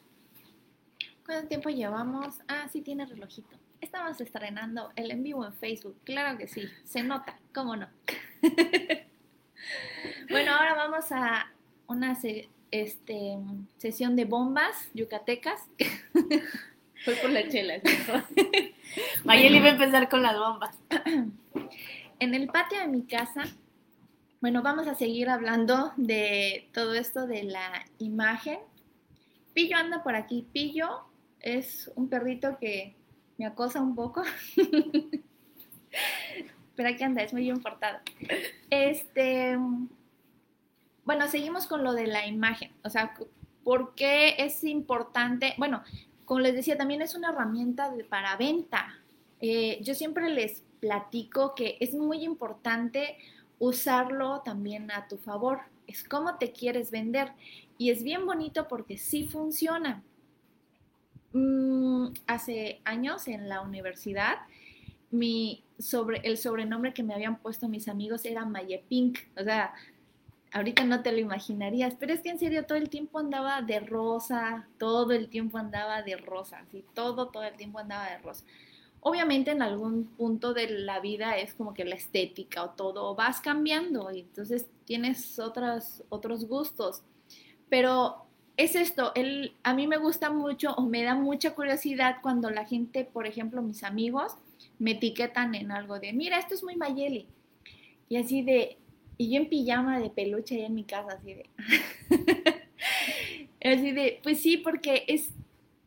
¿Cuánto 1.25 1.47
tiempo 1.47 1.69
llevamos? 1.69 2.39
Ah, 2.47 2.67
sí, 2.71 2.81
tiene 2.81 3.05
relojito. 3.05 3.57
Estamos 3.79 4.21
estrenando 4.21 4.91
el 4.95 5.09
en 5.09 5.23
vivo 5.23 5.43
en 5.43 5.53
Facebook. 5.53 5.97
Claro 6.03 6.37
que 6.37 6.47
sí, 6.47 6.69
se 6.83 7.01
nota, 7.01 7.39
¿cómo 7.51 7.75
no? 7.75 7.87
bueno, 10.29 10.51
ahora 10.51 10.75
vamos 10.75 11.11
a 11.11 11.51
una 11.91 12.15
se- 12.15 12.49
este, 12.71 13.37
sesión 13.77 14.15
de 14.15 14.25
bombas 14.25 14.89
yucatecas. 14.93 15.61
Fue 17.05 17.15
por 17.15 17.29
la 17.31 17.47
chela. 17.49 17.75
Mayeli 19.25 19.59
va 19.59 19.65
a 19.67 19.71
empezar 19.71 20.09
con 20.09 20.21
las 20.23 20.37
bombas. 20.37 20.77
En 22.19 22.35
el 22.35 22.49
patio 22.49 22.79
de 22.79 22.87
mi 22.87 23.01
casa, 23.01 23.45
bueno, 24.41 24.61
vamos 24.61 24.85
a 24.87 24.93
seguir 24.93 25.27
hablando 25.27 25.91
de 25.97 26.69
todo 26.71 26.93
esto 26.93 27.25
de 27.25 27.41
la 27.41 27.83
imagen. 27.97 28.59
Pillo 29.55 29.75
anda 29.77 30.03
por 30.03 30.13
aquí. 30.15 30.45
Pillo 30.53 30.87
es 31.39 31.91
un 31.95 32.09
perrito 32.09 32.59
que 32.59 32.93
me 33.39 33.47
acosa 33.47 33.81
un 33.81 33.95
poco. 33.95 34.21
Pero 36.75 36.89
aquí 36.89 37.03
anda, 37.03 37.23
es 37.23 37.33
muy 37.33 37.41
bien 37.41 37.59
portado. 37.59 37.97
Este, 38.69 39.57
bueno, 41.11 41.27
seguimos 41.29 41.67
con 41.67 41.83
lo 41.83 41.91
de 41.91 42.07
la 42.07 42.25
imagen. 42.25 42.71
O 42.85 42.89
sea, 42.89 43.13
¿por 43.65 43.95
qué 43.95 44.35
es 44.37 44.63
importante? 44.63 45.53
Bueno, 45.57 45.83
como 46.23 46.39
les 46.39 46.55
decía, 46.55 46.77
también 46.77 47.01
es 47.01 47.15
una 47.15 47.31
herramienta 47.31 47.91
de- 47.91 48.05
para 48.05 48.37
venta. 48.37 48.97
Eh, 49.41 49.79
yo 49.83 49.93
siempre 49.93 50.29
les 50.29 50.63
platico 50.79 51.53
que 51.53 51.75
es 51.81 51.93
muy 51.93 52.23
importante 52.23 53.17
usarlo 53.59 54.39
también 54.39 54.89
a 54.89 55.09
tu 55.09 55.17
favor. 55.17 55.59
Es 55.85 56.07
cómo 56.07 56.37
te 56.37 56.53
quieres 56.53 56.91
vender. 56.91 57.33
Y 57.77 57.89
es 57.89 58.03
bien 58.03 58.25
bonito 58.25 58.69
porque 58.69 58.97
sí 58.97 59.27
funciona. 59.27 60.03
Mm, 61.33 62.07
hace 62.25 62.79
años 62.85 63.27
en 63.27 63.49
la 63.49 63.59
universidad, 63.59 64.37
mi 65.09 65.65
sobre, 65.77 66.19
el 66.23 66.37
sobrenombre 66.37 66.93
que 66.93 67.03
me 67.03 67.13
habían 67.13 67.37
puesto 67.39 67.67
mis 67.67 67.89
amigos 67.89 68.23
era 68.23 68.45
Maye 68.45 68.81
Pink. 68.87 69.19
O 69.37 69.43
sea, 69.43 69.73
ahorita 70.51 70.83
no 70.83 71.01
te 71.01 71.11
lo 71.11 71.19
imaginarías, 71.19 71.95
pero 71.99 72.13
es 72.13 72.21
que 72.21 72.29
en 72.29 72.39
serio 72.39 72.65
todo 72.65 72.77
el 72.77 72.89
tiempo 72.89 73.19
andaba 73.19 73.61
de 73.61 73.79
rosa, 73.79 74.67
todo 74.77 75.11
el 75.11 75.29
tiempo 75.29 75.57
andaba 75.57 76.01
de 76.01 76.17
rosa, 76.17 76.59
así, 76.59 76.83
todo, 76.93 77.27
todo 77.29 77.43
el 77.43 77.55
tiempo 77.55 77.79
andaba 77.79 78.09
de 78.09 78.17
rosa. 78.17 78.43
Obviamente 78.99 79.51
en 79.51 79.61
algún 79.61 80.05
punto 80.05 80.53
de 80.53 80.69
la 80.69 80.99
vida 80.99 81.37
es 81.37 81.53
como 81.53 81.73
que 81.73 81.85
la 81.85 81.95
estética 81.95 82.63
o 82.63 82.69
todo 82.71 83.15
vas 83.15 83.41
cambiando 83.41 84.11
y 84.11 84.21
entonces 84.21 84.67
tienes 84.85 85.39
otras, 85.39 86.03
otros 86.09 86.47
gustos. 86.47 87.01
Pero 87.67 88.25
es 88.57 88.75
esto, 88.75 89.11
el, 89.15 89.55
a 89.63 89.73
mí 89.73 89.87
me 89.87 89.97
gusta 89.97 90.29
mucho 90.29 90.73
o 90.75 90.83
me 90.83 91.03
da 91.03 91.15
mucha 91.15 91.55
curiosidad 91.55 92.17
cuando 92.21 92.51
la 92.51 92.65
gente, 92.65 93.05
por 93.05 93.25
ejemplo, 93.25 93.61
mis 93.63 93.83
amigos, 93.83 94.33
me 94.77 94.91
etiquetan 94.91 95.55
en 95.55 95.71
algo 95.71 95.99
de, 95.99 96.13
mira, 96.13 96.37
esto 96.37 96.53
es 96.53 96.63
muy 96.63 96.75
Mayeli. 96.75 97.25
Y 98.07 98.17
así 98.17 98.43
de, 98.43 98.77
y 99.21 99.29
yo 99.29 99.37
en 99.37 99.49
pijama 99.49 99.99
de 99.99 100.09
peluche 100.09 100.55
ahí 100.55 100.65
en 100.65 100.73
mi 100.73 100.83
casa, 100.83 101.13
así 101.13 101.35
de. 101.35 101.49
así 103.63 103.91
de, 103.91 104.19
pues 104.23 104.41
sí, 104.41 104.57
porque 104.57 105.05
es, 105.07 105.29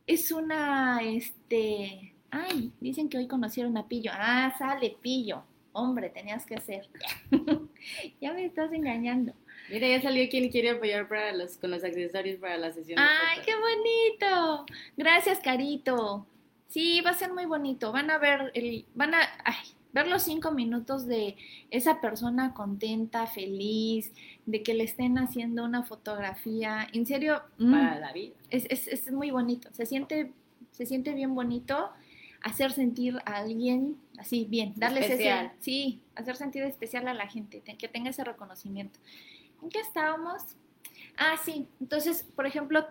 es 0.07 0.31
una, 0.31 1.01
este. 1.03 2.13
Ay, 2.31 2.71
dicen 2.79 3.09
que 3.09 3.17
hoy 3.17 3.27
conocieron 3.27 3.75
a 3.77 3.89
Pillo. 3.89 4.11
Ah, 4.13 4.55
sale 4.57 4.95
Pillo. 5.01 5.43
Hombre, 5.73 6.09
tenías 6.09 6.45
que 6.45 6.61
ser. 6.61 6.87
ya 8.21 8.31
me 8.31 8.45
estás 8.45 8.71
engañando. 8.71 9.33
Mira, 9.69 9.89
ya 9.89 10.01
salió 10.01 10.29
quien 10.29 10.49
quiere 10.49 10.69
apoyar 10.69 11.09
para 11.09 11.33
los, 11.33 11.57
con 11.57 11.71
los 11.71 11.83
accesorios 11.83 12.39
para 12.39 12.57
la 12.57 12.71
sesión. 12.71 12.97
¡Ay, 12.97 13.39
qué 13.43 13.51
bonito! 13.53 14.65
Gracias, 14.95 15.39
Carito. 15.39 16.25
Sí, 16.69 17.01
va 17.01 17.09
a 17.09 17.15
ser 17.15 17.33
muy 17.33 17.45
bonito. 17.45 17.91
Van 17.91 18.09
a 18.09 18.17
ver 18.17 18.51
el, 18.53 18.85
van 18.95 19.13
a 19.13 19.19
ay, 19.43 19.55
ver 19.95 20.07
los 20.07 20.23
cinco 20.23 20.51
minutos 20.51 21.07
de 21.07 21.35
esa 21.71 22.01
persona 22.01 22.53
contenta, 22.53 23.25
feliz, 23.27 24.11
de 24.45 24.61
que 24.61 24.73
le 24.75 24.83
estén 24.83 25.17
haciendo 25.17 25.63
una 25.63 25.83
fotografía. 25.83 26.87
En 26.93 27.05
serio, 27.07 27.41
mm, 27.57 27.71
Para 27.71 27.99
la 27.99 28.13
vida. 28.13 28.35
es, 28.49 28.65
es, 28.69 28.87
es 28.89 29.11
muy 29.11 29.31
bonito. 29.31 29.69
Se 29.71 29.85
siente, 29.85 30.31
se 30.71 30.85
siente 30.85 31.13
bien 31.13 31.33
bonito 31.33 31.89
hacer 32.43 32.73
sentir 32.73 33.17
a 33.25 33.37
alguien 33.37 33.97
así 34.19 34.45
bien, 34.47 34.73
darles 34.75 35.05
Especial. 35.09 35.45
ese, 35.47 35.55
sí, 35.61 36.01
hacer 36.13 36.35
sentir 36.35 36.61
especial 36.63 37.07
a 37.07 37.13
la 37.13 37.27
gente, 37.27 37.59
te- 37.61 37.75
que 37.77 37.87
tenga 37.87 38.09
ese 38.11 38.23
reconocimiento. 38.23 38.99
¿En 39.63 39.69
qué 39.69 39.79
estábamos? 39.79 40.41
Ah, 41.17 41.37
sí. 41.43 41.65
Entonces, 41.81 42.23
por 42.35 42.45
ejemplo, 42.45 42.85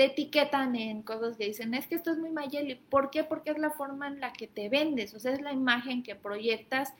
te 0.00 0.06
etiquetan 0.06 0.76
en 0.76 1.02
cosas 1.02 1.36
que 1.36 1.44
dicen, 1.44 1.74
es 1.74 1.86
que 1.86 1.94
esto 1.94 2.10
es 2.10 2.16
muy 2.16 2.30
Mayeli. 2.30 2.76
¿Por 2.76 3.10
qué? 3.10 3.22
Porque 3.22 3.50
es 3.50 3.58
la 3.58 3.68
forma 3.68 4.06
en 4.06 4.18
la 4.18 4.32
que 4.32 4.46
te 4.46 4.70
vendes, 4.70 5.12
o 5.12 5.20
sea, 5.20 5.30
es 5.34 5.42
la 5.42 5.52
imagen 5.52 6.02
que 6.02 6.14
proyectas. 6.14 6.94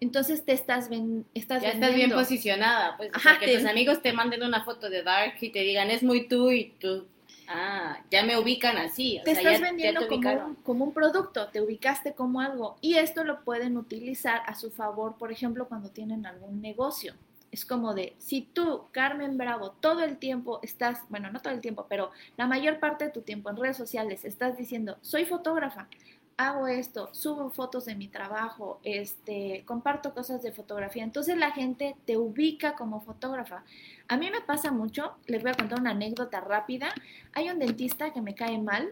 Entonces 0.00 0.46
te 0.46 0.52
estás, 0.52 0.88
ven, 0.88 1.26
estás 1.34 1.60
Ya 1.62 1.72
estás 1.72 1.94
bien 1.94 2.10
posicionada, 2.10 2.96
pues. 2.96 3.10
Ajá, 3.12 3.38
que 3.38 3.44
te- 3.44 3.58
tus 3.58 3.66
amigos 3.66 4.00
te 4.00 4.14
manden 4.14 4.42
una 4.42 4.64
foto 4.64 4.88
de 4.88 5.02
Dark 5.02 5.34
y 5.42 5.50
te 5.50 5.58
digan, 5.58 5.90
es 5.90 6.02
muy 6.02 6.26
tú 6.26 6.50
y 6.50 6.70
tú. 6.80 7.06
Ah, 7.48 7.98
ya 8.10 8.22
me 8.24 8.38
ubican 8.38 8.78
así. 8.78 9.18
O 9.20 9.24
te 9.24 9.34
sea, 9.34 9.40
estás 9.42 9.52
ya- 9.52 9.58
ya 9.58 9.64
vendiendo 9.66 10.00
te 10.00 10.08
como 10.08 10.30
un, 10.46 10.54
como 10.54 10.84
un 10.86 10.94
producto, 10.94 11.48
te 11.48 11.60
ubicaste 11.60 12.14
como 12.14 12.40
algo. 12.40 12.78
Y 12.80 12.94
esto 12.94 13.24
lo 13.24 13.44
pueden 13.44 13.76
utilizar 13.76 14.40
a 14.46 14.54
su 14.54 14.70
favor, 14.70 15.18
por 15.18 15.30
ejemplo, 15.32 15.68
cuando 15.68 15.90
tienen 15.90 16.24
algún 16.24 16.62
negocio. 16.62 17.12
Es 17.50 17.64
como 17.64 17.94
de, 17.94 18.14
si 18.18 18.42
tú, 18.42 18.84
Carmen 18.92 19.38
Bravo, 19.38 19.70
todo 19.80 20.02
el 20.02 20.18
tiempo 20.18 20.60
estás, 20.62 21.00
bueno, 21.08 21.30
no 21.30 21.40
todo 21.40 21.54
el 21.54 21.60
tiempo, 21.62 21.86
pero 21.88 22.10
la 22.36 22.46
mayor 22.46 22.78
parte 22.78 23.06
de 23.06 23.10
tu 23.10 23.22
tiempo 23.22 23.48
en 23.48 23.56
redes 23.56 23.76
sociales 23.76 24.24
estás 24.24 24.56
diciendo, 24.58 24.98
soy 25.00 25.24
fotógrafa, 25.24 25.88
hago 26.36 26.68
esto, 26.68 27.08
subo 27.12 27.50
fotos 27.50 27.86
de 27.86 27.96
mi 27.96 28.06
trabajo, 28.06 28.80
este, 28.84 29.64
comparto 29.64 30.14
cosas 30.14 30.40
de 30.42 30.52
fotografía. 30.52 31.02
Entonces 31.02 31.36
la 31.36 31.50
gente 31.50 31.96
te 32.04 32.16
ubica 32.16 32.74
como 32.76 33.00
fotógrafa. 33.00 33.64
A 34.06 34.16
mí 34.18 34.30
me 34.30 34.40
pasa 34.42 34.70
mucho, 34.70 35.16
les 35.26 35.42
voy 35.42 35.50
a 35.50 35.54
contar 35.54 35.80
una 35.80 35.90
anécdota 35.90 36.40
rápida. 36.40 36.94
Hay 37.32 37.48
un 37.48 37.58
dentista 37.58 38.12
que 38.12 38.20
me 38.20 38.34
cae 38.36 38.56
mal. 38.58 38.90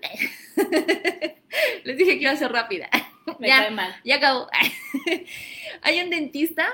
les 1.85 1.97
dije 1.97 2.17
que 2.17 2.23
iba 2.23 2.33
a 2.33 2.37
ser 2.37 2.51
rápida. 2.53 2.89
Me 3.39 3.49
Ya. 3.49 3.59
cae 3.59 3.71
mal. 3.71 3.95
Ya 4.05 4.17
acabó. 4.17 4.49
Hay 5.83 6.01
un 6.01 6.11
dentista 6.11 6.67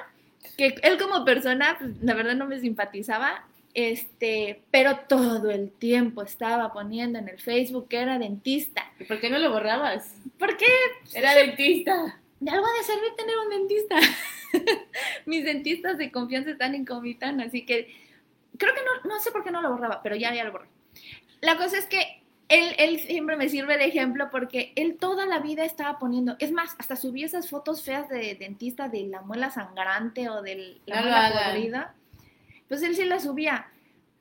que 0.57 0.75
él 0.83 0.99
como 0.99 1.25
persona, 1.25 1.77
pues, 1.79 1.91
la 2.03 2.15
verdad 2.15 2.35
no 2.35 2.47
me 2.47 2.61
simpatizaba, 2.61 3.45
este, 3.75 4.63
pero 4.71 4.99
todo 5.09 5.51
el 5.51 5.71
tiempo 5.71 6.23
estaba 6.23 6.73
poniendo 6.73 7.19
en 7.19 7.29
el 7.29 7.41
Facebook 7.41 7.89
que 7.89 7.99
era 7.99 8.19
dentista. 8.19 8.91
¿Y 8.99 9.05
por 9.05 9.21
qué 9.21 9.31
no 9.31 9.39
lo 9.39 9.51
borrabas? 9.51 10.15
¿Por 10.39 10.57
qué? 10.57 10.67
Era 11.15 11.35
dentista. 11.35 12.21
De 12.41 12.51
algo 12.51 12.67
ha 12.67 12.79
de 12.79 12.85
servir 12.85 13.15
tener 13.17 13.37
un 13.39 13.51
dentista. 13.51 13.97
Mis 15.27 15.45
dentistas 15.45 15.97
de 15.97 16.11
confianza 16.11 16.51
están 16.51 16.75
en 16.75 16.85
Comitán, 16.85 17.41
así 17.41 17.65
que 17.65 17.95
creo 18.59 18.75
que 18.75 18.81
no, 18.83 19.09
no 19.09 19.21
sé 19.21 19.31
por 19.31 19.43
qué 19.45 19.51
no 19.51 19.63
lo 19.63 19.71
borraba, 19.71 20.03
pero 20.03 20.17
ya, 20.17 20.35
ya 20.35 20.45
lo 20.45 20.53
borré. 20.53 20.67
La 21.41 21.57
cosa 21.57 21.79
es 21.79 21.87
que 21.87 22.02
él, 22.53 22.75
él 22.77 23.01
siempre 23.01 23.37
me 23.37 23.49
sirve 23.49 23.79
de 23.79 23.87
ejemplo 23.87 24.29
porque 24.31 24.73
él 24.77 24.99
toda 24.99 25.25
la 25.25 25.39
vida 25.39 25.65
estaba 25.65 25.99
poniendo, 25.99 26.37
es 26.39 26.53
más, 26.53 26.77
hasta 26.79 26.97
subí 26.97 27.25
esas 27.25 27.49
fotos 27.49 27.83
feas 27.83 28.11
de 28.11 28.35
dentista 28.35 28.91
de 28.91 29.05
la 29.05 29.23
muela 29.23 29.51
sangrante 29.51 30.29
o 30.29 30.43
de 30.43 30.79
la 30.85 30.97
No 30.97 31.03
muela 31.03 31.45
podrida. 31.47 31.95
Pues 32.69 32.83
él 32.83 32.95
sí 32.95 33.05
la 33.07 33.21
subía. 33.21 33.67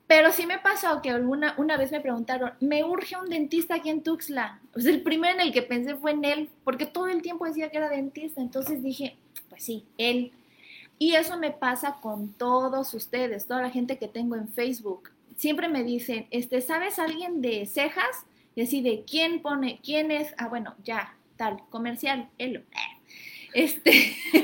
Pero 0.06 0.32
sí 0.32 0.46
me 0.46 0.58
pasó 0.58 1.00
que 1.02 1.10
alguna, 1.10 1.54
una 1.58 1.76
vez 1.76 1.92
me 1.92 2.00
preguntaron, 2.00 2.52
me 2.60 2.84
urge 2.84 3.16
un 3.16 3.28
dentista 3.28 3.76
aquí 3.76 3.90
en 3.90 4.02
Tuxtla. 4.02 4.60
Pues 4.72 4.86
el 4.86 5.02
primero 5.02 5.34
en 5.34 5.40
el 5.40 5.52
que 5.52 5.62
pensé 5.62 5.94
fue 5.96 6.12
en 6.12 6.24
él, 6.24 6.50
porque 6.64 6.86
todo 6.86 7.08
el 7.08 7.22
tiempo 7.22 7.44
decía 7.44 7.70
que 7.70 7.76
era 7.76 7.88
dentista. 7.88 8.40
Entonces 8.40 8.82
dije, 8.82 9.16
pues 9.50 9.62
sí, 9.62 9.84
él. 9.98 10.32
Y 10.98 11.14
eso 11.14 11.38
me 11.38 11.50
pasa 11.50 11.98
con 12.00 12.32
todos 12.32 12.94
ustedes, 12.94 13.46
toda 13.46 13.62
la 13.62 13.70
gente 13.70 13.98
que 13.98 14.08
tengo 14.08 14.36
en 14.36 14.48
Facebook. 14.48 15.11
Siempre 15.42 15.66
me 15.68 15.82
dicen, 15.82 16.28
este, 16.30 16.60
¿sabes 16.60 17.00
alguien 17.00 17.42
de 17.42 17.66
cejas? 17.66 18.06
Y 18.54 18.62
así 18.62 18.80
de, 18.80 19.02
¿quién 19.04 19.42
pone? 19.42 19.80
¿Quién 19.82 20.12
es? 20.12 20.32
Ah, 20.38 20.46
bueno, 20.46 20.76
ya, 20.84 21.16
tal, 21.36 21.56
comercial, 21.68 22.28
él. 22.38 22.62
Este, 23.54 23.90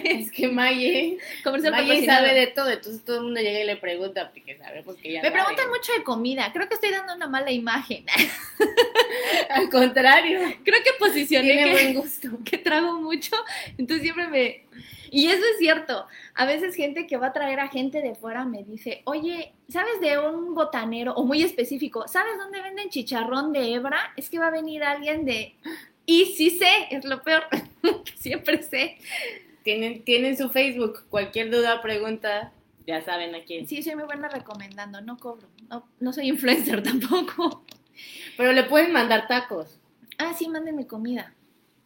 Es 0.05 0.33
que 0.33 0.49
Maye, 0.49 1.17
comercial 1.45 1.73
Maye 1.73 2.05
sabe 2.05 2.35
de 2.35 2.49
todo, 2.49 2.69
entonces 2.69 3.03
todo 3.05 3.19
el 3.19 3.23
mundo 3.23 3.41
llega 3.41 3.61
y 3.61 3.65
le 3.65 3.77
pregunta 3.77 4.31
porque 4.33 4.59
sabemos 4.59 4.97
que 4.97 5.09
ella 5.11 5.23
Me 5.23 5.29
sabe. 5.29 5.41
preguntan 5.41 5.69
mucho 5.71 5.93
de 5.97 6.03
comida. 6.03 6.53
Creo 6.53 6.69
que 6.69 6.75
estoy 6.75 6.91
dando 6.91 7.15
una 7.15 7.29
mala 7.29 7.53
imagen. 7.53 8.05
Al 9.51 9.71
contrario, 9.71 10.41
Creo 10.65 10.83
que 10.83 10.91
posicioné 10.99 11.47
tiene 11.53 11.65
que, 11.65 11.71
buen 11.71 11.95
gusto. 11.95 12.29
que 12.45 12.59
trago 12.59 13.01
mucho. 13.01 13.37
Entonces 13.79 14.03
siempre 14.03 14.27
me... 14.27 14.65
Y 15.11 15.27
eso 15.27 15.43
es 15.53 15.59
cierto. 15.59 16.07
A 16.35 16.47
veces 16.47 16.75
gente 16.75 17.07
que 17.07 17.17
va 17.17 17.29
a 17.29 17.33
traer 17.33 17.61
a 17.61 17.69
gente 17.69 18.01
de 18.03 18.15
fuera 18.15 18.45
me 18.45 18.65
dice, 18.65 19.03
oye, 19.05 19.53
¿sabes 19.69 20.01
de 20.01 20.19
un 20.19 20.55
botanero? 20.55 21.15
O 21.15 21.25
muy 21.25 21.43
específico, 21.43 22.07
¿sabes 22.09 22.39
dónde 22.39 22.63
venden 22.63 22.91
chicharrón 22.91 23.53
de 23.53 23.75
hebra? 23.75 24.13
Es 24.17 24.31
que 24.31 24.39
va 24.39 24.49
a 24.49 24.51
venir 24.51 24.83
alguien 24.83 25.25
de... 25.25 25.55
Y 26.07 26.27
sí 26.37 26.51
sé, 26.51 26.89
es 26.91 27.05
lo 27.05 27.23
peor. 27.23 27.45
siempre 28.17 28.63
sé. 28.63 28.99
Tienen, 29.63 30.03
tienen 30.05 30.37
su 30.37 30.49
Facebook, 30.49 31.05
cualquier 31.11 31.51
duda, 31.51 31.83
pregunta, 31.83 32.53
ya 32.87 33.03
saben 33.03 33.35
a 33.35 33.45
quién. 33.45 33.69
Sí, 33.69 33.83
soy 33.83 33.97
muy 33.97 34.05
buena 34.05 34.29
recomendando. 34.29 35.03
No 35.03 35.19
cobro. 35.19 35.47
No, 35.69 35.87
no 36.01 36.13
soy 36.15 36.29
influencer 36.29 36.83
tampoco. 36.85 37.63
Pero 38.39 38.53
le 38.53 38.65
pueden 38.65 38.93
mandar 38.93 39.29
tacos. 39.29 39.79
Ah, 40.17 40.33
sí, 40.33 40.49
mándenme 40.49 40.87
comida. 40.87 41.35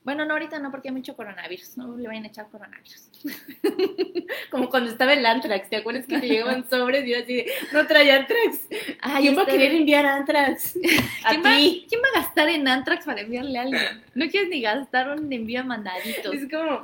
Bueno, 0.04 0.24
no, 0.24 0.32
ahorita 0.32 0.58
no, 0.58 0.70
porque 0.72 0.88
hay 0.88 0.94
mucho 0.94 1.14
coronavirus. 1.14 1.76
No 1.76 1.96
le 1.96 2.08
vayan 2.08 2.24
a 2.24 2.28
echar 2.28 2.48
coronavirus. 2.48 3.08
Como 4.50 4.68
cuando 4.68 4.90
estaba 4.90 5.12
el 5.12 5.24
Antrax, 5.24 5.68
¿te 5.68 5.76
acuerdas 5.76 6.06
que 6.06 6.18
te 6.18 6.28
llegaban 6.28 6.68
sobres 6.68 7.06
y 7.06 7.10
yo 7.10 7.18
así 7.18 7.36
de, 7.36 7.52
no 7.72 7.86
traía 7.86 8.16
Antrax? 8.16 8.68
Ay, 9.00 9.22
¿Quién 9.22 9.38
va 9.38 9.42
a 9.42 9.46
querer 9.46 9.72
enviar 9.72 10.04
Antrax? 10.04 10.76
A 11.24 11.30
¿Quién 11.30 11.44
va, 11.44 11.56
ti. 11.56 11.86
quién 11.88 12.00
va 12.02 12.18
a 12.18 12.22
gastar 12.22 12.48
en 12.48 12.66
Antrax 12.66 13.04
para 13.04 13.20
enviarle 13.20 13.58
a 13.58 13.62
alguien? 13.62 14.02
No 14.14 14.28
quieres 14.28 14.48
ni 14.50 14.60
gastar 14.60 15.08
un 15.10 15.32
envío 15.32 15.60
a 15.60 15.64
mandaditos. 15.64 16.34
Es 16.34 16.50
como, 16.50 16.82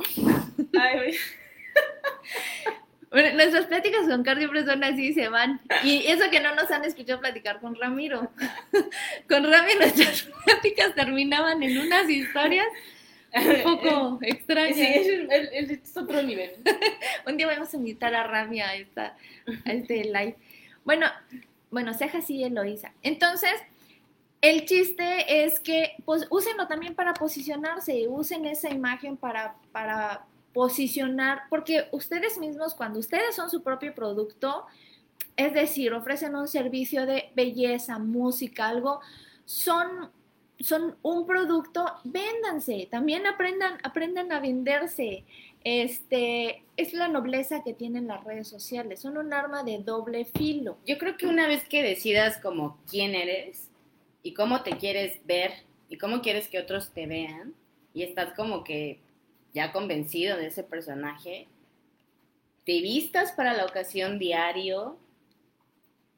ay. 0.78 1.16
Bueno, 3.10 3.34
nuestras 3.36 3.64
pláticas 3.64 4.06
con 4.06 4.22
Car 4.22 4.36
siempre 4.36 4.66
son 4.66 4.84
así 4.84 5.06
y 5.06 5.14
se 5.14 5.30
van. 5.30 5.62
Y 5.82 6.06
eso 6.08 6.28
que 6.30 6.40
no 6.40 6.54
nos 6.54 6.70
han 6.70 6.84
escuchado 6.84 7.20
platicar 7.20 7.58
con 7.58 7.74
Ramiro. 7.74 8.30
Con 9.28 9.50
Rami 9.50 9.72
nuestras 9.78 10.28
pláticas 10.44 10.94
terminaban 10.94 11.62
en 11.62 11.78
unas 11.78 12.08
historias 12.10 12.66
un 13.34 13.62
poco 13.62 14.18
extrañas. 14.22 14.76
Sí, 14.78 15.28
es, 15.30 15.96
otro 15.96 16.22
nivel. 16.22 16.52
Un 17.26 17.36
día 17.36 17.46
vamos 17.46 17.72
a 17.72 17.76
invitar 17.76 18.14
a 18.14 18.24
Rami 18.24 18.60
a, 18.60 18.74
esta, 18.74 19.16
a 19.64 19.72
este 19.72 20.04
live. 20.04 20.36
Bueno, 20.84 21.06
bueno, 21.70 21.94
Ceja 21.94 22.20
sí, 22.22 22.42
Eloisa. 22.42 22.92
Entonces, 23.02 23.52
el 24.40 24.64
chiste 24.64 25.44
es 25.44 25.60
que 25.60 25.96
pues 26.04 26.26
úsenlo 26.30 26.66
también 26.68 26.94
para 26.94 27.14
posicionarse, 27.14 28.06
usen 28.08 28.46
esa 28.46 28.70
imagen 28.70 29.16
para, 29.16 29.56
para 29.72 30.24
posicionar, 30.52 31.42
porque 31.50 31.88
ustedes 31.92 32.38
mismos, 32.38 32.74
cuando 32.74 32.98
ustedes 32.98 33.34
son 33.34 33.50
su 33.50 33.62
propio 33.62 33.94
producto, 33.94 34.66
es 35.36 35.54
decir, 35.54 35.92
ofrecen 35.92 36.34
un 36.34 36.48
servicio 36.48 37.06
de 37.06 37.30
belleza, 37.34 37.98
música, 37.98 38.68
algo, 38.68 39.00
son, 39.44 40.10
son 40.60 40.96
un 41.02 41.26
producto, 41.26 41.84
véndanse, 42.04 42.88
también 42.90 43.26
aprendan, 43.26 43.78
aprendan 43.82 44.32
a 44.32 44.40
venderse. 44.40 45.24
Este, 45.64 46.62
es 46.76 46.92
la 46.92 47.08
nobleza 47.08 47.62
que 47.64 47.74
tienen 47.74 48.06
las 48.06 48.24
redes 48.24 48.48
sociales, 48.48 49.00
son 49.00 49.18
un 49.18 49.32
arma 49.32 49.64
de 49.64 49.78
doble 49.78 50.24
filo. 50.24 50.78
Yo 50.86 50.98
creo 50.98 51.16
que 51.16 51.26
una 51.26 51.46
vez 51.46 51.66
que 51.68 51.82
decidas 51.82 52.38
como 52.38 52.78
quién 52.88 53.14
eres 53.14 53.68
y 54.22 54.34
cómo 54.34 54.62
te 54.62 54.76
quieres 54.76 55.20
ver 55.26 55.52
y 55.88 55.98
cómo 55.98 56.22
quieres 56.22 56.48
que 56.48 56.58
otros 56.58 56.90
te 56.90 57.06
vean 57.06 57.54
y 57.92 58.02
estás 58.02 58.34
como 58.34 58.64
que 58.64 59.00
ya 59.52 59.72
convencido 59.72 60.36
de 60.36 60.46
ese 60.46 60.62
personaje, 60.62 61.48
te 62.64 62.80
vistas 62.80 63.32
para 63.32 63.54
la 63.54 63.64
ocasión 63.64 64.18
diario, 64.18 64.96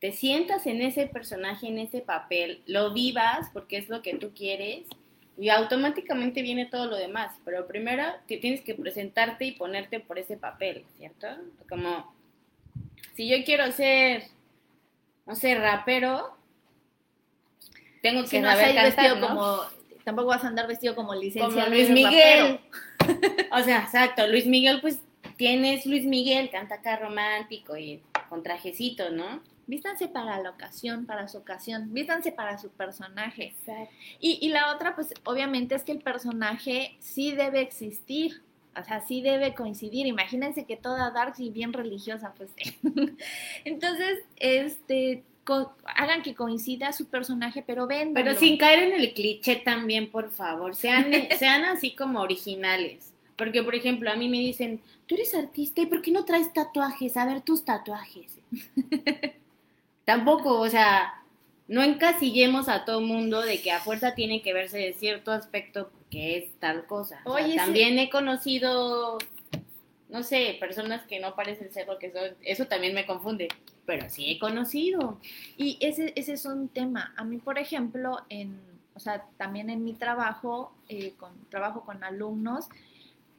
te 0.01 0.13
sientas 0.13 0.67
en 0.67 0.81
ese 0.81 1.07
personaje, 1.07 1.69
en 1.69 1.79
ese 1.79 2.01
papel, 2.01 2.63
lo 2.67 2.93
vivas 2.93 3.49
porque 3.53 3.77
es 3.77 3.89
lo 3.89 4.01
que 4.01 4.17
tú 4.17 4.33
quieres 4.35 4.87
y 5.39 5.51
automáticamente 5.51 6.43
viene 6.43 6.67
todo 6.67 6.87
lo 6.87 6.97
demás. 6.97 7.37
Pero 7.45 7.67
primero 7.67 8.05
te 8.27 8.39
tienes 8.39 8.63
que 8.63 8.75
presentarte 8.75 9.45
y 9.45 9.53
ponerte 9.53 10.01
por 10.01 10.19
ese 10.19 10.39
papel, 10.39 10.85
¿cierto? 10.97 11.29
Como 11.69 12.15
si 13.15 13.29
yo 13.29 13.45
quiero 13.45 13.71
ser, 13.73 14.25
no 15.27 15.35
sé, 15.35 15.55
rapero, 15.55 16.35
tengo 18.03 18.23
que 18.23 18.29
Si 18.29 18.39
no 18.41 18.49
saber 18.49 18.75
cantar, 18.75 19.19
¿no? 19.19 19.29
como, 19.29 19.59
tampoco 20.05 20.29
vas 20.29 20.45
a 20.45 20.49
andar 20.49 20.67
vestido 20.67 20.95
como 20.95 21.15
licenciado. 21.15 21.53
como 21.53 21.67
Luis 21.75 21.91
Miguel. 21.91 22.61
o 23.53 23.61
sea, 23.63 23.83
exacto, 23.83 24.27
Luis 24.27 24.47
Miguel, 24.47 24.81
pues 24.81 25.01
tienes 25.37 25.85
Luis 25.85 26.07
Miguel, 26.07 26.49
canta 26.51 26.77
acá 26.77 26.97
romántico 26.97 27.77
y 27.77 28.03
con 28.31 28.43
trajecito, 28.43 29.11
¿no? 29.11 29.43
Vístanse 29.71 30.09
para 30.09 30.41
la 30.41 30.51
ocasión, 30.51 31.07
para 31.07 31.29
su 31.29 31.39
ocasión, 31.39 31.95
vístanse 31.95 32.33
para 32.33 32.59
su 32.59 32.71
personaje. 32.71 33.55
Exacto. 33.57 33.95
Y, 34.19 34.39
y 34.43 34.49
la 34.49 34.75
otra, 34.75 34.97
pues 34.97 35.15
obviamente 35.23 35.77
es 35.77 35.85
que 35.85 35.93
el 35.93 36.01
personaje 36.01 36.97
sí 36.99 37.31
debe 37.31 37.61
existir, 37.61 38.43
o 38.77 38.83
sea, 38.83 39.01
sí 39.01 39.23
debe 39.23 39.55
coincidir. 39.55 40.09
Imagínense 40.09 40.65
que 40.65 40.77
toda 40.77 41.13
Darks 41.13 41.39
y 41.39 41.51
bien 41.51 41.73
religiosa, 41.73 42.35
pues. 42.37 42.51
Entonces, 43.65 44.19
este, 44.35 45.23
hagan 45.85 46.23
que 46.23 46.35
coincida 46.35 46.93
su 46.93 47.07
personaje, 47.07 47.63
pero 47.65 47.87
ven. 47.87 48.13
Pero 48.13 48.35
sin 48.35 48.59
caer 48.59 48.83
en 48.83 49.01
el 49.01 49.15
cliché 49.15 49.55
también, 49.55 50.11
por 50.11 50.33
favor, 50.33 50.75
sean, 50.75 51.13
sean 51.39 51.65
así 51.65 51.95
como 51.95 52.21
originales. 52.21 53.13
Porque, 53.37 53.63
por 53.63 53.77
ejemplo, 53.77 54.11
a 54.11 54.17
mí 54.17 54.29
me 54.29 54.39
dicen, 54.39 54.81
tú 55.07 55.15
eres 55.15 55.33
artista, 55.33 55.81
¿y 55.81 55.87
por 55.87 56.03
qué 56.03 56.11
no 56.11 56.25
traes 56.25 56.53
tatuajes? 56.53 57.17
A 57.17 57.25
ver 57.25 57.41
tus 57.41 57.65
tatuajes. 57.65 58.37
Tampoco, 60.11 60.59
o 60.59 60.69
sea, 60.69 61.23
no 61.69 61.85
encasillemos 61.85 62.69
a 62.69 62.85
todo 62.85 63.01
mundo 63.01 63.43
de 63.43 63.63
que 63.63 63.71
a 63.71 63.79
fuerza 63.79 64.17
tiene 64.17 64.43
que 64.43 64.53
verse 64.53 64.77
de 64.77 64.93
cierto 64.93 65.31
aspecto 65.31 65.89
porque 65.91 66.37
es 66.37 66.59
tal 66.59 66.85
cosa. 66.87 67.21
O 67.25 67.37
sea, 67.37 67.45
Oye, 67.45 67.53
sí. 67.53 67.57
también 67.59 67.97
he 67.97 68.11
conocido, 68.11 69.19
no 70.09 70.25
sé, 70.25 70.57
personas 70.59 71.07
que 71.07 71.21
no 71.21 71.37
parecen 71.37 71.73
ser 71.73 71.87
lo 71.87 72.01
que 72.01 72.11
son. 72.11 72.37
Eso 72.43 72.67
también 72.67 72.93
me 72.93 73.07
confunde, 73.07 73.47
pero 73.87 74.11
sí 74.11 74.33
he 74.33 74.41
conocido. 74.41 75.21
Y 75.57 75.79
ese, 75.81 76.13
ese 76.17 76.33
es 76.33 76.45
un 76.45 76.67
tema. 76.67 77.15
A 77.17 77.23
mí, 77.23 77.37
por 77.37 77.57
ejemplo, 77.57 78.19
en, 78.31 78.61
o 78.95 78.99
sea, 78.99 79.25
también 79.37 79.71
en 79.71 79.85
mi 79.85 79.93
trabajo, 79.93 80.73
eh, 80.89 81.13
con, 81.19 81.31
trabajo 81.51 81.85
con 81.85 82.03
alumnos, 82.03 82.69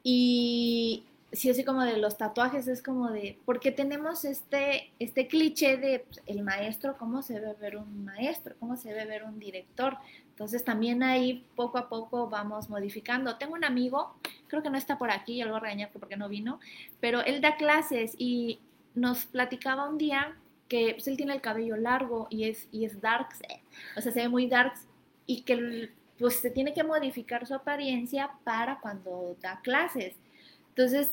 y 0.03 1.03
sí, 1.31 1.49
así 1.49 1.63
como 1.63 1.83
de 1.83 1.97
los 1.97 2.17
tatuajes, 2.17 2.67
es 2.67 2.81
como 2.81 3.09
de, 3.11 3.37
porque 3.45 3.71
tenemos 3.71 4.25
este, 4.25 4.91
este 4.99 5.27
cliché 5.27 5.77
de 5.77 5.99
pues, 5.99 6.21
el 6.25 6.43
maestro, 6.43 6.97
cómo 6.97 7.21
se 7.21 7.35
debe 7.35 7.53
ver 7.53 7.77
un 7.77 8.03
maestro, 8.03 8.55
cómo 8.59 8.75
se 8.75 8.89
debe 8.89 9.05
ver 9.05 9.23
un 9.23 9.39
director. 9.39 9.97
Entonces 10.29 10.63
también 10.63 11.03
ahí 11.03 11.45
poco 11.55 11.77
a 11.77 11.87
poco 11.89 12.29
vamos 12.29 12.69
modificando. 12.69 13.37
Tengo 13.37 13.53
un 13.53 13.63
amigo, 13.63 14.15
creo 14.47 14.61
que 14.61 14.69
no 14.69 14.77
está 14.77 14.97
por 14.97 15.11
aquí, 15.11 15.37
yo 15.37 15.45
lo 15.45 15.51
voy 15.51 15.57
a 15.59 15.61
regañar 15.61 15.89
porque 15.91 16.17
no 16.17 16.29
vino, 16.29 16.59
pero 16.99 17.21
él 17.21 17.41
da 17.41 17.55
clases 17.55 18.15
y 18.17 18.59
nos 18.93 19.25
platicaba 19.25 19.87
un 19.87 19.97
día 19.97 20.35
que 20.67 20.93
pues, 20.93 21.07
él 21.07 21.17
tiene 21.17 21.33
el 21.33 21.41
cabello 21.41 21.77
largo 21.77 22.27
y 22.29 22.45
es, 22.45 22.67
y 22.71 22.85
es 22.85 22.99
darks, 23.01 23.41
eh, 23.41 23.61
o 23.97 24.01
sea, 24.01 24.11
se 24.11 24.21
ve 24.21 24.29
muy 24.29 24.47
darks 24.47 24.87
y 25.25 25.41
que 25.43 25.91
pues 26.17 26.39
se 26.39 26.51
tiene 26.51 26.73
que 26.73 26.83
modificar 26.83 27.47
su 27.47 27.53
apariencia 27.53 28.31
para 28.43 28.79
cuando 28.79 29.35
da 29.41 29.59
clases. 29.61 30.15
Entonces, 30.69 31.11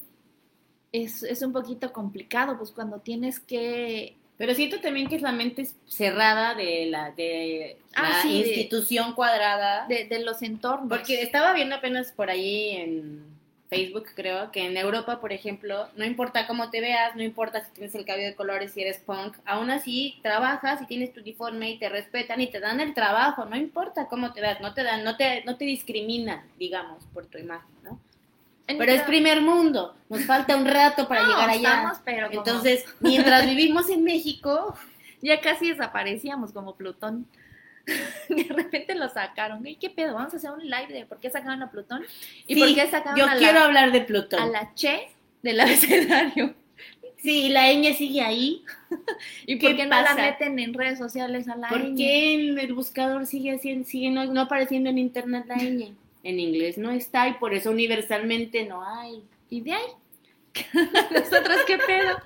es, 0.93 1.23
es 1.23 1.43
un 1.43 1.53
poquito 1.53 1.93
complicado, 1.93 2.57
pues 2.59 2.71
cuando 2.71 2.99
tienes 3.01 3.41
que... 3.41 4.17
Pero 4.37 4.55
siento 4.55 4.81
también 4.81 5.09
que 5.09 5.17
es 5.17 5.23
la 5.23 5.33
mente 5.33 5.67
cerrada 5.89 6.55
de 6.55 6.87
la, 6.87 7.11
de 7.11 7.77
Ah, 7.95 8.03
la 8.11 8.23
sí, 8.23 8.41
de- 8.41 8.49
institución 8.49 9.15
cuadrada. 9.15 9.87
De, 9.89 10.05
de 10.05 10.21
los 10.21 10.43
entornos. 10.43 10.89
Porque 10.89 11.23
estaba 11.23 11.53
viendo 11.55 11.75
apenas 11.75 12.13
por 12.13 12.31
ahí 12.31 12.71
en 12.77 13.27
Facebook, 13.69 14.07
creo, 14.15 14.51
que 14.53 14.65
en 14.65 14.77
Europa, 14.77 15.21
por 15.21 15.33
ejemplo, 15.33 15.89
no 15.97 16.05
importa 16.07 16.47
cómo 16.47 16.71
te 16.71 16.81
veas, 16.81 17.17
no 17.17 17.23
importa 17.23 17.65
si 17.65 17.73
tienes 17.73 17.95
el 17.97 18.05
cabello 18.07 18.29
de 18.29 18.35
colores, 18.37 18.73
si 18.73 18.81
eres 18.81 18.99
punk, 18.99 19.37
aún 19.45 19.71
así 19.71 20.19
trabajas 20.23 20.81
y 20.81 20.87
tienes 20.87 21.13
tu 21.13 21.21
uniforme 21.21 21.71
y 21.71 21.79
te 21.79 21.89
respetan 21.91 22.41
y 22.41 22.47
te 22.47 22.61
dan 22.61 22.81
el 22.81 22.95
trabajo, 22.95 23.45
no 23.45 23.57
importa 23.57 24.07
cómo 24.07 24.33
te 24.33 24.41
veas, 24.41 24.61
no 24.63 24.73
te 24.73 24.85
dan, 24.85 25.05
no 25.05 25.17
te, 25.19 25.45
no 25.45 25.57
te 25.59 25.65
discriminan, 25.67 26.43
digamos, 26.59 27.05
por 27.13 27.27
tu 27.27 27.37
imagen, 27.39 27.69
¿no? 27.83 28.01
Pero 28.77 28.93
es 28.93 29.03
primer 29.03 29.41
mundo, 29.41 29.97
nos 30.11 30.25
falta 30.25 30.57
un 30.57 30.67
rato 30.67 31.09
para 31.09 31.23
No, 31.23 31.29
llegar 31.29 31.51
allá. 31.51 31.69
estamos, 31.75 31.99
pero 32.05 32.27
como- 32.29 32.41
Entonces, 32.41 32.85
mientras 33.01 33.47
vivimos 33.49 33.89
en 33.89 34.05
México, 34.05 34.77
ya 35.23 35.41
casi 35.41 35.71
desaparecíamos 35.71 36.53
como 36.53 36.77
Plutón. 36.77 37.27
De 38.29 38.45
repente 38.45 38.95
lo 38.95 39.09
sacaron. 39.09 39.67
¿Y 39.67 39.77
qué 39.77 39.89
pedo? 39.89 40.15
Vamos 40.15 40.35
a 40.35 40.37
hacer 40.37 40.51
un 40.51 40.61
live 40.63 40.89
de 40.93 41.07
por 41.07 41.19
qué 41.19 41.31
sacaron 41.31 41.63
a 41.63 41.71
Plutón 41.71 42.05
y 42.47 42.55
sí, 42.55 42.61
por 42.61 42.75
qué 42.75 42.87
sacaron 42.91 43.19
yo 43.19 43.27
a, 43.27 43.37
quiero 43.37 43.61
la, 43.61 43.65
hablar 43.65 43.93
de 43.93 44.03
Plutón. 44.03 44.41
a 44.41 44.47
la 44.47 44.75
Che 44.75 45.09
del 45.43 45.59
abecedario. 45.61 46.55
Sí, 47.17 47.49
la 47.49 47.73
ñ 47.73 47.95
sigue 47.97 48.21
ahí. 48.21 48.63
¿Y 49.47 49.59
¿Qué 49.59 49.69
por 49.69 49.77
qué 49.77 49.87
no 49.87 50.01
la 50.03 50.15
meten 50.15 50.59
en 50.59 50.73
redes 50.75 50.99
sociales 50.99 51.49
a 51.49 51.57
la 51.57 51.69
¿Por 51.69 51.81
ñ? 51.81 51.97
qué 51.97 52.35
en 52.35 52.59
el 52.59 52.75
buscador 52.75 53.27
sigue, 53.27 53.59
sigue 53.59 54.11
no, 54.11 54.25
no 54.27 54.43
apareciendo 54.43 54.91
en 54.91 54.99
internet 54.99 55.45
la 55.49 55.57
ñ? 55.57 55.95
En 56.23 56.41
inglés 56.41 56.79
no 56.79 56.91
está 56.91 57.29
y 57.29 57.35
por 57.35 57.55
eso 57.55 57.71
universalmente 57.71 58.67
no 58.67 58.83
hay. 58.85 59.23
Y 59.51 59.61
de 59.61 59.75
ahí, 59.75 59.87
nosotros 61.11 61.59
qué 61.67 61.79
pedo. 61.79 62.19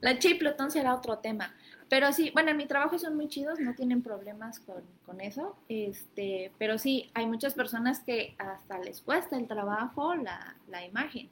La 0.00 0.18
Che 0.18 0.30
y 0.30 0.34
Plutón 0.34 0.70
será 0.70 0.94
otro 0.94 1.18
tema. 1.18 1.54
Pero 1.90 2.12
sí, 2.12 2.30
bueno, 2.30 2.50
en 2.50 2.56
mi 2.56 2.66
trabajo 2.66 2.98
son 2.98 3.16
muy 3.16 3.28
chidos, 3.28 3.58
no 3.58 3.74
tienen 3.74 4.00
problemas 4.00 4.60
con, 4.60 4.82
con 5.04 5.20
eso. 5.20 5.56
Este, 5.68 6.52
pero 6.56 6.78
sí, 6.78 7.10
hay 7.14 7.26
muchas 7.26 7.54
personas 7.54 7.98
que 7.98 8.36
hasta 8.38 8.78
les 8.78 9.00
cuesta 9.00 9.36
el 9.36 9.48
trabajo, 9.48 10.14
la, 10.14 10.56
la 10.68 10.84
imagen. 10.86 11.28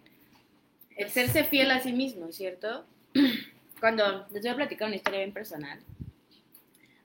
El 0.97 1.11
serse 1.11 1.45
fiel 1.45 1.71
a 1.71 1.81
sí 1.81 1.93
mismo, 1.93 2.33
¿cierto? 2.33 2.85
Cuando, 3.81 4.27
les 4.33 4.43
voy 4.43 4.51
a 4.51 4.57
platicar 4.57 4.89
una 4.89 4.97
historia 4.97 5.21
bien 5.21 5.33
personal. 5.33 5.79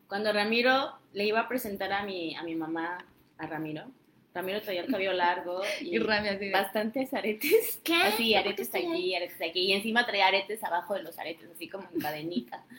Cuando 0.07 0.33
Ramiro 0.33 0.97
le 1.13 1.25
iba 1.25 1.41
a 1.41 1.47
presentar 1.47 1.93
a 1.93 2.03
mi, 2.03 2.35
a 2.35 2.41
mi 2.41 2.55
mamá, 2.55 3.05
a 3.37 3.45
Ramiro, 3.45 3.85
Ramiro 4.33 4.61
traía 4.61 4.81
el 4.81 4.87
cabello 4.91 5.13
largo 5.13 5.61
y, 5.81 5.95
Y 5.95 5.99
Rami 5.99 6.35
de- 6.37 6.51
bastantes 6.51 7.13
aretes. 7.13 7.79
¿Qué? 7.83 7.93
Así, 7.95 8.15
¿Por 8.17 8.25
qué 8.25 8.37
aretes 8.37 8.69
aquí, 8.75 9.15
aretes 9.15 9.41
aquí. 9.41 9.59
Y 9.59 9.73
encima 9.73 10.05
traía 10.05 10.27
aretes 10.27 10.63
abajo 10.63 10.95
de 10.95 11.03
los 11.03 11.17
aretes, 11.19 11.49
así 11.53 11.67
como 11.69 11.87
en 11.93 11.99
cadenita. 12.01 12.63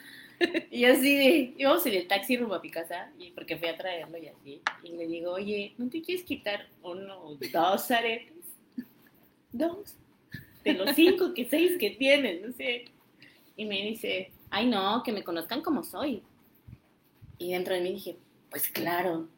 Y 0.70 0.84
así 0.84 1.14
de, 1.16 1.54
íbamos 1.56 1.86
en 1.86 1.94
el 1.94 2.08
taxi 2.08 2.36
rumbo 2.36 2.56
a 2.56 2.60
mi 2.60 2.68
casa, 2.68 3.08
y 3.20 3.30
porque 3.30 3.56
fui 3.56 3.68
a 3.68 3.76
traerlo 3.78 4.18
y 4.18 4.26
así. 4.26 4.60
Y 4.82 4.88
le 4.90 5.06
digo, 5.06 5.30
oye, 5.30 5.74
¿no 5.78 5.88
te 5.88 6.02
quieres 6.02 6.24
quitar 6.24 6.66
uno 6.82 7.18
o 7.22 7.36
dos 7.36 7.90
aretes? 7.92 8.34
Dos. 9.52 9.96
De 10.64 10.72
los 10.74 10.94
cinco 10.96 11.32
que 11.34 11.44
seis 11.44 11.78
que 11.78 11.90
tienes, 11.90 12.42
no 12.42 12.52
sé. 12.52 12.86
Y 13.56 13.64
me 13.64 13.80
dice, 13.82 14.32
ay 14.50 14.66
no, 14.66 15.02
que 15.04 15.12
me 15.12 15.22
conozcan 15.22 15.62
como 15.62 15.84
soy. 15.84 16.22
Y 17.38 17.52
dentro 17.52 17.74
de 17.74 17.80
mí 17.82 17.92
dije, 17.92 18.16
pues 18.50 18.68
claro, 18.68 19.28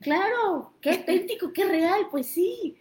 claro, 0.00 0.72
qué 0.80 0.90
auténtico, 0.90 1.52
qué 1.52 1.64
real, 1.64 2.08
pues 2.10 2.26
sí. 2.26 2.76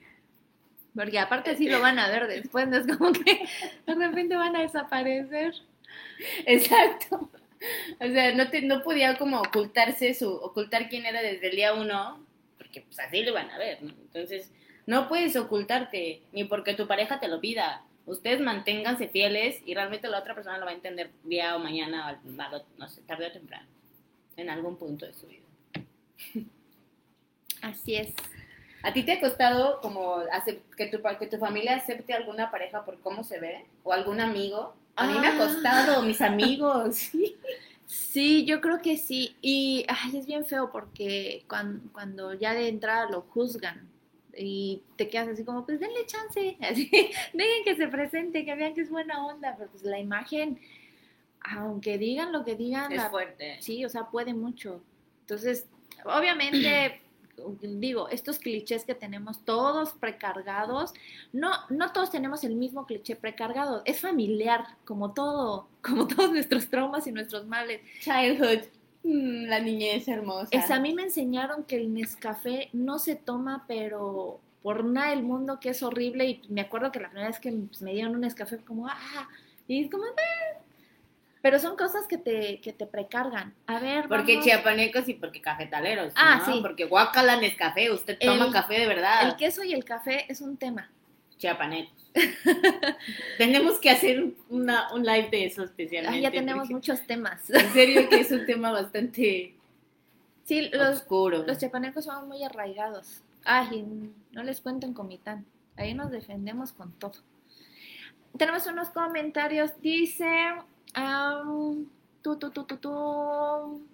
Porque 0.96 1.20
aparte 1.20 1.58
sí 1.58 1.68
lo 1.68 1.82
van 1.82 2.00
a 2.00 2.10
ver 2.10 2.28
después, 2.28 2.68
no 2.68 2.78
es 2.78 2.88
como 2.98 3.12
que 3.12 3.46
de 3.86 3.96
repente 3.96 4.36
van 4.36 4.56
a 4.56 4.62
desaparecer. 4.62 5.54
Exacto. 6.46 7.30
O 8.00 8.06
sea, 8.06 8.34
no, 8.36 8.50
te, 8.50 8.62
no 8.62 8.84
podía 8.84 9.18
como 9.18 9.42
ocultarse 9.42 10.14
su, 10.14 10.32
ocultar 10.32 10.90
quién 10.90 11.06
era 11.06 11.22
desde 11.22 11.50
el 11.50 11.56
día 11.56 11.74
uno, 11.74 12.24
porque 12.58 12.82
pues 12.82 13.00
así 13.00 13.24
lo 13.24 13.34
van 13.34 13.50
a 13.50 13.58
ver, 13.58 13.82
¿no? 13.82 13.92
Entonces, 13.92 14.52
no 14.86 15.08
puedes 15.10 15.36
ocultarte, 15.36 16.22
ni 16.32 16.44
porque 16.44 16.76
tu 16.76 16.88
pareja 16.88 17.20
te 17.20 17.28
lo 17.28 17.42
pida. 17.42 17.84
Ustedes 18.06 18.40
manténganse 18.40 19.08
fieles 19.08 19.62
y 19.66 19.74
realmente 19.74 20.08
la 20.08 20.20
otra 20.20 20.36
persona 20.36 20.60
lo 20.60 20.66
va 20.66 20.72
a 20.72 20.76
entender 20.76 21.10
día 21.24 21.56
o 21.56 21.60
mañana, 21.60 22.20
o 22.24 22.64
no 22.78 22.88
sé, 22.88 23.02
tarde 23.02 23.28
o 23.28 23.32
temprano, 23.32 23.68
en 24.38 24.50
algún 24.50 24.78
punto 24.78 25.06
de 25.06 25.14
su 25.14 25.28
vida. 25.28 25.46
Así 27.66 27.96
es. 27.96 28.14
¿A 28.84 28.94
ti 28.94 29.04
te 29.04 29.14
ha 29.14 29.20
costado 29.20 29.82
como 29.82 30.18
que 30.78 30.86
tu, 30.88 31.02
que 31.20 31.28
tu 31.28 31.38
familia 31.38 31.76
acepte 31.76 32.14
alguna 32.14 32.52
pareja 32.52 32.86
por 32.86 33.00
cómo 33.00 33.24
se 33.24 33.40
ve? 33.40 33.66
¿O 33.84 33.92
algún 33.94 34.20
amigo? 34.22 34.76
A 34.96 35.08
mí 35.08 35.18
me 35.20 35.28
ha 35.28 35.34
Ah. 35.36 35.38
costado, 35.38 36.02
mis 36.04 36.22
amigos. 36.22 37.10
Sí, 37.88 38.46
yo 38.46 38.62
creo 38.62 38.82
que 38.82 38.98
sí. 38.98 39.36
Y 39.44 39.86
ay, 39.88 40.18
es 40.18 40.26
bien 40.26 40.44
feo 40.44 40.72
porque 40.72 41.46
cuando, 41.48 41.88
cuando 41.94 42.34
ya 42.34 42.56
de 42.56 42.68
entrada 42.68 43.08
lo 43.12 43.22
juzgan 43.22 43.88
y 44.36 44.82
te 44.96 45.08
quedas 45.08 45.28
así 45.28 45.44
como, 45.46 45.66
pues 45.68 45.80
denle 45.80 46.04
chance, 46.08 46.58
así, 46.62 46.90
dejen 47.32 47.64
que 47.64 47.76
se 47.76 47.88
presente, 47.88 48.44
que 48.44 48.56
vean 48.56 48.74
que 48.74 48.82
es 48.82 48.90
buena 48.90 49.24
onda, 49.28 49.54
pero 49.56 49.70
pues 49.70 49.84
la 49.84 50.00
imagen, 50.00 50.60
aunque 51.42 52.00
digan 52.00 52.32
lo 52.32 52.44
que 52.44 52.56
digan, 52.56 52.92
Es 52.92 52.98
la- 53.04 53.10
fuerte. 53.12 53.58
sí, 53.62 53.86
o 53.86 53.90
sea, 53.90 54.08
puede 54.08 54.34
mucho. 54.34 54.82
Entonces, 55.22 55.68
obviamente, 56.06 57.02
digo, 57.62 58.10
estos 58.10 58.40
clichés 58.40 58.86
que 58.86 58.96
tenemos 58.96 59.44
todos 59.44 59.94
precargados, 59.94 60.94
no, 61.34 61.52
no 61.70 61.92
todos 61.92 62.12
tenemos 62.12 62.44
el 62.44 62.56
mismo 62.56 62.86
cliché 62.86 63.16
precargado, 63.16 63.82
es 63.86 64.00
familiar, 64.00 64.66
como 64.86 65.14
todo, 65.14 65.68
como 65.82 66.08
todos 66.08 66.32
nuestros 66.32 66.70
traumas 66.70 67.08
y 67.08 67.12
nuestros 67.12 67.46
males. 67.46 67.82
Childhood. 68.02 68.66
Mm, 69.04 69.46
la 69.48 69.60
niñez 69.60 70.08
hermosa. 70.08 70.48
Es, 70.52 70.72
a 70.72 70.80
mí 70.80 70.94
me 70.94 71.04
enseñaron 71.04 71.64
que 71.64 71.78
el 71.78 71.94
Nescafé 71.94 72.70
no 72.74 72.98
se 72.98 73.16
toma, 73.16 73.66
pero 73.68 74.40
por 74.64 74.84
nada 74.84 75.12
del 75.12 75.22
mundo 75.22 75.60
que 75.60 75.70
es 75.70 75.84
horrible. 75.84 76.26
Y 76.26 76.42
me 76.50 76.62
acuerdo 76.62 76.92
que 76.92 77.00
la 77.00 77.10
primera 77.10 77.28
vez 77.28 77.40
que 77.40 77.52
pues, 77.52 77.84
me 77.84 77.94
dieron 77.94 78.16
un 78.16 78.22
Nescafé, 78.22 78.58
como, 78.58 78.88
ah, 78.88 79.30
y 79.68 79.88
como, 79.90 80.06
"Ah". 80.06 80.60
Pero 81.46 81.60
son 81.60 81.76
cosas 81.78 82.08
que 82.08 82.18
te, 82.18 82.60
que 82.60 82.74
te 82.74 82.88
precargan. 82.88 83.54
A 83.68 83.78
ver, 83.78 84.08
Porque 84.08 84.32
vamos. 84.34 84.46
chiapanecos 84.48 85.08
y 85.08 85.14
porque 85.14 85.42
cafetaleros. 85.42 86.12
Ah, 86.16 86.42
¿no? 86.48 86.54
sí. 86.56 86.60
Porque 86.60 86.86
guacala 86.86 87.36
Nescafé, 87.40 87.92
usted 87.92 88.18
toma 88.20 88.46
El- 88.48 88.52
café 88.52 88.80
de 88.80 88.88
verdad. 88.88 89.28
El 89.30 89.36
queso 89.36 89.64
y 89.64 89.72
el 89.72 89.86
café 89.86 90.26
es 90.28 90.42
un 90.42 90.58
tema. 90.58 90.90
Chiapanecos. 91.38 92.12
Tenemos 93.38 93.78
que 93.78 93.92
hacer 93.92 94.26
una, 94.50 94.92
un 94.92 95.06
live 95.06 95.30
de 95.30 95.46
eso 95.46 95.64
especialmente. 95.64 96.18
Ah, 96.18 96.32
ya 96.32 96.32
tenemos 96.32 96.68
muchos 96.72 97.06
temas. 97.06 97.48
En 97.52 97.72
serio 97.74 98.10
que 98.10 98.22
es 98.22 98.32
un 98.32 98.44
tema 98.48 98.72
bastante 98.72 99.54
Sí, 100.46 100.70
los, 100.74 100.98
oscuro. 101.02 101.44
los 101.46 101.60
chiapanecos 101.60 102.06
son 102.06 102.28
muy 102.28 102.44
arraigados. 102.44 103.22
Ay, 103.44 103.68
y 104.32 104.36
no 104.36 104.42
les 104.42 104.62
cuento 104.62 104.88
en 104.88 104.96
Comitán. 104.96 105.46
Ahí 105.78 105.94
nos 105.94 106.10
defendemos 106.10 106.72
con 106.72 106.92
todo. 106.94 107.14
Tenemos 108.36 108.66
unos 108.66 108.90
comentarios. 108.90 109.80
Dice. 109.80 110.26
Am, 110.96 111.86
tú, 112.22 112.38
tú, 112.38 112.52
tú, 112.52 112.64
tú, 112.64 112.78
tú. 112.78 113.88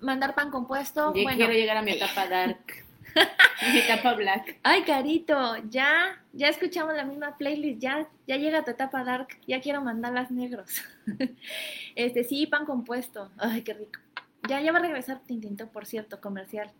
Mandar 0.00 0.34
pan 0.34 0.50
compuesto. 0.50 1.14
Yo 1.14 1.22
bueno, 1.22 1.36
quiero 1.36 1.52
llegar 1.52 1.76
a 1.76 1.82
mi 1.82 1.92
etapa 1.92 2.26
dark. 2.26 2.84
mi 3.72 3.78
etapa 3.78 4.14
black. 4.14 4.58
ay, 4.62 4.82
Carito, 4.82 5.56
ya, 5.68 6.20
ya 6.32 6.48
escuchamos 6.48 6.94
la 6.94 7.04
misma 7.04 7.36
playlist, 7.36 7.80
ya, 7.80 8.08
ya 8.26 8.36
llega 8.36 8.64
tu 8.64 8.70
etapa 8.70 9.04
dark, 9.04 9.38
ya 9.46 9.60
quiero 9.60 9.82
mandarlas 9.82 10.30
negros. 10.30 10.82
este, 11.94 12.24
sí, 12.24 12.46
pan 12.46 12.66
compuesto. 12.66 13.30
Ay, 13.38 13.62
qué 13.62 13.74
rico. 13.74 14.00
Ya, 14.48 14.60
ya 14.60 14.72
va 14.72 14.78
a 14.78 14.82
regresar 14.82 15.20
Tintintó, 15.20 15.68
por 15.68 15.86
cierto, 15.86 16.20
comercial. 16.20 16.70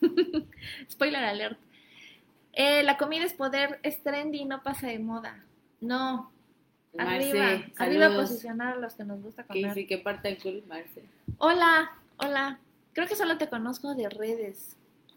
Spoiler 0.90 1.22
alert. 1.22 1.58
Eh, 2.52 2.82
la 2.82 2.96
comida 2.96 3.24
es 3.24 3.34
poder, 3.34 3.78
es 3.82 4.02
trendy, 4.02 4.44
no 4.44 4.62
pasa 4.62 4.88
de 4.88 4.98
moda. 4.98 5.44
No. 5.80 6.32
Marce, 6.94 7.40
arriba, 7.40 7.64
arriba 7.78 8.14
posicionar 8.14 8.74
a 8.74 8.76
los 8.76 8.94
que 8.94 9.04
nos 9.04 9.20
gusta 9.22 9.44
comer. 9.44 9.74
sí, 9.74 9.86
que 9.86 9.98
parte 9.98 10.28
el 10.28 10.38
cool, 10.42 10.62
Marce. 10.68 11.04
Hola, 11.38 11.92
hola. 12.18 12.58
Creo 12.92 13.08
que 13.08 13.16
solo 13.16 13.36
te 13.38 13.48
conozco 13.48 13.94
de 13.94 14.08
redes 14.08 14.76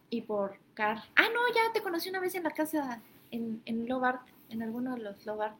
y 0.10 0.22
por 0.22 0.58
car. 0.74 1.04
Ah, 1.16 1.28
no, 1.34 1.40
ya 1.54 1.74
te 1.74 1.82
conocí 1.82 2.10
una 2.10 2.20
vez 2.20 2.34
en 2.36 2.44
la 2.44 2.52
casa, 2.52 3.02
en, 3.32 3.62
en 3.66 3.88
Lobart, 3.88 4.22
en 4.50 4.64
alguno 4.64 4.96
de 4.96 5.02
los 5.02 5.26
Lobart. 5.26 5.58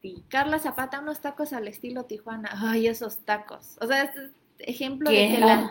Sí. 0.00 0.22
Carla 0.28 0.58
Zapata, 0.58 1.00
unos 1.00 1.20
tacos 1.20 1.52
al 1.52 1.68
estilo 1.68 2.04
Tijuana. 2.04 2.50
Ay, 2.52 2.86
esos 2.86 3.18
tacos. 3.18 3.76
O 3.80 3.86
sea, 3.86 4.04
este 4.04 4.24
es 4.24 4.30
ejemplo 4.58 5.10
de 5.10 5.16
¿Qué? 5.16 5.34
que 5.34 5.40
la, 5.40 5.70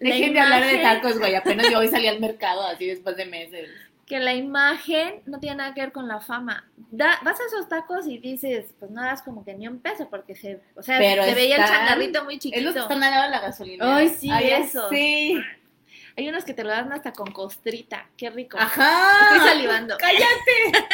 Dejen 0.00 0.32
de 0.32 0.40
hablar 0.40 0.64
de 0.64 0.78
tacos, 0.78 1.18
güey. 1.18 1.34
Apenas 1.34 1.70
yo 1.70 1.78
hoy 1.78 1.88
salí 1.88 2.08
al 2.08 2.20
mercado 2.20 2.62
así 2.62 2.86
después 2.86 3.16
de 3.16 3.26
meses. 3.26 3.70
Que 4.10 4.18
la 4.18 4.34
imagen 4.34 5.22
no 5.26 5.38
tiene 5.38 5.54
nada 5.58 5.72
que 5.72 5.82
ver 5.82 5.92
con 5.92 6.08
la 6.08 6.18
fama. 6.20 6.64
Da- 6.90 7.20
vas 7.22 7.38
a 7.40 7.44
esos 7.46 7.68
tacos 7.68 8.08
y 8.08 8.18
dices, 8.18 8.74
pues 8.80 8.90
no 8.90 9.00
das 9.02 9.22
como 9.22 9.44
que 9.44 9.54
ni 9.54 9.68
un 9.68 9.78
peso 9.78 10.08
porque 10.10 10.34
se, 10.34 10.60
o 10.74 10.82
sea, 10.82 10.98
Pero 10.98 11.22
se 11.22 11.32
veía 11.36 11.56
el 11.58 11.64
changarrito 11.64 12.24
muy 12.24 12.34
Es 12.34 12.40
chiquito. 12.40 12.72
que 12.72 12.78
están 12.80 13.00
al 13.04 13.10
lado 13.12 13.22
de 13.26 13.30
la 13.30 13.40
gasolina. 13.40 13.96
Ay, 13.96 14.08
sí, 14.08 14.28
Ay, 14.28 14.50
esos. 14.50 14.88
Sí. 14.90 15.40
Hay 16.16 16.28
unos 16.28 16.44
que 16.44 16.54
te 16.54 16.64
lo 16.64 16.70
dan 16.70 16.92
hasta 16.92 17.12
con 17.12 17.30
costrita, 17.32 18.08
qué 18.16 18.30
rico. 18.30 18.58
Ajá. 18.58 19.32
Estoy 19.32 19.48
salivando. 19.48 19.96
Cállate. 20.00 20.86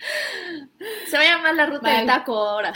Se 1.08 1.16
va 1.16 1.22
a 1.22 1.26
llamar 1.26 1.54
la 1.54 1.66
ruta 1.66 1.88
del 1.98 2.06
taco 2.06 2.36
ahora. 2.36 2.72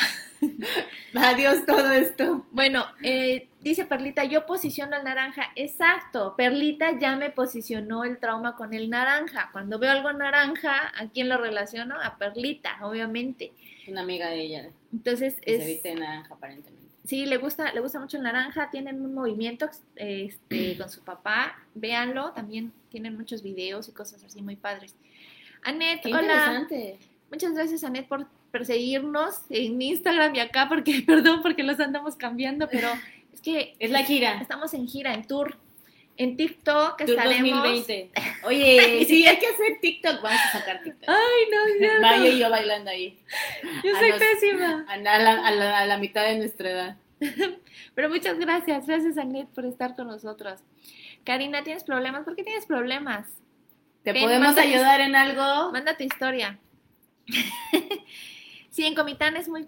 Adiós 1.14 1.64
todo 1.66 1.90
esto. 1.90 2.46
Bueno, 2.50 2.84
eh, 3.02 3.48
dice 3.60 3.84
Perlita, 3.84 4.24
yo 4.24 4.46
posiciono 4.46 4.96
el 4.96 5.04
naranja. 5.04 5.44
Exacto, 5.56 6.34
Perlita 6.36 6.98
ya 6.98 7.16
me 7.16 7.30
posicionó 7.30 8.04
el 8.04 8.18
trauma 8.18 8.56
con 8.56 8.74
el 8.74 8.90
naranja. 8.90 9.50
Cuando 9.52 9.78
veo 9.78 9.90
algo 9.90 10.12
naranja, 10.12 10.92
¿a 10.96 11.08
quién 11.08 11.28
lo 11.28 11.38
relaciono? 11.38 11.96
A 12.00 12.16
Perlita, 12.18 12.78
obviamente. 12.82 13.52
Una 13.86 14.02
amiga 14.02 14.28
de 14.28 14.40
ella. 14.42 14.70
Entonces, 14.92 15.34
Que 15.40 15.56
se 15.56 15.62
es, 15.62 15.66
viste 15.66 15.88
de 15.90 15.94
naranja 15.96 16.34
aparentemente. 16.34 16.88
sí, 17.04 17.26
le 17.26 17.36
gusta, 17.36 17.72
le 17.72 17.80
gusta 17.80 18.00
mucho 18.00 18.16
el 18.16 18.22
naranja. 18.22 18.70
Tienen 18.70 19.00
un 19.04 19.14
movimiento 19.14 19.68
este, 19.96 20.76
con 20.78 20.88
su 20.90 21.02
papá. 21.02 21.58
Véanlo, 21.74 22.32
también 22.32 22.72
tienen 22.90 23.16
muchos 23.16 23.42
videos 23.42 23.88
y 23.88 23.92
cosas 23.92 24.22
así 24.24 24.42
muy 24.42 24.56
padres. 24.56 24.94
Anet, 25.62 26.04
hola. 26.06 26.20
interesante. 26.20 26.98
Muchas 27.30 27.52
gracias, 27.54 27.84
Anet, 27.84 28.06
por 28.06 28.26
perseguirnos 28.54 29.34
en 29.50 29.82
Instagram 29.82 30.32
y 30.36 30.38
acá, 30.38 30.68
porque, 30.68 31.02
perdón, 31.06 31.42
porque 31.42 31.64
los 31.64 31.80
andamos 31.80 32.14
cambiando, 32.14 32.68
pero 32.70 32.88
es 33.32 33.40
que 33.40 33.74
Es 33.80 33.90
la 33.90 34.04
gira. 34.04 34.40
estamos 34.40 34.72
en 34.74 34.86
gira, 34.86 35.12
en 35.12 35.26
tour. 35.26 35.58
En 36.16 36.36
TikTok 36.36 36.96
Tour 36.98 37.10
estaremos. 37.10 37.64
2020. 37.64 38.10
Oye, 38.44 39.04
sí, 39.08 39.26
hay 39.26 39.38
que 39.40 39.48
hacer 39.48 39.80
TikTok. 39.82 40.22
Vamos 40.22 40.40
a 40.44 40.52
sacar 40.58 40.80
TikTok. 40.84 41.08
Ay, 41.08 41.42
no, 41.50 41.84
ya 41.86 41.94
no. 41.94 42.00
Vaya 42.02 42.28
y 42.28 42.38
yo 42.38 42.48
bailando 42.50 42.90
ahí. 42.90 43.18
Yo 43.82 43.96
soy 43.98 44.10
nos- 44.10 44.18
pésima. 44.20 44.86
A 44.88 44.96
la, 44.98 45.14
a 45.14 45.18
la- 45.18 45.46
a 45.48 45.50
la- 45.50 45.78
a 45.80 45.86
la 45.86 45.98
mitad 45.98 46.24
de 46.24 46.38
nuestra 46.38 46.70
edad. 46.70 46.96
Pero 47.96 48.08
muchas 48.08 48.38
gracias, 48.38 48.86
gracias, 48.86 49.18
Anet, 49.18 49.48
por 49.48 49.66
estar 49.66 49.96
con 49.96 50.06
nosotros. 50.06 50.60
Karina, 51.24 51.64
¿tienes 51.64 51.82
problemas? 51.82 52.22
¿Por 52.24 52.36
qué 52.36 52.44
tienes 52.44 52.66
problemas? 52.66 53.26
¿Te 54.04 54.12
Ven, 54.12 54.22
podemos 54.22 54.56
ayudar 54.56 55.00
en 55.00 55.16
algo? 55.16 55.72
Manda 55.72 55.96
tu 55.96 56.04
historia. 56.04 56.60
Sí, 58.84 58.88
en 58.88 58.94
Comitán 58.94 59.34
es 59.38 59.48
muy, 59.48 59.66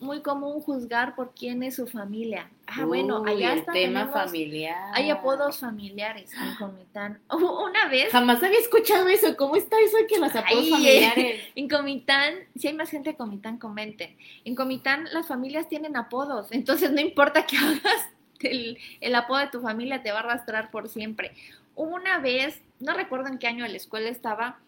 muy 0.00 0.22
común 0.22 0.62
juzgar 0.62 1.14
por 1.14 1.34
quién 1.34 1.62
es 1.62 1.76
su 1.76 1.86
familia. 1.86 2.48
Ah, 2.66 2.86
bueno, 2.86 3.20
Uy, 3.20 3.30
allá 3.32 3.56
está 3.56 3.72
tema 3.72 4.00
tenemos- 4.06 4.14
familiar. 4.24 4.90
Hay 4.94 5.10
apodos 5.10 5.58
familiares 5.58 6.32
en 6.32 6.54
Comitán. 6.56 7.20
Una 7.30 7.88
vez 7.88 8.10
Jamás 8.10 8.42
había 8.42 8.58
escuchado 8.58 9.06
eso. 9.08 9.36
¿Cómo 9.36 9.56
está 9.56 9.76
eso 9.80 9.98
de 9.98 10.06
que 10.06 10.18
los 10.18 10.34
apodos 10.34 10.64
Ay, 10.64 10.70
familiares? 10.70 11.42
En 11.54 11.68
Comitán, 11.68 12.36
si 12.58 12.68
hay 12.68 12.72
más 12.74 12.88
gente 12.88 13.10
de 13.10 13.16
Comitán, 13.18 13.58
comenten. 13.58 14.16
En 14.46 14.54
Comitán 14.54 15.04
las 15.12 15.26
familias 15.26 15.68
tienen 15.68 15.94
apodos, 15.94 16.48
entonces 16.50 16.90
no 16.90 17.02
importa 17.02 17.44
que 17.46 17.56
hagas, 17.58 18.08
el, 18.40 18.78
el 19.02 19.14
apodo 19.14 19.40
de 19.40 19.48
tu 19.48 19.60
familia 19.60 20.02
te 20.02 20.10
va 20.10 20.20
a 20.20 20.22
arrastrar 20.22 20.70
por 20.70 20.88
siempre. 20.88 21.32
Una 21.76 22.18
vez, 22.18 22.62
no 22.80 22.94
recuerdo 22.94 23.28
en 23.28 23.38
qué 23.38 23.46
año 23.46 23.64
de 23.64 23.70
la 23.70 23.76
escuela 23.76 24.08
estaba, 24.08 24.58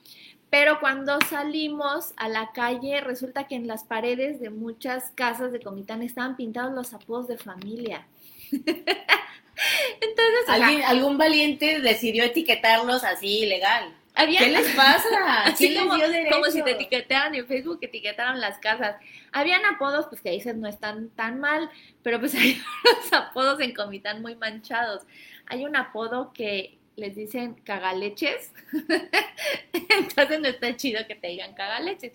pero 0.50 0.80
cuando 0.80 1.18
salimos 1.28 2.12
a 2.16 2.28
la 2.28 2.52
calle, 2.52 3.00
resulta 3.00 3.46
que 3.46 3.56
en 3.56 3.66
las 3.66 3.84
paredes 3.84 4.40
de 4.40 4.50
muchas 4.50 5.10
casas 5.14 5.52
de 5.52 5.60
Comitán 5.60 6.02
estaban 6.02 6.36
pintados 6.36 6.72
los 6.74 6.92
apodos 6.92 7.26
de 7.28 7.36
familia. 7.38 8.06
Entonces, 10.00 10.42
o 10.42 10.46
sea, 10.46 10.54
¿Alguien, 10.66 10.82
algún 10.82 11.18
valiente 11.18 11.80
decidió 11.80 12.24
etiquetarlos 12.24 13.04
así 13.04 13.40
ilegal. 13.44 13.94
había- 14.14 14.38
¿Qué 14.40 14.50
les 14.50 14.68
pasa? 14.74 15.08
Así 15.44 15.68
¿Quién 15.68 15.88
les 15.88 16.26
como, 16.28 16.30
como 16.42 16.44
si 16.50 16.62
te 16.62 16.72
etiquetaran 16.72 17.34
en 17.34 17.46
Facebook, 17.46 17.78
etiquetaron 17.82 18.40
las 18.40 18.58
casas. 18.58 18.96
Habían 19.32 19.64
apodos, 19.64 20.06
pues 20.08 20.20
que 20.20 20.30
dices 20.30 20.56
no 20.56 20.68
están 20.68 21.08
tan 21.10 21.40
mal, 21.40 21.70
pero 22.02 22.20
pues 22.20 22.34
hay 22.36 22.60
unos 22.84 23.12
apodos 23.12 23.60
en 23.60 23.74
Comitán 23.74 24.22
muy 24.22 24.36
manchados. 24.36 25.02
Hay 25.46 25.64
un 25.64 25.76
apodo 25.76 26.32
que 26.32 26.78
les 26.96 27.14
dicen 27.14 27.54
cagaleches, 27.64 28.52
entonces 29.72 30.40
no 30.40 30.48
está 30.48 30.76
chido 30.76 31.06
que 31.06 31.14
te 31.14 31.28
digan 31.28 31.54
cagaleches. 31.54 32.12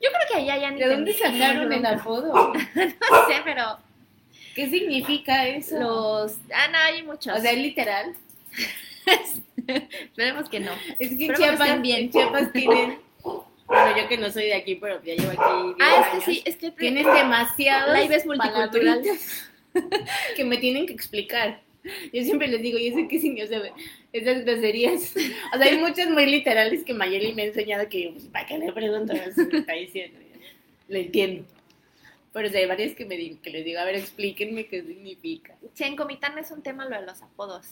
Yo 0.00 0.10
creo 0.10 0.28
que 0.30 0.36
allá 0.36 0.58
ya 0.58 0.70
ni 0.70 0.80
¿De 0.80 0.88
dónde 0.88 1.12
sacaron 1.12 1.72
el 1.72 1.86
apodo? 1.86 2.52
No 2.74 3.28
sé, 3.28 3.40
pero 3.44 3.78
¿Qué 4.54 4.70
significa 4.70 5.46
eso? 5.46 5.78
los... 5.78 6.36
Ah, 6.54 6.68
no, 6.68 6.78
hay 6.78 7.02
muchos. 7.02 7.38
O 7.38 7.40
sea, 7.40 7.52
es 7.52 7.58
literal. 7.58 8.14
Esperemos 9.66 10.48
que 10.48 10.60
no. 10.60 10.72
Es 10.98 11.10
que 11.10 11.34
Chiapas, 11.34 11.68
en 11.68 12.10
Chiapas 12.10 12.52
tienen... 12.52 12.98
Bueno, 13.66 13.98
yo 13.98 14.08
que 14.08 14.16
no 14.16 14.30
soy 14.30 14.44
de 14.44 14.54
aquí, 14.54 14.76
pero 14.76 15.02
ya 15.02 15.14
llevo 15.14 15.30
aquí 15.32 15.74
10 15.76 15.76
Ah, 15.80 16.00
es 16.00 16.08
que 16.08 16.32
sí, 16.32 16.42
es 16.44 16.56
que... 16.56 16.70
Tienes 16.70 17.04
demasiados 17.04 17.98
Live 17.98 18.14
es 18.14 18.24
multicultural. 18.24 19.02
palabritas 19.02 19.50
que 20.36 20.44
me 20.44 20.56
tienen 20.56 20.86
que 20.86 20.92
explicar. 20.92 21.60
Yo 22.12 22.22
siempre 22.22 22.48
les 22.48 22.62
digo, 22.62 22.78
yo 22.78 22.94
sé 22.94 23.08
qué 23.08 23.18
significa 23.20 23.58
o 23.58 23.62
sea, 23.62 23.72
esas 24.12 24.44
groserías. 24.44 25.14
O 25.54 25.58
sea, 25.58 25.66
hay 25.66 25.78
muchas 25.78 26.10
muy 26.10 26.26
literales 26.26 26.84
que 26.84 26.94
Mayeli 26.94 27.32
me 27.32 27.42
ha 27.42 27.46
enseñado 27.46 27.88
que, 27.88 28.10
pues, 28.12 28.24
¿para 28.26 28.46
qué 28.46 28.58
le 28.58 28.72
pregunto? 28.72 29.12
Eso 29.12 29.42
me 29.50 29.58
está 29.58 29.72
diciendo. 29.74 30.18
Le 30.88 31.00
entiendo. 31.00 31.44
Pero 32.32 32.48
o 32.48 32.50
sea, 32.50 32.60
hay 32.60 32.66
varias 32.66 32.94
que 32.94 33.06
me 33.06 33.16
digo, 33.16 33.40
que 33.40 33.50
les 33.50 33.64
digo, 33.64 33.80
a 33.80 33.84
ver, 33.84 33.96
explíquenme 33.96 34.66
qué 34.66 34.82
significa. 34.82 35.56
Sí, 35.72 35.84
en 35.84 35.96
Comitán 35.96 36.38
es 36.38 36.50
un 36.50 36.62
tema 36.62 36.84
lo 36.84 37.00
de 37.00 37.06
los 37.06 37.22
apodos. 37.22 37.66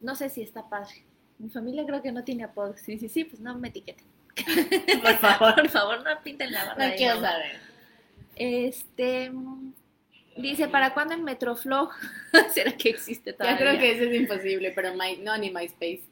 No 0.00 0.14
sé 0.14 0.30
si 0.30 0.42
está 0.42 0.68
padre. 0.68 1.04
Mi 1.38 1.50
familia 1.50 1.84
creo 1.84 2.00
que 2.02 2.12
no 2.12 2.24
tiene 2.24 2.44
apodos. 2.44 2.80
Sí, 2.80 2.98
sí, 2.98 3.08
sí, 3.08 3.24
pues 3.24 3.40
no 3.40 3.58
me 3.58 3.68
etiqueten. 3.68 4.06
Por 5.02 5.16
favor. 5.18 5.54
Por 5.56 5.68
favor, 5.68 6.02
no 6.02 6.22
pinten 6.22 6.52
la 6.52 6.64
barra. 6.64 6.88
No 6.88 6.94
quiero 6.96 7.20
saber. 7.20 7.58
Este. 8.36 9.30
Dice, 10.40 10.68
¿para 10.68 10.94
cuándo 10.94 11.14
en 11.14 11.24
Metroflog? 11.24 11.90
¿Será 12.54 12.72
que 12.72 12.90
existe 12.90 13.30
Yo 13.30 13.36
todavía? 13.36 13.58
creo 13.58 13.78
que 13.78 13.92
eso 13.92 14.04
es 14.04 14.20
imposible, 14.20 14.72
pero 14.74 14.94
my, 14.94 15.18
no, 15.18 15.36
ni 15.38 15.50
MySpace. 15.50 16.02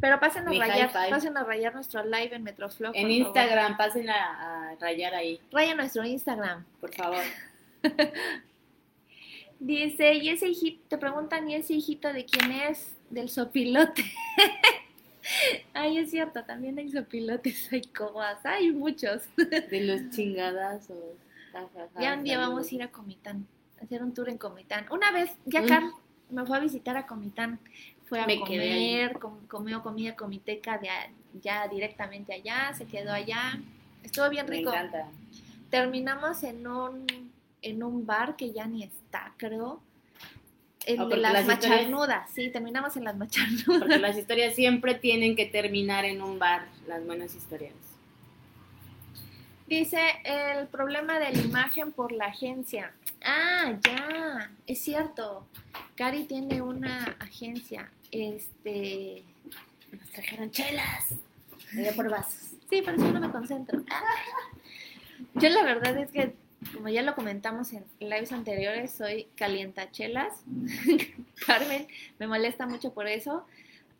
Pero 0.00 0.20
pasen 0.20 0.46
a 0.46 0.52
rayar, 0.52 0.92
pasen 0.92 1.36
a 1.38 1.44
rayar 1.44 1.74
nuestro 1.74 2.04
live 2.04 2.34
en 2.34 2.42
Metroflog. 2.42 2.94
En 2.94 3.02
por 3.02 3.10
favor. 3.10 3.26
Instagram, 3.26 3.76
pasen 3.78 4.10
a, 4.10 4.72
a 4.72 4.76
rayar 4.76 5.14
ahí, 5.14 5.40
Raya 5.50 5.74
nuestro 5.74 6.04
Instagram. 6.04 6.64
por 6.80 6.94
favor. 6.94 7.22
Dice, 9.58 10.14
¿y 10.14 10.28
ese 10.28 10.48
hijito? 10.48 10.82
Te 10.88 10.98
preguntan, 10.98 11.48
¿y 11.48 11.54
ese 11.54 11.72
hijito 11.74 12.12
de 12.12 12.26
quién 12.26 12.52
es? 12.52 12.94
Del 13.08 13.30
sopilote. 13.30 14.04
Ay, 15.72 15.98
es 15.98 16.10
cierto, 16.10 16.44
también 16.44 16.78
hay 16.78 16.90
sopilotes, 16.90 17.72
hay 17.72 17.82
cobas, 17.82 18.44
hay 18.44 18.70
muchos. 18.70 19.22
De 19.36 19.80
los 19.80 20.10
chingadazos. 20.14 20.98
Ja, 21.52 21.60
ja, 21.74 21.88
ja, 21.94 22.00
Ya 22.00 22.14
un 22.14 22.22
día 22.24 22.38
vamos 22.38 22.70
a 22.70 22.74
ir 22.74 22.82
a 22.82 22.88
Comitán, 22.92 23.46
hacer 23.82 24.02
un 24.02 24.14
tour 24.14 24.28
en 24.28 24.38
Comitán. 24.38 24.86
Una 24.90 25.10
vez, 25.12 25.30
ya 25.44 25.62
Mm. 25.62 25.66
Carl 25.68 25.90
me 26.30 26.44
fue 26.46 26.56
a 26.56 26.60
visitar 26.60 26.96
a 26.96 27.06
Comitán, 27.06 27.58
fue 28.08 28.20
a 28.20 28.26
Me 28.26 28.38
comer, 28.40 29.18
com- 29.18 29.46
comió 29.46 29.82
comida 29.82 30.14
comiteca 30.16 30.78
de 30.78 30.88
ya 31.42 31.68
directamente 31.68 32.32
allá, 32.32 32.72
se 32.76 32.86
quedó 32.86 33.12
allá. 33.12 33.58
Estuvo 34.02 34.28
bien 34.30 34.46
Me 34.46 34.56
rico. 34.56 34.70
encanta. 34.70 35.08
Terminamos 35.70 36.42
en 36.44 36.66
un, 36.66 37.06
en 37.62 37.82
un 37.82 38.06
bar 38.06 38.36
que 38.36 38.52
ya 38.52 38.66
ni 38.66 38.82
está, 38.84 39.34
creo. 39.36 39.80
El 40.86 41.00
Ah, 41.00 41.04
las, 41.04 41.32
las 41.32 41.42
historias- 41.42 41.46
macharnudas, 41.80 42.30
sí, 42.30 42.48
terminamos 42.50 42.96
en 42.96 43.04
las 43.04 43.16
macharnudas. 43.16 43.80
Porque 43.80 43.98
las 43.98 44.16
historias 44.16 44.54
siempre 44.54 44.94
tienen 44.94 45.34
que 45.34 45.46
terminar 45.46 46.04
en 46.04 46.22
un 46.22 46.38
bar, 46.38 46.66
las 46.86 47.04
buenas 47.04 47.34
historias. 47.34 47.74
Dice 49.66 49.98
el 50.24 50.68
problema 50.68 51.18
de 51.18 51.32
la 51.32 51.42
imagen 51.42 51.92
por 51.92 52.12
la 52.12 52.26
agencia. 52.26 52.92
Ah, 53.24 53.76
ya, 53.82 54.50
es 54.66 54.80
cierto. 54.80 55.46
Cari 55.96 56.24
tiene 56.24 56.62
una 56.62 57.16
agencia. 57.18 57.90
Este. 58.12 59.24
Nos 59.90 60.08
trajeron 60.10 60.50
chelas. 60.52 61.12
A 61.12 61.92
por 61.94 62.08
vasos. 62.08 62.52
Sí, 62.70 62.82
por 62.82 62.94
eso 62.94 63.10
no 63.10 63.20
me 63.20 63.30
concentro. 63.30 63.82
Yo 65.34 65.48
la 65.48 65.64
verdad 65.64 65.96
es 65.98 66.10
que, 66.10 66.34
como 66.74 66.88
ya 66.88 67.02
lo 67.02 67.14
comentamos 67.14 67.72
en 67.72 67.84
lives 67.98 68.32
anteriores, 68.32 68.92
soy 68.92 69.26
calientachelas. 69.36 70.32
Carmen 71.46 71.88
me 72.18 72.26
molesta 72.28 72.66
mucho 72.66 72.92
por 72.92 73.08
eso. 73.08 73.44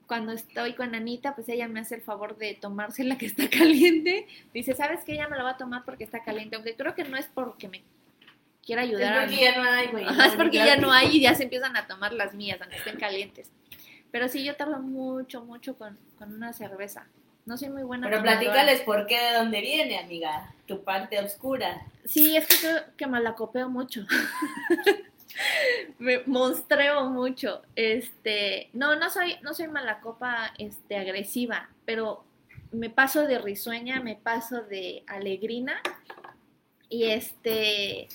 Cuando 0.06 0.32
estoy 0.32 0.74
con 0.74 0.94
Anita, 0.94 1.34
pues 1.34 1.48
ella 1.48 1.68
me 1.68 1.80
hace 1.80 1.96
el 1.96 2.02
favor 2.02 2.36
de 2.36 2.54
tomarse 2.54 3.04
la 3.04 3.18
que 3.18 3.26
está 3.26 3.48
caliente. 3.50 4.26
Dice, 4.54 4.74
¿sabes 4.74 5.00
qué? 5.04 5.14
Ella 5.14 5.28
me 5.28 5.36
la 5.36 5.42
va 5.42 5.50
a 5.50 5.56
tomar 5.56 5.84
porque 5.84 6.04
está 6.04 6.22
caliente. 6.22 6.56
Aunque 6.56 6.76
creo 6.76 6.94
que 6.94 7.04
no 7.04 7.16
es 7.16 7.26
porque 7.26 7.68
me 7.68 7.82
quiera 8.64 8.82
Es 8.82 8.88
ayudar 8.88 9.18
a 9.18 9.20
porque 9.22 9.40
ya 9.40 9.56
no 9.56 9.70
hay, 9.70 9.86
güey. 9.88 10.06
Es 10.06 10.34
porque 10.36 10.56
ya 10.58 10.76
no 10.76 10.92
hay 10.92 11.16
y 11.16 11.20
ya 11.20 11.34
se 11.34 11.44
empiezan 11.44 11.76
a 11.76 11.86
tomar 11.86 12.12
las 12.12 12.34
mías, 12.34 12.60
aunque 12.60 12.76
estén 12.76 12.98
calientes. 12.98 13.50
Pero 14.10 14.28
sí, 14.28 14.44
yo 14.44 14.56
tardo 14.56 14.78
mucho, 14.78 15.44
mucho 15.44 15.76
con, 15.76 15.98
con 16.18 16.32
una 16.32 16.52
cerveza. 16.52 17.06
No 17.44 17.56
soy 17.56 17.70
muy 17.70 17.84
buena. 17.84 18.08
Pero 18.08 18.18
tomadora. 18.18 18.40
platícales 18.40 18.80
por 18.80 19.06
qué, 19.06 19.20
de 19.20 19.32
dónde 19.34 19.60
viene, 19.60 19.98
amiga. 19.98 20.52
Tu 20.66 20.82
parte 20.82 21.18
oscura. 21.20 21.80
Sí, 22.04 22.36
es 22.36 22.46
que 22.46 22.56
creo 22.56 22.82
que 22.96 23.06
malacopeo 23.06 23.68
mucho. 23.68 24.04
Me 25.98 26.22
monstreo 26.26 27.08
mucho. 27.10 27.62
Este, 27.74 28.70
no, 28.72 28.96
no 28.96 29.10
soy, 29.10 29.36
no 29.42 29.54
soy 29.54 29.68
malacopa 29.68 30.52
este, 30.58 30.96
agresiva, 30.96 31.68
pero 31.84 32.24
me 32.72 32.90
paso 32.90 33.26
de 33.26 33.38
risueña, 33.38 34.00
me 34.00 34.16
paso 34.16 34.62
de 34.62 35.04
alegrina 35.06 35.80
y 36.88 37.04
este 37.04 38.08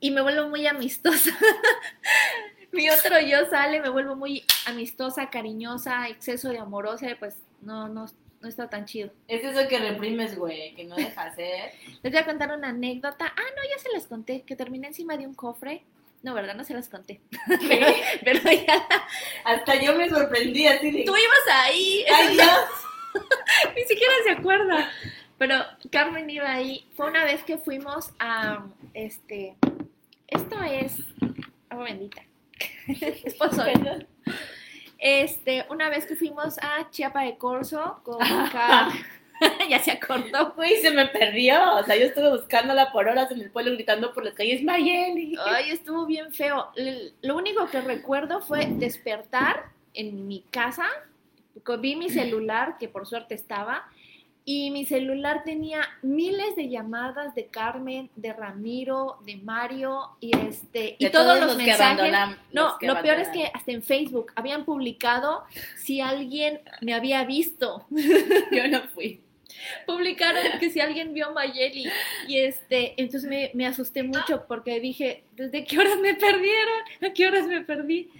y 0.00 0.10
me 0.10 0.22
vuelvo 0.22 0.48
muy 0.48 0.66
amistosa. 0.66 1.30
Mi 2.72 2.88
otro 2.88 3.18
yo 3.20 3.46
sale, 3.50 3.80
me 3.80 3.90
vuelvo 3.90 4.14
muy 4.14 4.44
amistosa, 4.66 5.28
cariñosa, 5.28 6.08
exceso 6.08 6.50
de 6.50 6.58
amorosa, 6.58 7.10
y 7.10 7.14
pues 7.16 7.36
no, 7.62 7.88
no, 7.88 8.06
no 8.40 8.48
está 8.48 8.70
tan 8.70 8.86
chido. 8.86 9.10
Es 9.26 9.42
eso 9.42 9.68
que 9.68 9.78
reprimes, 9.78 10.38
güey, 10.38 10.74
que 10.76 10.84
no 10.84 10.94
dejas 10.94 11.34
ser. 11.34 11.72
Les 12.02 12.12
voy 12.12 12.20
a 12.20 12.24
contar 12.24 12.56
una 12.56 12.68
anécdota. 12.68 13.26
Ah, 13.26 13.50
no, 13.56 13.62
ya 13.68 13.82
se 13.82 13.92
las 13.92 14.06
conté, 14.06 14.42
que 14.42 14.54
terminé 14.54 14.86
encima 14.86 15.16
de 15.16 15.26
un 15.26 15.34
cofre. 15.34 15.82
No, 16.22 16.34
¿verdad? 16.34 16.54
No 16.54 16.64
se 16.64 16.74
las 16.74 16.88
conté. 16.88 17.20
pero, 17.68 17.86
pero 18.24 18.40
ya. 18.52 18.86
Hasta 19.44 19.74
yo 19.76 19.94
me 19.94 20.08
sorprendí 20.08 20.66
así 20.66 20.90
de... 20.90 21.04
Tú 21.04 21.14
ibas 21.16 21.56
ahí. 21.64 22.04
¡Ay, 22.14 22.34
Dios! 22.34 22.46
Ni 23.76 23.82
siquiera 23.84 24.12
se 24.24 24.30
acuerda. 24.32 24.90
Pero 25.38 25.54
Carmen 25.90 26.28
iba 26.28 26.50
ahí. 26.52 26.86
Fue 26.96 27.06
una 27.06 27.24
vez 27.24 27.42
que 27.44 27.56
fuimos 27.56 28.10
a. 28.18 28.66
Este. 28.92 29.56
Esto 30.28 30.62
es. 30.62 30.96
Agua 31.70 31.84
bendita. 31.84 32.22
es 32.86 33.34
pozole. 33.34 34.06
Este, 34.98 35.64
una 35.70 35.88
vez 35.88 36.04
que 36.04 36.14
fuimos 36.14 36.58
a 36.58 36.90
Chiapa 36.90 37.22
de 37.22 37.38
Corzo 37.38 38.00
con 38.04 38.18
Car- 38.52 38.92
ya 39.68 39.78
se 39.78 39.92
acordó. 39.92 40.52
Güey, 40.54 40.76
se 40.76 40.90
me 40.90 41.06
perdió. 41.06 41.76
O 41.76 41.84
sea, 41.84 41.96
yo 41.96 42.06
estuve 42.06 42.30
buscándola 42.30 42.92
por 42.92 43.08
horas 43.08 43.30
en 43.30 43.40
el 43.40 43.50
pueblo 43.50 43.72
gritando 43.72 44.12
por 44.12 44.24
las 44.24 44.34
calles, 44.34 44.62
Mayeli. 44.62 45.36
Ay, 45.44 45.70
estuvo 45.70 46.06
bien 46.06 46.32
feo. 46.32 46.68
Lo 47.22 47.36
único 47.36 47.68
que 47.68 47.80
recuerdo 47.80 48.40
fue 48.40 48.66
despertar 48.66 49.66
en 49.94 50.28
mi 50.28 50.42
casa, 50.50 50.86
vi 51.80 51.96
mi 51.96 52.10
celular, 52.10 52.76
que 52.78 52.88
por 52.88 53.06
suerte 53.06 53.34
estaba, 53.34 53.88
y 54.44 54.70
mi 54.70 54.86
celular 54.86 55.42
tenía 55.44 55.82
miles 56.02 56.56
de 56.56 56.68
llamadas 56.68 57.34
de 57.34 57.46
Carmen, 57.46 58.10
de 58.16 58.32
Ramiro, 58.32 59.18
de 59.24 59.36
Mario, 59.36 60.16
y 60.20 60.36
este, 60.36 60.96
y 60.98 61.04
De 61.04 61.10
todos, 61.10 61.26
todos 61.26 61.38
los, 61.40 61.48
los 61.48 61.56
mensajes. 61.56 62.12
no, 62.52 62.76
los 62.80 62.94
lo 62.96 63.02
peor 63.02 63.20
es 63.20 63.28
que 63.28 63.50
hasta 63.52 63.70
en 63.70 63.82
Facebook 63.82 64.32
habían 64.34 64.64
publicado 64.64 65.44
si 65.76 66.00
alguien 66.00 66.60
me 66.80 66.94
había 66.94 67.24
visto. 67.24 67.86
Yo 68.52 68.66
no 68.68 68.82
fui. 68.88 69.20
Publicaron 69.86 70.42
que 70.58 70.70
si 70.70 70.80
alguien 70.80 71.14
vio 71.14 71.32
Mayeli 71.32 71.88
y 72.26 72.38
este, 72.38 72.94
entonces 72.96 73.28
me, 73.28 73.50
me 73.54 73.66
asusté 73.66 74.02
mucho 74.02 74.44
porque 74.46 74.80
dije, 74.80 75.24
¿desde 75.36 75.64
qué 75.64 75.78
horas 75.78 75.98
me 75.98 76.14
perdieron? 76.14 76.78
¿A 77.02 77.12
qué 77.12 77.26
horas 77.28 77.46
me 77.46 77.60
perdí? 77.62 78.10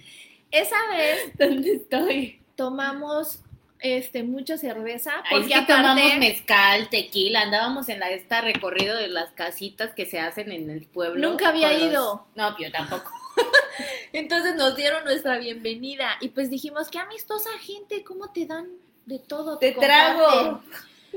Esa 0.51 0.75
vez 0.89 1.31
¿Dónde 1.37 1.73
estoy? 1.73 2.39
tomamos 2.55 3.39
este 3.79 4.21
mucha 4.21 4.57
cerveza 4.57 5.11
porque 5.31 5.47
sí 5.55 5.65
tomamos 5.65 5.99
aparte 6.03 6.17
mezcal, 6.19 6.89
tequila, 6.89 7.41
andábamos 7.41 7.89
en 7.89 7.99
la 7.99 8.11
esta 8.11 8.41
recorrido 8.41 8.95
de 8.95 9.07
las 9.07 9.31
casitas 9.31 9.91
que 9.95 10.05
se 10.05 10.19
hacen 10.19 10.51
en 10.51 10.69
el 10.69 10.85
pueblo. 10.85 11.27
Nunca 11.29 11.49
había 11.49 11.69
con 11.71 11.79
los- 11.79 11.89
ido. 11.91 12.27
No, 12.35 12.55
yo 12.59 12.71
tampoco. 12.71 13.11
entonces 14.13 14.55
nos 14.55 14.75
dieron 14.75 15.03
nuestra 15.03 15.37
bienvenida 15.39 16.17
y 16.21 16.29
pues 16.29 16.49
dijimos, 16.51 16.89
qué 16.89 16.99
amistosa 16.99 17.49
gente, 17.61 18.03
cómo 18.03 18.31
te 18.31 18.45
dan 18.45 18.67
de 19.07 19.17
todo. 19.19 19.57
Te 19.57 19.73
comparten". 19.73 20.15
trago. 20.17 20.63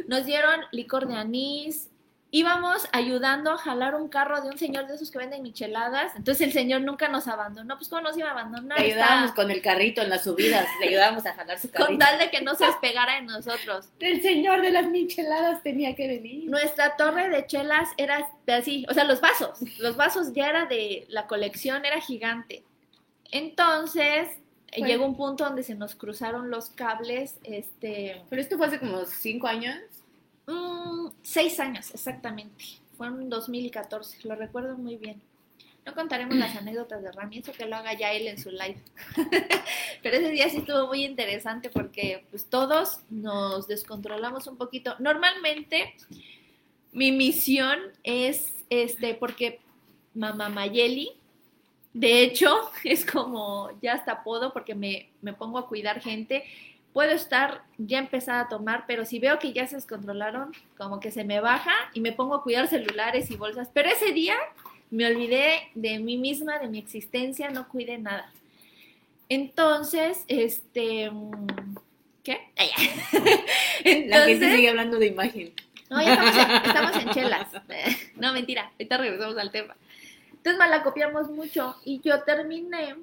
Nos 0.09 0.25
dieron 0.27 0.61
licor 0.73 1.07
de 1.09 1.15
anís. 1.17 1.91
Íbamos 2.31 2.89
ayudando 2.91 3.53
a 3.53 3.59
jalar 3.59 3.95
un 3.95 4.09
carro 4.09 4.43
de 4.43 4.49
un 4.49 4.59
señor 4.59 4.89
de 4.89 4.97
esos 4.97 5.09
que 5.13 5.19
venden 5.19 5.41
micheladas. 5.45 6.17
Entonces 6.17 6.45
el 6.49 6.53
señor 6.53 6.81
nunca 6.81 7.07
nos 7.07 7.29
abandonó. 7.29 7.77
Pues, 7.77 7.89
¿cómo 7.89 8.03
nos 8.03 8.19
iba 8.19 8.27
a 8.29 8.33
abandonar? 8.33 8.77
Ayudábamos 8.81 9.27
Está- 9.31 9.35
con 9.37 9.53
el 9.53 9.63
carrito 9.63 10.03
en 10.03 10.11
las 10.11 10.25
subidas, 10.25 10.67
le 10.81 10.89
ayudábamos 10.89 11.25
a 11.27 11.33
jalar 11.35 11.61
su 11.61 11.71
con 11.71 11.83
carrito. 11.85 12.05
tal 12.05 12.19
de 12.19 12.31
que 12.31 12.41
no 12.43 12.57
se 12.57 12.67
despegara 12.67 13.15
de 13.15 13.23
nosotros. 13.23 13.89
El 14.01 14.21
señor 14.21 14.63
de 14.63 14.73
las 14.73 14.89
micheladas 14.89 15.63
tenía 15.63 15.95
que 15.95 16.09
venir. 16.09 16.51
Nuestra 16.51 16.97
torre 16.97 17.29
de 17.29 17.47
chelas 17.47 17.89
era 17.99 18.29
de 18.47 18.53
así, 18.53 18.85
o 18.91 18.95
sea, 18.95 19.05
los 19.05 19.21
vasos, 19.21 19.61
los 19.79 19.95
vasos 19.97 20.33
ya 20.33 20.49
era 20.49 20.67
de 20.67 21.07
la 21.11 21.29
colección, 21.29 21.85
era 21.85 22.01
gigante. 22.01 22.65
Entonces, 23.31 24.29
Bueno. 24.81 24.87
llegó 24.87 25.07
un 25.07 25.17
punto 25.17 25.45
donde 25.45 25.63
se 25.63 25.75
nos 25.75 25.95
cruzaron 25.95 26.51
los 26.51 26.71
cables, 26.71 27.39
este, 27.45 28.23
Pero 28.29 28.43
esto 28.43 28.57
fue 28.57 28.67
hace 28.67 28.79
como 28.79 29.05
cinco 29.07 29.47
años. 29.47 29.77
mm, 30.47 31.09
seis 31.23 31.61
años 31.61 31.91
exactamente, 31.93 32.65
fue 32.97 33.07
en 33.07 33.29
2014, 33.29 34.19
lo 34.29 34.35
recuerdo 34.35 34.77
muy 34.77 34.97
bien. 34.97 35.21
No 35.87 35.95
contaremos 35.95 36.35
las 36.37 36.57
anécdotas 36.57 37.03
de 37.03 37.13
Rami, 37.13 37.39
eso 37.39 37.53
que 37.53 37.67
lo 37.67 37.77
haga 37.77 37.93
ya 37.93 38.13
él 38.13 38.27
en 38.27 38.39
su 38.39 38.51
live. 38.51 38.83
Pero 40.03 40.17
ese 40.17 40.31
día 40.31 40.49
sí 40.49 40.59
estuvo 40.59 40.87
muy 40.87 41.05
interesante 41.05 41.69
porque 41.69 42.25
pues 42.31 42.47
todos 42.47 43.01
nos 43.11 43.69
descontrolamos 43.69 44.47
un 44.47 44.57
poquito. 44.57 44.97
Normalmente 44.99 45.95
mi 46.93 47.13
misión 47.13 47.79
es 48.03 48.55
este 48.71 49.15
porque 49.15 49.61
mamá 50.15 50.49
Mayeli 50.49 51.13
de 51.95 52.23
hecho 52.23 52.71
es 52.85 53.07
como 53.07 53.71
ya 53.81 53.95
hasta 53.95 54.13
apodo 54.13 54.53
porque 54.53 54.75
me, 54.75 55.09
me 55.23 55.33
pongo 55.33 55.59
a 55.59 55.69
cuidar 55.69 56.03
gente. 56.03 56.45
Puedo 56.93 57.11
estar 57.11 57.63
ya 57.77 57.99
empezada 57.99 58.43
a 58.43 58.49
tomar, 58.49 58.85
pero 58.87 59.05
si 59.05 59.19
veo 59.19 59.41
que 59.41 59.53
ya 59.53 59.67
se 59.67 59.75
descontrolaron, 59.75 60.53
como 60.77 61.01
que 61.01 61.11
se 61.11 61.25
me 61.25 61.41
baja 61.41 61.73
y 61.93 62.01
me 62.01 62.13
pongo 62.13 62.37
a 62.37 62.43
cuidar 62.45 62.69
celulares 62.69 63.33
y 63.33 63.37
bolsas. 63.37 63.69
Pero 63.75 63.89
ese 63.89 64.13
día 64.13 64.37
me 64.91 65.07
olvidé 65.07 65.71
de 65.75 65.99
mí 65.99 66.17
misma, 66.17 66.61
de 66.61 66.69
mi 66.69 66.79
existencia, 66.79 67.51
no 67.51 67.67
cuidé 67.67 67.99
nada. 67.99 68.31
Entonces, 69.29 70.25
este, 70.29 71.11
¿qué? 72.23 72.41
La 74.07 74.27
gente 74.27 74.55
sigue 74.55 74.69
hablando 74.69 74.99
de 75.01 75.07
imagen. 75.07 75.53
no, 75.91 76.01
ya 76.01 76.13
estamos 76.13 76.37
en, 76.37 76.51
estamos 76.69 76.97
en 76.97 77.11
chelas. 77.11 77.49
No, 78.15 78.33
mentira, 78.33 78.71
ahorita 78.79 78.99
regresamos 78.99 79.37
al 79.37 79.51
tema. 79.51 79.75
Entonces 80.45 80.59
malacopiamos 80.59 81.31
mucho 81.31 81.75
y 81.87 82.03
yo 82.03 82.23
terminé 82.25 82.97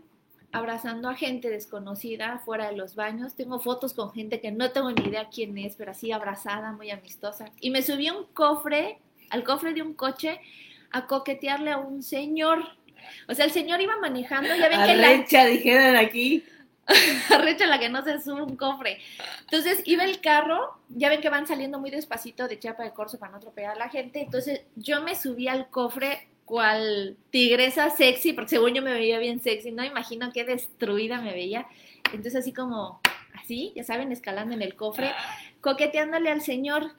abrazando 0.52 1.10
a 1.10 1.16
gente 1.16 1.50
desconocida 1.50 2.38
fuera 2.38 2.70
de 2.70 2.78
los 2.78 2.94
baños. 2.94 3.34
Tengo 3.34 3.60
fotos 3.60 3.96
con 3.96 4.14
gente 4.14 4.40
que 4.40 4.52
no 4.52 4.70
tengo 4.70 4.92
ni 4.92 5.08
idea 5.08 5.28
quién 5.28 5.58
es, 5.58 5.76
pero 5.76 5.90
así 5.90 6.12
abrazada, 6.12 6.72
muy 6.72 6.92
amistosa. 6.92 7.46
Y 7.60 7.72
me 7.72 7.82
subí 7.82 8.06
a 8.06 8.14
un 8.14 8.26
cofre, 8.26 9.00
al 9.32 9.44
cofre 9.44 9.74
de 9.74 9.82
un 9.82 9.96
coche, 9.96 10.40
a 10.92 11.08
coquetearle 11.08 11.72
a 11.72 11.80
un 11.80 12.04
señor. 12.04 12.60
O 13.28 13.34
sea, 13.34 13.46
el 13.46 13.52
señor 13.52 13.82
iba 13.82 13.98
manejando, 13.98 14.56
ya 14.56 14.70
ven 14.70 14.86
que 14.86 14.96
la, 14.96 15.08
Arrecha, 15.08 15.46
dijeron 15.46 15.96
aquí. 15.96 16.44
arrecha 17.32 17.66
la 17.66 17.80
que 17.80 17.90
no 17.90 18.04
se 18.04 18.22
sube 18.22 18.44
un 18.44 18.56
cofre. 18.56 19.00
Entonces 19.40 19.82
iba 19.86 20.04
el 20.04 20.22
carro, 20.22 20.78
ya 20.90 21.10
ven 21.10 21.22
que 21.22 21.30
van 21.30 21.48
saliendo 21.48 21.80
muy 21.80 21.90
despacito 21.90 22.48
de 22.48 22.60
Chiapa 22.60 22.84
de 22.84 22.92
Corzo 22.92 23.18
para 23.18 23.32
no 23.32 23.38
atropellar 23.40 23.72
a 23.72 23.80
la 23.80 23.90
gente. 23.90 24.22
Entonces 24.22 24.62
yo 24.76 25.02
me 25.02 25.16
subí 25.16 25.48
al 25.48 25.68
cofre 25.72 26.28
cual 26.52 27.16
tigresa 27.30 27.90
sexy, 27.92 28.34
porque 28.34 28.50
según 28.50 28.74
yo 28.74 28.82
me 28.82 28.92
veía 28.92 29.20
bien 29.20 29.40
sexy, 29.40 29.72
no 29.72 29.86
imagino 29.86 30.34
qué 30.34 30.44
destruida 30.44 31.22
me 31.22 31.32
veía. 31.32 31.66
Entonces 32.08 32.36
así 32.36 32.52
como, 32.52 33.00
así, 33.42 33.72
ya 33.74 33.86
saben, 33.86 34.12
escalando 34.12 34.54
en 34.54 34.62
el 34.62 34.76
cofre, 34.76 35.14
coqueteándole 35.62 36.30
al 36.30 36.42
señor. 36.42 36.92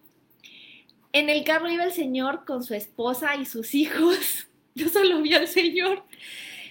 En 1.13 1.29
el 1.29 1.45
carro 1.45 1.69
iba 1.69 1.85
el 1.85 1.93
señor 1.93 2.47
con 2.47 2.65
su 2.65 2.73
esposa 2.73 3.37
y 3.37 3.45
sus 3.45 3.75
hijos. 3.75 4.49
Yo 4.75 4.89
solo 4.89 5.21
vi 5.21 5.35
al 5.35 5.47
señor. 5.47 6.03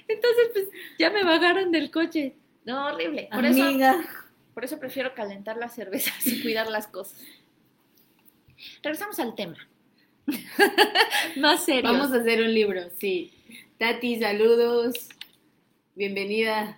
Entonces, 0.07 0.47
pues, 0.51 0.65
ya 0.97 1.11
me 1.11 1.23
bajaron 1.23 1.71
del 1.71 1.91
coche. 1.91 2.33
No, 2.65 2.87
horrible. 2.87 3.29
Por 3.31 3.45
eso, 3.45 3.63
Amiga. 3.63 4.03
por 4.55 4.65
eso 4.65 4.79
prefiero 4.79 5.13
calentar 5.13 5.55
las 5.57 5.75
cervezas 5.75 6.25
y 6.25 6.41
cuidar 6.41 6.67
las 6.67 6.87
cosas. 6.87 7.21
Regresamos 8.81 9.19
al 9.19 9.35
tema. 9.35 9.67
Más 11.37 11.65
serio. 11.65 11.91
Vamos 11.91 12.11
a 12.11 12.17
hacer 12.17 12.41
un 12.41 12.53
libro, 12.53 12.81
sí. 12.99 13.33
Tati, 13.77 14.19
saludos. 14.19 15.09
Bienvenida. 15.95 16.77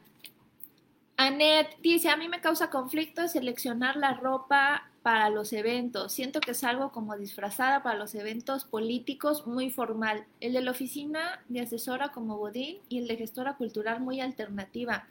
Annette 1.17 1.77
dice, 1.81 2.09
a 2.09 2.17
mí 2.17 2.27
me 2.27 2.41
causa 2.41 2.69
conflicto 2.69 3.27
seleccionar 3.27 3.95
la 3.95 4.13
ropa 4.15 4.89
para 5.03 5.29
los 5.29 5.53
eventos. 5.53 6.13
Siento 6.13 6.39
que 6.39 6.53
salgo 6.53 6.91
como 6.91 7.15
disfrazada 7.17 7.83
para 7.83 7.99
los 7.99 8.15
eventos 8.15 8.63
políticos 8.63 9.45
muy 9.45 9.69
formal. 9.69 10.25
El 10.39 10.53
de 10.53 10.61
la 10.61 10.71
oficina 10.71 11.43
de 11.49 11.61
asesora 11.61 12.09
como 12.11 12.37
Godín 12.37 12.77
y 12.89 12.99
el 12.99 13.07
de 13.07 13.17
gestora 13.17 13.57
cultural 13.57 13.99
muy 13.99 14.21
alternativa. 14.21 15.07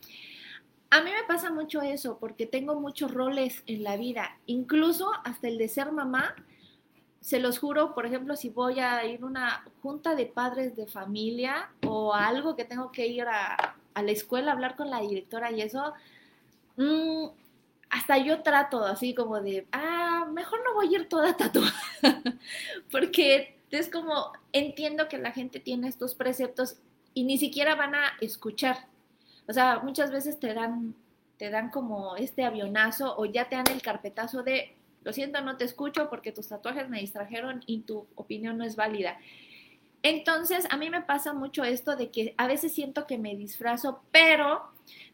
A 0.91 1.03
mí 1.03 1.11
me 1.11 1.27
pasa 1.27 1.51
mucho 1.51 1.83
eso 1.83 2.19
porque 2.19 2.47
tengo 2.47 2.75
muchos 2.75 3.13
roles 3.13 3.63
en 3.67 3.83
la 3.83 3.97
vida, 3.97 4.37
incluso 4.47 5.11
hasta 5.25 5.49
el 5.49 5.57
de 5.57 5.69
ser 5.69 5.93
mamá. 5.93 6.35
Se 7.23 7.39
los 7.39 7.59
juro, 7.59 7.95
por 7.95 8.05
ejemplo, 8.05 8.37
si 8.37 8.51
voy 8.51 8.81
a 8.81 9.07
ir 9.07 9.23
a 9.23 9.27
una 9.27 9.65
junta 9.81 10.15
de 10.15 10.27
padres 10.27 10.77
de 10.77 10.87
familia 10.87 11.71
o 11.87 12.13
algo 12.13 12.55
que 12.57 12.67
tengo 12.67 12.93
que 12.93 13.07
ir 13.07 13.23
a, 13.23 13.77
a 13.95 14.03
la 14.03 14.11
escuela 14.11 14.51
a 14.51 14.55
hablar 14.55 14.77
con 14.77 14.91
la 14.91 15.01
directora 15.01 15.51
y 15.51 15.63
eso, 15.63 15.95
mm, 16.77 17.29
hasta 17.91 18.19
yo 18.19 18.43
trato 18.43 18.85
así 18.85 19.15
como 19.15 19.41
de, 19.41 19.67
ah, 19.73 20.27
mejor 20.33 20.61
no 20.65 20.75
voy 20.75 20.95
a 20.95 20.99
ir 20.99 21.09
toda 21.09 21.37
tatuada, 21.37 21.73
porque 22.91 23.59
es 23.71 23.89
como, 23.91 24.33
entiendo 24.53 25.09
que 25.09 25.19
la 25.19 25.33
gente 25.33 25.61
tiene 25.61 25.89
estos 25.89 26.15
preceptos 26.15 26.77
y 27.15 27.25
ni 27.25 27.39
siquiera 27.39 27.75
van 27.75 27.95
a 27.95 28.13
escuchar. 28.21 28.87
O 29.49 29.53
sea, 29.53 29.81
muchas 29.81 30.11
veces 30.11 30.39
te 30.41 30.55
dan, 30.55 30.95
te 31.37 31.51
dan 31.51 31.71
como 31.71 32.17
este 32.17 32.45
avionazo 32.45 33.15
o 33.17 33.25
ya 33.27 33.49
te 33.49 33.57
dan 33.57 33.67
el 33.71 33.83
carpetazo 33.83 34.43
de, 34.43 34.77
lo 35.05 35.13
siento, 35.13 35.41
no 35.41 35.57
te 35.57 35.65
escucho 35.65 36.09
porque 36.09 36.33
tus 36.33 36.49
tatuajes 36.49 36.89
me 36.89 37.01
distrajeron 37.01 37.63
y 37.67 37.81
tu 37.81 38.07
opinión 38.15 38.59
no 38.59 38.65
es 38.65 38.77
válida. 38.77 39.19
Entonces, 40.03 40.67
a 40.71 40.77
mí 40.77 40.91
me 40.91 41.03
pasa 41.03 41.33
mucho 41.33 41.63
esto 41.63 41.95
de 41.95 42.11
que 42.11 42.35
a 42.37 42.49
veces 42.49 42.75
siento 42.75 43.07
que 43.07 43.19
me 43.19 43.37
disfrazo, 43.37 44.03
pero 44.11 44.63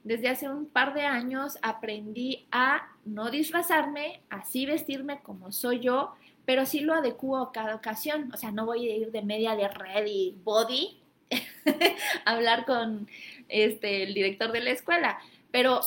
desde 0.03 0.29
hace 0.29 0.49
un 0.49 0.67
par 0.67 0.95
de 0.95 1.03
años 1.03 1.59
aprendí 1.61 2.47
a 2.51 2.89
no 3.05 3.31
disfrazarme, 3.31 4.23
así 4.31 4.65
vestirme 4.65 5.21
como 5.21 5.53
soy 5.53 5.81
yo, 5.81 6.15
pero 6.47 6.65
sí 6.65 6.81
lo 6.81 6.95
adecuo 6.95 7.37
a 7.37 7.53
cada 7.53 7.75
ocasión. 7.75 8.31
O 8.33 8.39
sea, 8.39 8.51
no 8.51 8.65
voy 8.65 8.89
a 8.89 8.97
ir 8.97 9.11
de 9.11 9.21
media 9.21 9.55
de 9.55 9.69
red 9.69 10.07
y 10.07 10.35
body 10.43 10.99
a 12.25 12.33
hablar 12.33 12.65
con 12.65 13.07
este, 13.49 14.05
el 14.05 14.15
director 14.15 14.51
de 14.53 14.61
la 14.61 14.71
escuela, 14.71 15.19
pero 15.51 15.81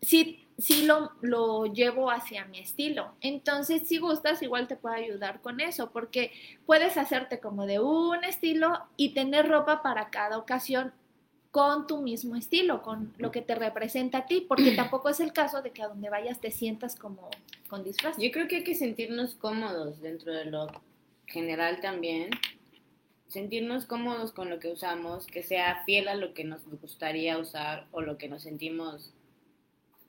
sí, 0.00 0.41
sí 0.62 0.84
lo, 0.84 1.10
lo 1.20 1.66
llevo 1.66 2.10
hacia 2.10 2.44
mi 2.44 2.60
estilo. 2.60 3.12
Entonces, 3.20 3.88
si 3.88 3.98
gustas, 3.98 4.42
igual 4.42 4.68
te 4.68 4.76
puedo 4.76 4.94
ayudar 4.94 5.40
con 5.40 5.60
eso, 5.60 5.90
porque 5.90 6.30
puedes 6.66 6.96
hacerte 6.96 7.40
como 7.40 7.66
de 7.66 7.80
un 7.80 8.22
estilo 8.22 8.78
y 8.96 9.12
tener 9.12 9.48
ropa 9.48 9.82
para 9.82 10.10
cada 10.10 10.38
ocasión 10.38 10.92
con 11.50 11.86
tu 11.88 12.00
mismo 12.00 12.36
estilo, 12.36 12.80
con 12.80 13.12
lo 13.18 13.32
que 13.32 13.42
te 13.42 13.56
representa 13.56 14.18
a 14.18 14.26
ti, 14.26 14.44
porque 14.48 14.70
tampoco 14.76 15.08
es 15.08 15.18
el 15.18 15.32
caso 15.32 15.62
de 15.62 15.72
que 15.72 15.82
a 15.82 15.88
donde 15.88 16.10
vayas 16.10 16.40
te 16.40 16.52
sientas 16.52 16.94
como 16.94 17.28
con 17.68 17.82
disfraz. 17.82 18.16
Yo 18.18 18.30
creo 18.30 18.46
que 18.46 18.56
hay 18.56 18.64
que 18.64 18.76
sentirnos 18.76 19.34
cómodos 19.34 20.00
dentro 20.00 20.32
de 20.32 20.44
lo 20.44 20.68
general 21.26 21.80
también. 21.80 22.30
Sentirnos 23.26 23.86
cómodos 23.86 24.30
con 24.30 24.48
lo 24.48 24.60
que 24.60 24.68
usamos, 24.68 25.26
que 25.26 25.42
sea 25.42 25.82
fiel 25.84 26.06
a 26.06 26.14
lo 26.14 26.34
que 26.34 26.44
nos 26.44 26.60
gustaría 26.80 27.38
usar 27.38 27.86
o 27.90 28.00
lo 28.00 28.16
que 28.16 28.28
nos 28.28 28.42
sentimos 28.42 29.12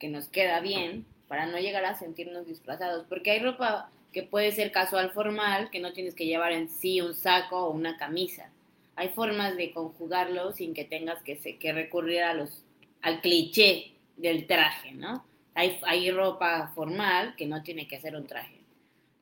que 0.03 0.09
nos 0.09 0.27
queda 0.27 0.59
bien 0.59 1.05
para 1.29 1.45
no 1.45 1.57
llegar 1.59 1.85
a 1.85 1.97
sentirnos 1.97 2.45
disfrazados. 2.45 3.05
Porque 3.07 3.31
hay 3.31 3.39
ropa 3.39 3.89
que 4.11 4.21
puede 4.21 4.51
ser 4.51 4.73
casual 4.73 5.11
formal, 5.11 5.69
que 5.71 5.79
no 5.79 5.93
tienes 5.93 6.13
que 6.13 6.25
llevar 6.25 6.51
en 6.51 6.67
sí 6.67 6.99
un 6.99 7.15
saco 7.15 7.67
o 7.67 7.71
una 7.71 7.95
camisa. 7.95 8.51
Hay 8.97 9.07
formas 9.11 9.55
de 9.55 9.71
conjugarlo 9.71 10.51
sin 10.51 10.73
que 10.73 10.83
tengas 10.83 11.23
que, 11.23 11.37
se- 11.37 11.57
que 11.57 11.71
recurrir 11.71 12.21
a 12.23 12.33
los, 12.33 12.65
al 13.01 13.21
cliché 13.21 13.93
del 14.17 14.45
traje, 14.45 14.91
¿no? 14.91 15.23
Hay, 15.55 15.79
hay 15.83 16.11
ropa 16.11 16.73
formal 16.75 17.33
que 17.37 17.45
no 17.47 17.63
tiene 17.63 17.87
que 17.87 18.01
ser 18.01 18.17
un 18.17 18.27
traje. 18.27 18.59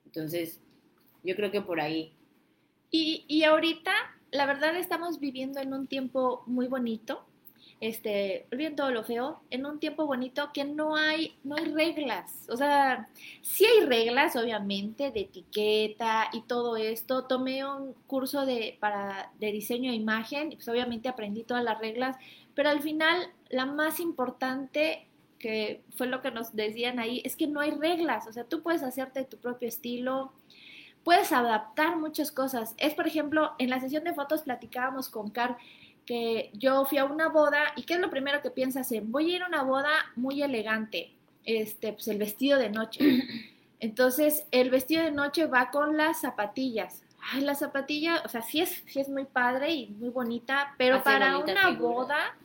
Entonces, 0.07 0.59
yo 1.23 1.35
creo 1.35 1.51
que 1.51 1.61
por 1.61 1.79
ahí. 1.79 2.11
Y, 2.89 3.23
y 3.27 3.43
ahorita, 3.43 3.93
la 4.31 4.47
verdad, 4.47 4.75
estamos 4.77 5.19
viviendo 5.19 5.59
en 5.59 5.75
un 5.75 5.85
tiempo 5.85 6.41
muy 6.47 6.65
bonito. 6.65 7.23
Este, 7.81 8.45
olviden 8.51 8.75
todo 8.75 8.91
lo 8.91 9.03
feo, 9.03 9.41
en 9.49 9.65
un 9.65 9.79
tiempo 9.79 10.05
bonito 10.05 10.51
que 10.53 10.63
no 10.63 10.95
hay, 10.95 11.35
no 11.43 11.55
hay 11.55 11.65
reglas. 11.65 12.47
O 12.47 12.55
sea, 12.55 13.09
sí 13.41 13.65
hay 13.65 13.85
reglas, 13.87 14.35
obviamente, 14.35 15.11
de 15.11 15.21
etiqueta 15.21 16.29
y 16.31 16.43
todo 16.43 16.77
esto. 16.77 17.25
Tomé 17.25 17.65
un 17.65 17.93
curso 18.05 18.45
de, 18.45 18.77
para, 18.79 19.31
de 19.39 19.51
diseño 19.51 19.89
de 19.89 19.97
imagen 19.97 20.51
pues 20.51 20.67
obviamente 20.67 21.09
aprendí 21.09 21.43
todas 21.43 21.63
las 21.63 21.79
reglas, 21.79 22.17
pero 22.53 22.69
al 22.69 22.81
final 22.81 23.31
la 23.49 23.65
más 23.65 23.99
importante 23.99 25.07
que 25.39 25.81
fue 25.95 26.07
lo 26.07 26.21
que 26.21 26.29
nos 26.29 26.55
decían 26.55 26.99
ahí, 26.99 27.21
es 27.25 27.35
que 27.35 27.47
no 27.47 27.61
hay 27.61 27.71
reglas, 27.71 28.27
o 28.27 28.31
sea, 28.31 28.43
tú 28.43 28.61
puedes 28.61 28.83
hacerte 28.83 29.23
tu 29.23 29.37
propio 29.37 29.67
estilo, 29.67 30.33
puedes 31.03 31.31
adaptar 31.31 31.97
muchas 31.97 32.31
cosas. 32.31 32.75
Es, 32.77 32.93
por 32.93 33.07
ejemplo, 33.07 33.53
en 33.57 33.71
la 33.71 33.79
sesión 33.79 34.03
de 34.03 34.13
fotos 34.13 34.43
platicábamos 34.43 35.09
con 35.09 35.31
Car 35.31 35.57
que 36.11 36.49
yo 36.51 36.83
fui 36.83 36.97
a 36.97 37.05
una 37.05 37.29
boda 37.29 37.71
y 37.77 37.83
¿qué 37.83 37.93
es 37.93 38.01
lo 38.01 38.09
primero 38.09 38.41
que 38.41 38.51
piensas 38.51 38.91
en? 38.91 39.13
Voy 39.13 39.31
a 39.31 39.35
ir 39.37 39.43
a 39.43 39.47
una 39.47 39.63
boda 39.63 39.91
muy 40.17 40.43
elegante, 40.43 41.13
este, 41.45 41.93
pues 41.93 42.09
el 42.09 42.17
vestido 42.17 42.59
de 42.59 42.69
noche. 42.69 42.99
Entonces, 43.79 44.45
el 44.51 44.69
vestido 44.71 45.05
de 45.05 45.11
noche 45.11 45.45
va 45.45 45.71
con 45.71 45.95
las 45.95 46.19
zapatillas. 46.19 47.03
Ay, 47.31 47.43
la 47.43 47.55
zapatilla, 47.55 48.23
o 48.25 48.27
sea, 48.27 48.41
sí 48.41 48.59
es, 48.59 48.83
sí 48.87 48.99
es 48.99 49.07
muy 49.07 49.23
padre 49.23 49.71
y 49.71 49.87
muy 49.87 50.09
bonita, 50.09 50.75
pero 50.77 50.95
Hace 50.95 51.05
para 51.05 51.37
una 51.37 51.69
figura. 51.69 51.77
boda, 51.77 52.35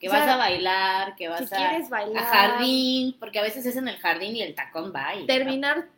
Que 0.00 0.08
O 0.08 0.12
vas 0.12 0.26
a 0.26 0.38
bailar, 0.38 1.14
que 1.14 1.28
vas 1.28 1.46
si 1.46 1.54
a, 1.54 1.58
quieres 1.58 1.90
bailar, 1.90 2.24
a 2.24 2.26
jardín, 2.26 3.16
porque 3.20 3.38
a 3.38 3.42
veces 3.42 3.66
es 3.66 3.76
en 3.76 3.88
el 3.88 3.98
jardín 3.98 4.34
y 4.34 4.40
el 4.40 4.54
tacón 4.54 4.94
va 4.96 5.14
y 5.14 5.26
terminar 5.26 5.88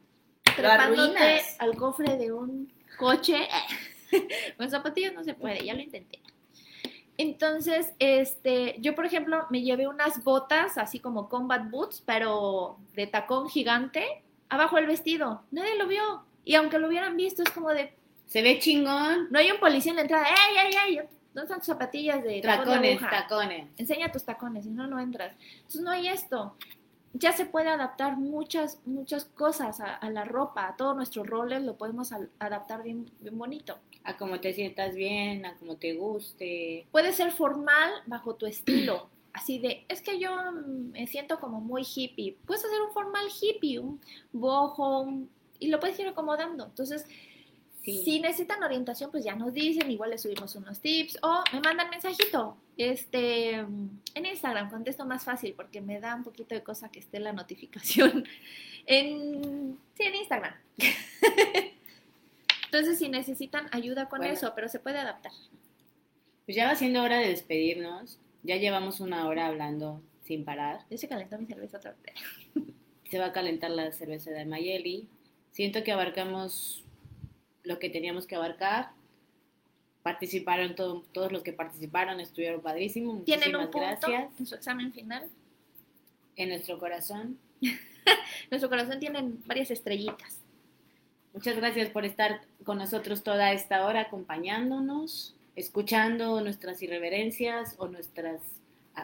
trepándote 0.42 1.40
al 1.60 1.76
cofre 1.76 2.16
de 2.16 2.32
un 2.32 2.72
coche. 2.98 3.46
Con 4.56 4.68
zapatillas 4.68 5.12
no 5.14 5.22
se 5.22 5.34
puede, 5.34 5.64
ya 5.64 5.72
lo 5.74 5.82
intenté. 5.82 6.18
Entonces, 7.20 7.92
este, 7.98 8.76
yo 8.80 8.94
por 8.94 9.04
ejemplo 9.04 9.44
me 9.50 9.60
llevé 9.60 9.86
unas 9.86 10.24
botas 10.24 10.78
así 10.78 11.00
como 11.00 11.28
combat 11.28 11.70
boots, 11.70 12.02
pero 12.06 12.78
de 12.94 13.06
tacón 13.06 13.50
gigante, 13.50 14.22
abajo 14.48 14.78
el 14.78 14.86
vestido. 14.86 15.42
Nadie 15.50 15.76
lo 15.76 15.86
vio. 15.86 16.24
Y 16.46 16.54
aunque 16.54 16.78
lo 16.78 16.88
hubieran 16.88 17.18
visto, 17.18 17.42
es 17.42 17.50
como 17.50 17.68
de, 17.68 17.92
se 18.24 18.40
ve 18.40 18.58
chingón. 18.58 19.28
no 19.30 19.38
hay 19.38 19.50
un 19.50 19.60
policía 19.60 19.90
en 19.90 19.96
la 19.96 20.02
entrada. 20.02 20.24
¡Ey, 20.28 20.66
ey, 20.66 20.96
ey! 20.96 20.96
¿Dónde 21.34 21.42
están 21.42 21.58
tus 21.58 21.66
zapatillas 21.66 22.24
de 22.24 22.40
tacón 22.40 22.80
de 22.80 22.94
Tacones, 22.94 23.10
tacones. 23.10 23.68
enseña 23.76 24.10
tus 24.10 24.24
tacones, 24.24 24.64
si 24.64 24.70
no, 24.70 24.86
no 24.86 24.98
entras. 24.98 25.34
Entonces 25.56 25.82
no 25.82 25.90
hay 25.90 26.08
esto. 26.08 26.56
Ya 27.12 27.32
se 27.32 27.44
puede 27.44 27.68
adaptar 27.68 28.16
muchas, 28.16 28.80
muchas 28.86 29.26
cosas 29.26 29.80
a, 29.80 29.94
a 29.94 30.08
la 30.08 30.24
ropa, 30.24 30.68
a 30.68 30.76
todos 30.76 30.96
nuestros 30.96 31.26
roles 31.26 31.62
lo 31.62 31.76
podemos 31.76 32.12
adaptar 32.38 32.82
bien, 32.82 33.10
bien 33.20 33.36
bonito. 33.36 33.78
A 34.04 34.16
como 34.16 34.40
te 34.40 34.52
sientas 34.54 34.94
bien, 34.94 35.44
a 35.46 35.56
como 35.56 35.76
te 35.76 35.92
guste. 35.94 36.86
Puede 36.90 37.12
ser 37.12 37.32
formal 37.32 37.92
bajo 38.06 38.34
tu 38.34 38.46
estilo, 38.46 39.08
así 39.32 39.58
de, 39.58 39.84
es 39.88 40.00
que 40.00 40.18
yo 40.18 40.30
me 40.52 41.06
siento 41.06 41.38
como 41.38 41.60
muy 41.60 41.82
hippie. 41.82 42.36
Puedes 42.46 42.64
hacer 42.64 42.80
un 42.80 42.92
formal 42.92 43.26
hippie, 43.40 43.78
un 43.78 44.00
boho, 44.32 45.00
un- 45.02 45.28
y 45.58 45.68
lo 45.68 45.78
puedes 45.80 45.98
ir 46.00 46.08
acomodando. 46.08 46.64
Entonces, 46.64 47.04
Sí. 47.82 48.02
si 48.04 48.20
necesitan 48.20 48.62
orientación, 48.62 49.10
pues 49.10 49.24
ya 49.24 49.34
nos 49.34 49.54
dicen, 49.54 49.90
igual 49.90 50.10
les 50.10 50.20
subimos 50.20 50.54
unos 50.54 50.80
tips 50.80 51.18
o 51.22 51.42
me 51.52 51.60
mandan 51.60 51.88
mensajito. 51.88 52.56
Este, 52.76 53.52
en 53.54 54.26
Instagram 54.26 54.70
contesto 54.70 55.06
más 55.06 55.24
fácil 55.24 55.54
porque 55.54 55.80
me 55.80 55.98
da 55.98 56.14
un 56.14 56.22
poquito 56.22 56.54
de 56.54 56.62
cosa 56.62 56.90
que 56.90 56.98
esté 56.98 57.20
la 57.20 57.32
notificación. 58.12 58.26
En, 58.86 59.78
sí, 59.96 60.02
en 60.02 60.14
Instagram. 60.14 60.54
Entonces, 62.72 62.98
si 62.98 63.08
necesitan 63.08 63.66
ayuda 63.72 64.08
con 64.08 64.18
Bueno. 64.20 64.32
eso, 64.34 64.52
pero 64.54 64.68
se 64.68 64.78
puede 64.78 64.98
adaptar. 64.98 65.32
Pues 66.44 66.56
ya 66.56 66.66
va 66.68 66.74
siendo 66.76 67.02
hora 67.02 67.18
de 67.18 67.28
despedirnos. 67.28 68.18
Ya 68.42 68.56
llevamos 68.56 69.00
una 69.00 69.26
hora 69.26 69.46
hablando 69.46 70.02
sin 70.24 70.44
parar. 70.44 70.84
Ya 70.88 70.96
se 70.96 71.08
calentó 71.08 71.36
mi 71.38 71.46
cerveza 71.46 71.78
otra 71.78 71.94
vez. 72.02 72.14
Se 73.10 73.18
va 73.18 73.26
a 73.26 73.32
calentar 73.32 73.70
la 73.72 73.90
cerveza 73.92 74.30
de 74.30 74.44
Mayeli. 74.44 75.08
Siento 75.50 75.82
que 75.82 75.90
abarcamos 75.92 76.84
lo 77.64 77.78
que 77.80 77.90
teníamos 77.90 78.26
que 78.26 78.36
abarcar. 78.36 78.90
Participaron 80.02 80.74
todo- 80.76 81.02
todos 81.12 81.30
los 81.32 81.42
que 81.42 81.52
participaron, 81.52 82.20
estuvieron 82.20 82.62
padrísimos. 82.62 83.24
Tienen 83.24 83.50
Muchísimas 83.50 83.66
un 83.66 83.70
punto 83.72 83.86
gracias. 84.08 84.40
en 84.40 84.46
su 84.46 84.54
examen 84.54 84.92
final. 84.92 85.28
En 86.36 86.48
nuestro 86.50 86.78
corazón. 86.78 87.36
Nuestro 88.50 88.70
corazón 88.70 88.98
tiene 88.98 89.22
varias 89.44 89.70
estrellitas. 89.70 90.39
Muchas 91.32 91.56
gracias 91.56 91.90
por 91.90 92.04
estar 92.04 92.40
con 92.64 92.78
nosotros 92.78 93.22
toda 93.22 93.52
esta 93.52 93.86
hora, 93.86 94.00
acompañándonos, 94.00 95.36
escuchando 95.54 96.40
nuestras 96.40 96.82
irreverencias 96.82 97.76
o 97.78 97.86
nuestras, 97.86 98.40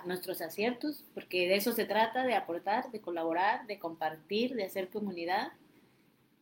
nuestros 0.07 0.41
aciertos, 0.41 1.05
porque 1.15 1.47
de 1.47 1.55
eso 1.55 1.71
se 1.71 1.85
trata, 1.85 2.25
de 2.25 2.35
aportar, 2.35 2.91
de 2.91 3.01
colaborar, 3.01 3.67
de 3.69 3.79
compartir, 3.79 4.55
de 4.57 4.65
hacer 4.65 4.89
comunidad 4.89 5.53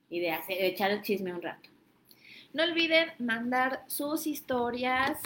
y 0.08 0.20
de, 0.20 0.30
hacer, 0.30 0.56
de 0.56 0.68
echar 0.68 0.90
el 0.90 1.02
chisme 1.02 1.34
un 1.34 1.42
rato. 1.42 1.68
No 2.54 2.62
olviden 2.62 3.10
mandar 3.18 3.84
sus 3.86 4.26
historias, 4.26 5.18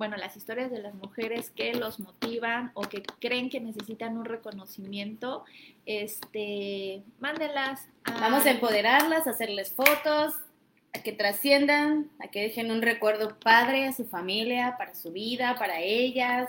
bueno, 0.00 0.16
las 0.16 0.34
historias 0.34 0.70
de 0.70 0.78
las 0.78 0.94
mujeres 0.94 1.50
que 1.50 1.74
los 1.74 2.00
motivan 2.00 2.70
o 2.72 2.80
que 2.80 3.02
creen 3.20 3.50
que 3.50 3.60
necesitan 3.60 4.16
un 4.16 4.24
reconocimiento. 4.24 5.44
Este, 5.84 7.02
mándenlas. 7.18 7.86
Vamos 8.18 8.46
a 8.46 8.52
empoderarlas, 8.52 9.26
a 9.26 9.32
hacerles 9.32 9.74
fotos, 9.74 10.32
a 10.94 11.02
que 11.02 11.12
trasciendan, 11.12 12.10
a 12.18 12.28
que 12.28 12.40
dejen 12.40 12.70
un 12.70 12.80
recuerdo 12.80 13.38
padre 13.40 13.88
a 13.88 13.92
su 13.92 14.06
familia, 14.06 14.76
para 14.78 14.94
su 14.94 15.12
vida, 15.12 15.56
para 15.58 15.80
ellas, 15.80 16.48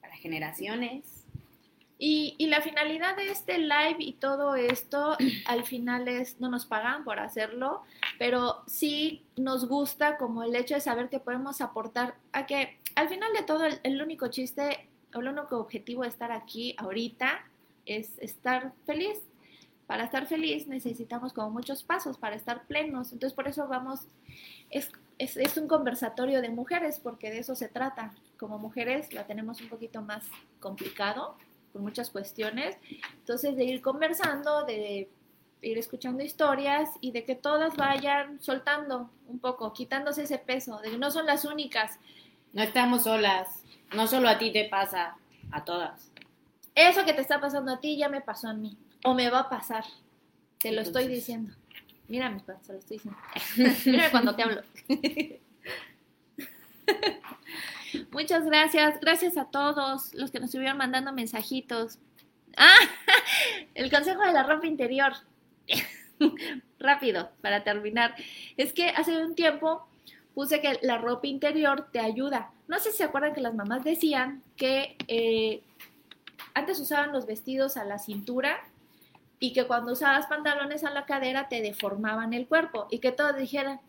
para 0.00 0.16
generaciones. 0.16 1.17
Y, 2.00 2.36
y 2.38 2.46
la 2.46 2.60
finalidad 2.60 3.16
de 3.16 3.32
este 3.32 3.58
live 3.58 3.96
y 3.98 4.12
todo 4.12 4.54
esto, 4.54 5.16
al 5.46 5.64
final 5.64 6.06
es, 6.06 6.40
no 6.40 6.48
nos 6.48 6.64
pagan 6.64 7.04
por 7.04 7.18
hacerlo, 7.18 7.82
pero 8.18 8.62
sí 8.66 9.24
nos 9.36 9.68
gusta 9.68 10.16
como 10.16 10.44
el 10.44 10.54
hecho 10.54 10.74
de 10.74 10.80
saber 10.80 11.08
que 11.08 11.18
podemos 11.18 11.60
aportar 11.60 12.14
a 12.32 12.46
que 12.46 12.78
al 12.94 13.08
final 13.08 13.32
de 13.32 13.42
todo 13.42 13.64
el, 13.64 14.02
único 14.02 14.28
chiste, 14.28 14.88
o 15.14 15.20
el 15.20 15.28
único 15.28 15.58
objetivo 15.58 16.02
de 16.02 16.08
estar 16.08 16.30
aquí 16.30 16.76
ahorita 16.78 17.44
es 17.84 18.18
estar 18.20 18.72
feliz. 18.86 19.18
Para 19.88 20.04
estar 20.04 20.26
feliz 20.26 20.68
necesitamos 20.68 21.32
como 21.32 21.50
muchos 21.50 21.82
pasos 21.82 22.16
para 22.18 22.36
estar 22.36 22.66
plenos. 22.66 23.12
Entonces 23.12 23.34
por 23.34 23.48
eso 23.48 23.66
vamos, 23.66 24.06
es, 24.70 24.90
es 25.18 25.56
un 25.56 25.66
conversatorio 25.66 26.42
de 26.42 26.50
mujeres, 26.50 27.00
porque 27.00 27.30
de 27.30 27.38
eso 27.38 27.56
se 27.56 27.68
trata. 27.68 28.12
Como 28.36 28.58
mujeres 28.58 29.12
la 29.12 29.26
tenemos 29.26 29.60
un 29.60 29.68
poquito 29.68 30.02
más 30.02 30.24
complicado 30.60 31.36
con 31.72 31.82
muchas 31.82 32.10
cuestiones. 32.10 32.76
Entonces, 33.18 33.56
de 33.56 33.64
ir 33.64 33.82
conversando, 33.82 34.64
de 34.64 35.08
ir 35.62 35.78
escuchando 35.78 36.22
historias 36.22 36.90
y 37.00 37.12
de 37.12 37.24
que 37.24 37.34
todas 37.34 37.76
vayan 37.76 38.40
soltando 38.40 39.10
un 39.26 39.38
poco, 39.38 39.72
quitándose 39.72 40.22
ese 40.22 40.38
peso, 40.38 40.78
de 40.80 40.92
que 40.92 40.98
no 40.98 41.10
son 41.10 41.26
las 41.26 41.44
únicas. 41.44 41.98
No 42.52 42.62
estamos 42.62 43.04
solas, 43.04 43.62
no 43.94 44.06
solo 44.06 44.28
a 44.28 44.38
ti 44.38 44.52
te 44.52 44.68
pasa, 44.68 45.16
a 45.50 45.64
todas. 45.64 46.10
Eso 46.74 47.04
que 47.04 47.12
te 47.12 47.22
está 47.22 47.40
pasando 47.40 47.72
a 47.72 47.80
ti 47.80 47.96
ya 47.96 48.08
me 48.08 48.20
pasó 48.20 48.48
a 48.48 48.54
mí, 48.54 48.76
o 49.04 49.14
me 49.14 49.30
va 49.30 49.40
a 49.40 49.48
pasar. 49.48 49.84
Te 50.60 50.72
lo 50.72 50.80
estoy 50.80 51.08
diciendo. 51.08 51.52
Mírame, 52.08 52.40
pa, 52.40 52.58
se 52.62 52.72
lo 52.72 52.78
estoy 52.78 52.98
diciendo. 52.98 53.20
Mírame 53.86 54.10
cuando 54.10 54.34
te 54.34 54.42
hablo. 54.42 54.62
Muchas 58.10 58.44
gracias. 58.44 59.00
Gracias 59.00 59.36
a 59.36 59.46
todos 59.46 60.14
los 60.14 60.30
que 60.30 60.40
nos 60.40 60.48
estuvieron 60.48 60.78
mandando 60.78 61.12
mensajitos. 61.12 61.98
Ah, 62.56 62.78
el 63.74 63.90
consejo 63.90 64.22
de 64.22 64.32
la 64.32 64.42
ropa 64.42 64.66
interior. 64.66 65.12
Rápido, 66.78 67.30
para 67.42 67.64
terminar. 67.64 68.14
Es 68.56 68.72
que 68.72 68.88
hace 68.90 69.22
un 69.22 69.34
tiempo 69.34 69.86
puse 70.34 70.60
que 70.60 70.78
la 70.82 70.98
ropa 70.98 71.26
interior 71.26 71.88
te 71.92 72.00
ayuda. 72.00 72.50
No 72.66 72.78
sé 72.78 72.90
si 72.90 72.98
se 72.98 73.04
acuerdan 73.04 73.34
que 73.34 73.40
las 73.40 73.54
mamás 73.54 73.84
decían 73.84 74.42
que 74.56 74.96
eh, 75.08 75.62
antes 76.54 76.80
usaban 76.80 77.12
los 77.12 77.26
vestidos 77.26 77.76
a 77.76 77.84
la 77.84 77.98
cintura 77.98 78.60
y 79.40 79.52
que 79.52 79.66
cuando 79.66 79.92
usabas 79.92 80.26
pantalones 80.26 80.84
a 80.84 80.90
la 80.90 81.06
cadera 81.06 81.48
te 81.48 81.60
deformaban 81.60 82.32
el 82.34 82.46
cuerpo 82.46 82.88
y 82.90 82.98
que 82.98 83.12
todos 83.12 83.36
dijeran. 83.36 83.80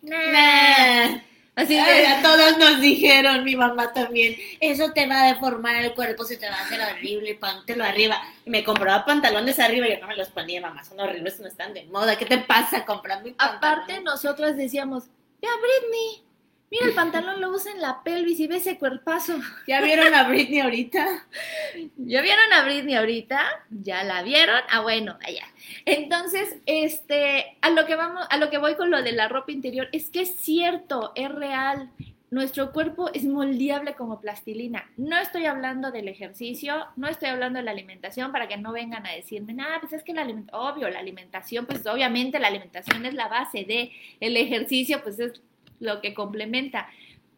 Así 1.59 1.75
de, 1.75 2.07
a 2.07 2.21
todos 2.21 2.57
nos 2.57 2.79
dijeron, 2.79 3.43
mi 3.43 3.55
mamá 3.55 3.91
también, 3.91 4.37
eso 4.61 4.93
te 4.93 5.05
va 5.07 5.23
a 5.23 5.33
deformar 5.33 5.75
el 5.75 5.93
cuerpo, 5.93 6.23
se 6.23 6.37
te 6.37 6.49
va 6.49 6.55
a 6.55 6.61
hacer 6.61 6.79
horrible, 6.79 7.35
póntelo 7.35 7.83
arriba. 7.83 8.21
Y 8.45 8.49
me 8.49 8.63
compraba 8.63 9.03
pantalones 9.03 9.59
arriba 9.59 9.87
y 9.87 9.91
yo 9.91 9.99
no 9.99 10.07
me 10.07 10.15
los 10.15 10.29
ponía, 10.29 10.61
mamá, 10.61 10.85
son 10.85 11.01
horribles, 11.01 11.37
no 11.41 11.47
están 11.47 11.73
de 11.73 11.83
moda. 11.85 12.17
¿Qué 12.17 12.25
te 12.25 12.37
pasa 12.37 12.85
comprando 12.85 13.29
aparte 13.37 13.99
nosotras 14.01 14.55
decíamos, 14.55 15.07
ve 15.41 15.47
a 15.47 15.51
Britney, 15.57 16.23
Mira, 16.71 16.85
el 16.85 16.93
pantalón 16.93 17.41
lo 17.41 17.49
usa 17.49 17.71
en 17.71 17.81
la 17.81 18.03
pelvis 18.03 18.39
y 18.39 18.47
ve 18.47 18.57
ese 18.57 18.77
cuerpazo. 18.77 19.39
¿Ya 19.67 19.81
vieron 19.81 20.13
a 20.13 20.27
Britney 20.27 20.59
ahorita? 20.59 21.25
¿Ya 21.97 22.21
vieron 22.21 22.53
a 22.53 22.63
Britney 22.63 22.95
ahorita? 22.95 23.41
¿Ya 23.71 24.03
la 24.03 24.21
vieron? 24.21 24.61
Ah, 24.69 24.81
bueno, 24.81 25.17
allá. 25.25 25.47
Entonces, 25.85 26.57
este, 26.67 27.57
a 27.61 27.71
lo 27.71 27.87
que 27.87 27.95
vamos, 27.95 28.25
a 28.29 28.37
lo 28.37 28.51
que 28.51 28.59
voy 28.59 28.75
con 28.75 28.91
lo 28.91 29.01
de 29.01 29.13
la 29.13 29.27
ropa 29.27 29.51
interior, 29.51 29.89
es 29.91 30.11
que 30.11 30.21
es 30.21 30.35
cierto, 30.35 31.11
es 31.15 31.31
real. 31.31 31.89
Nuestro 32.29 32.71
cuerpo 32.71 33.09
es 33.11 33.25
moldeable 33.25 33.95
como 33.95 34.21
plastilina. 34.21 34.87
No 34.97 35.17
estoy 35.17 35.45
hablando 35.45 35.89
del 35.89 36.07
ejercicio, 36.07 36.85
no 36.95 37.07
estoy 37.07 37.29
hablando 37.29 37.57
de 37.57 37.63
la 37.63 37.71
alimentación 37.71 38.31
para 38.31 38.47
que 38.47 38.57
no 38.57 38.71
vengan 38.71 39.07
a 39.07 39.13
decirme, 39.13 39.53
nada, 39.53 39.79
pues 39.79 39.93
es 39.93 40.03
que 40.03 40.13
la 40.13 40.21
alimentación, 40.21 40.61
obvio, 40.61 40.89
la 40.89 40.99
alimentación, 40.99 41.65
pues 41.65 41.87
obviamente 41.87 42.37
la 42.37 42.49
alimentación 42.49 43.03
es 43.07 43.15
la 43.15 43.27
base 43.29 43.65
de 43.65 43.91
el 44.19 44.37
ejercicio, 44.37 45.01
pues 45.01 45.19
es 45.19 45.41
lo 45.79 46.01
que 46.01 46.13
complementa. 46.13 46.89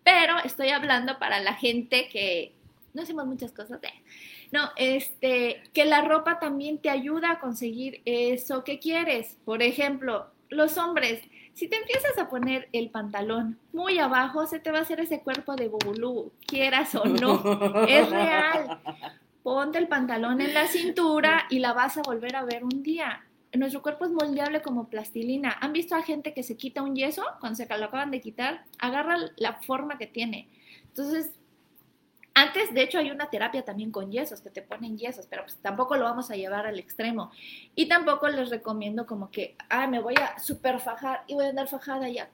Pero 0.04 0.38
estoy 0.44 0.70
hablando 0.70 1.20
para 1.20 1.40
la 1.40 1.54
gente 1.54 2.08
que 2.10 2.54
no 2.94 3.04
hacemos 3.04 3.26
muchas 3.26 3.52
cosas. 3.52 3.80
eh. 3.84 3.94
No, 4.52 4.70
este, 4.76 5.64
que 5.74 5.86
la 5.86 6.02
ropa 6.02 6.40
también 6.40 6.78
te 6.80 6.90
ayuda 6.90 7.32
a 7.32 7.40
conseguir 7.40 8.02
eso 8.06 8.64
que 8.64 8.80
quieres. 8.80 9.38
Por 9.46 9.62
ejemplo, 9.62 10.28
los 10.50 10.78
hombres, 10.78 11.24
si 11.54 11.68
te 11.70 11.78
empiezas 11.78 12.18
a 12.18 12.30
poner 12.30 12.68
el 12.74 12.90
pantalón 12.90 13.58
muy 13.72 14.00
abajo, 14.00 14.46
se 14.48 14.60
te 14.60 14.72
va 14.72 14.80
a 14.80 14.82
hacer 14.82 15.00
ese 15.00 15.22
cuerpo 15.22 15.56
de 15.56 15.70
bubulú, 15.70 16.34
quieras 16.46 16.94
o 16.96 17.06
no. 17.06 17.86
Es 17.88 18.10
real. 18.10 18.80
Ponte 19.44 19.78
el 19.80 19.88
pantalón 19.88 20.40
en 20.42 20.54
la 20.54 20.68
cintura 20.68 21.48
y 21.50 21.60
la 21.60 21.74
vas 21.74 21.98
a 21.98 22.04
volver 22.04 22.36
a 22.36 22.44
ver 22.44 22.64
un 22.64 22.84
día. 22.84 23.24
Nuestro 23.54 23.82
cuerpo 23.82 24.06
es 24.06 24.12
moldeable 24.12 24.62
como 24.62 24.88
plastilina. 24.88 25.58
¿Han 25.60 25.74
visto 25.74 25.96
a 25.96 26.02
gente 26.04 26.34
que 26.34 26.44
se 26.44 26.56
quita 26.56 26.82
un 26.82 26.96
yeso? 26.96 27.24
Cuando 27.40 27.58
se 27.58 27.66
lo 27.66 27.86
acaban 27.86 28.12
de 28.12 28.22
quitar, 28.22 28.64
agarra 28.80 29.18
la 29.36 29.54
forma 29.62 29.98
que 29.98 30.08
tiene. 30.08 30.48
Entonces, 30.84 31.32
antes, 32.34 32.74
de 32.74 32.82
hecho, 32.82 32.98
hay 32.98 33.12
una 33.12 33.30
terapia 33.30 33.64
también 33.64 33.92
con 33.92 34.10
yesos, 34.10 34.40
que 34.42 34.50
te 34.50 34.62
ponen 34.62 34.98
yesos, 34.98 35.28
pero 35.30 35.44
pues 35.44 35.58
tampoco 35.58 35.98
lo 35.98 36.06
vamos 36.06 36.32
a 36.32 36.36
llevar 36.36 36.66
al 36.66 36.80
extremo. 36.80 37.30
Y 37.76 37.88
tampoco 37.88 38.30
les 38.30 38.50
recomiendo 38.50 39.06
como 39.06 39.30
que, 39.32 39.56
ah, 39.68 39.88
me 39.88 40.00
voy 40.00 40.16
a 40.16 40.40
super 40.40 40.80
fajar 40.80 41.24
y 41.28 41.34
voy 41.34 41.46
a 41.46 41.50
andar 41.50 41.68
fajada 41.68 42.08
y 42.08 42.20
a 42.20 42.30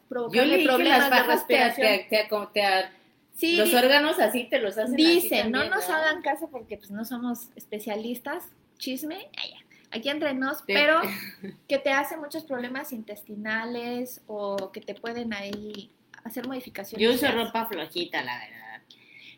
que 0.60 0.64
problemas 0.64 1.00
las 1.00 1.10
de 1.10 1.16
fajas 1.18 1.48
te, 1.48 1.58
respiración. 1.58 1.88
te, 2.10 2.26
te, 2.28 2.52
te- 2.54 2.98
Sí, 3.34 3.56
los 3.56 3.72
órganos 3.74 4.20
así 4.20 4.46
te 4.46 4.60
los 4.60 4.78
hacen 4.80 4.96
así 4.96 5.22
Dicen, 5.22 5.52
no 5.52 5.64
nos 5.70 5.88
hagan 5.90 6.24
caso 6.24 6.50
porque 6.50 6.78
pues 6.78 6.90
no 6.90 7.06
somos 7.06 7.50
especialistas, 7.56 8.44
chisme, 8.80 9.30
ya, 9.36 9.60
aquí 9.92 10.10
entre 10.10 10.34
nos, 10.34 10.60
Sí. 10.60 10.64
pero 10.68 11.02
que 11.68 11.78
te 11.80 11.92
hace 11.92 12.18
muchos 12.18 12.44
problemas 12.44 12.92
intestinales 12.94 14.22
o 14.28 14.72
que 14.72 14.82
te 14.82 14.96
pueden 14.96 15.34
ahí 15.34 15.92
hacer 16.24 16.48
modificaciones. 16.48 17.08
Yo 17.08 17.14
uso 17.14 17.32
ropa 17.32 17.66
flojita, 17.68 18.24
la 18.24 18.38
verdad. 18.38 18.82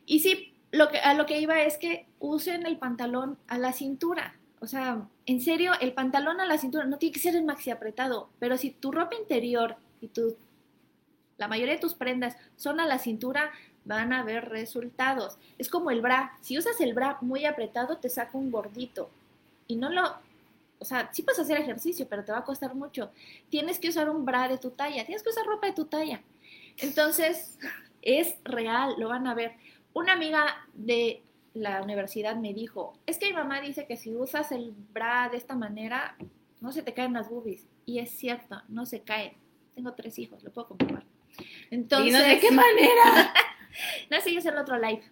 Y 0.06 0.20
sí, 0.20 0.54
lo 0.72 0.90
que, 0.90 1.00
a 1.00 1.14
lo 1.14 1.26
que 1.26 1.40
iba 1.40 1.62
es 1.62 1.78
que 1.78 2.06
usen 2.20 2.66
el 2.66 2.78
pantalón 2.78 3.38
a 3.48 3.58
la 3.58 3.74
cintura. 3.74 4.36
O 4.60 4.68
sea, 4.68 5.08
en 5.26 5.42
serio, 5.42 5.72
el 5.80 5.94
pantalón 5.94 6.42
a 6.42 6.46
la 6.46 6.58
cintura 6.58 6.86
no 6.86 6.98
tiene 6.98 7.14
que 7.14 7.20
ser 7.20 7.36
el 7.36 7.46
maxi 7.46 7.72
apretado, 7.72 8.30
pero 8.40 8.58
si 8.58 8.72
tu 8.72 8.92
ropa 8.92 9.16
interior 9.16 9.78
y 10.02 10.08
tu, 10.08 10.36
la 11.38 11.48
mayoría 11.48 11.76
de 11.76 11.80
tus 11.80 11.94
prendas 11.94 12.36
son 12.58 12.80
a 12.80 12.86
la 12.86 13.00
cintura, 13.00 13.52
van 13.86 14.12
a 14.12 14.24
ver 14.24 14.50
resultados. 14.50 15.38
Es 15.58 15.70
como 15.70 15.92
el 15.92 16.02
bra. 16.02 16.38
Si 16.42 16.58
usas 16.58 16.80
el 16.82 16.94
bra 16.94 17.18
muy 17.22 17.46
apretado, 17.46 17.98
te 17.98 18.10
saca 18.10 18.38
un 18.38 18.52
gordito. 18.52 19.10
Y 19.68 19.76
no 19.78 19.90
lo... 19.90 20.18
O 20.80 20.86
sea, 20.86 21.10
sí 21.14 21.24
puedes 21.24 21.40
hacer 21.40 21.58
ejercicio, 21.58 22.08
pero 22.08 22.24
te 22.24 22.32
va 22.32 22.40
a 22.40 22.46
costar 22.46 22.74
mucho. 22.74 23.12
Tienes 23.50 23.80
que 23.80 23.90
usar 23.90 24.10
un 24.10 24.26
bra 24.26 24.48
de 24.48 24.58
tu 24.58 24.72
talla, 24.72 25.06
tienes 25.06 25.24
que 25.24 25.30
usar 25.30 25.46
ropa 25.46 25.68
de 25.68 25.74
tu 25.74 25.86
talla. 25.86 26.22
Entonces, 26.78 27.58
es 28.02 28.36
real, 28.44 28.96
lo 28.98 29.10
van 29.10 29.28
a 29.28 29.34
ver. 29.34 29.54
Una 29.94 30.14
amiga 30.14 30.68
de 30.74 31.24
la 31.54 31.82
universidad 31.82 32.36
me 32.36 32.54
dijo, 32.54 32.94
es 33.06 33.18
que 33.18 33.28
mi 33.28 33.34
mamá 33.34 33.60
dice 33.62 33.86
que 33.88 33.98
si 33.98 34.16
usas 34.16 34.52
el 34.52 34.74
bra 34.94 35.30
de 35.30 35.38
esta 35.38 35.56
manera, 35.56 36.16
no 36.62 36.72
se 36.72 36.84
te 36.84 36.94
caen 36.94 37.14
las 37.14 37.30
boobies. 37.30 37.68
Y 37.86 38.00
es 38.00 38.12
cierto, 38.12 38.62
no 38.68 38.86
se 38.86 39.02
caen. 39.02 39.34
Tengo 39.76 39.94
tres 39.94 40.20
hijos, 40.20 40.44
lo 40.44 40.52
puedo 40.52 40.70
comprobar. 40.70 41.04
Entonces, 41.72 42.14
Dinos 42.14 42.28
de 42.28 42.40
qué 42.40 42.52
manera. 42.52 43.34
no 44.10 44.22
sé, 44.22 44.36
es 44.36 44.46
el 44.46 44.58
otro 44.58 44.78
live. 44.78 45.04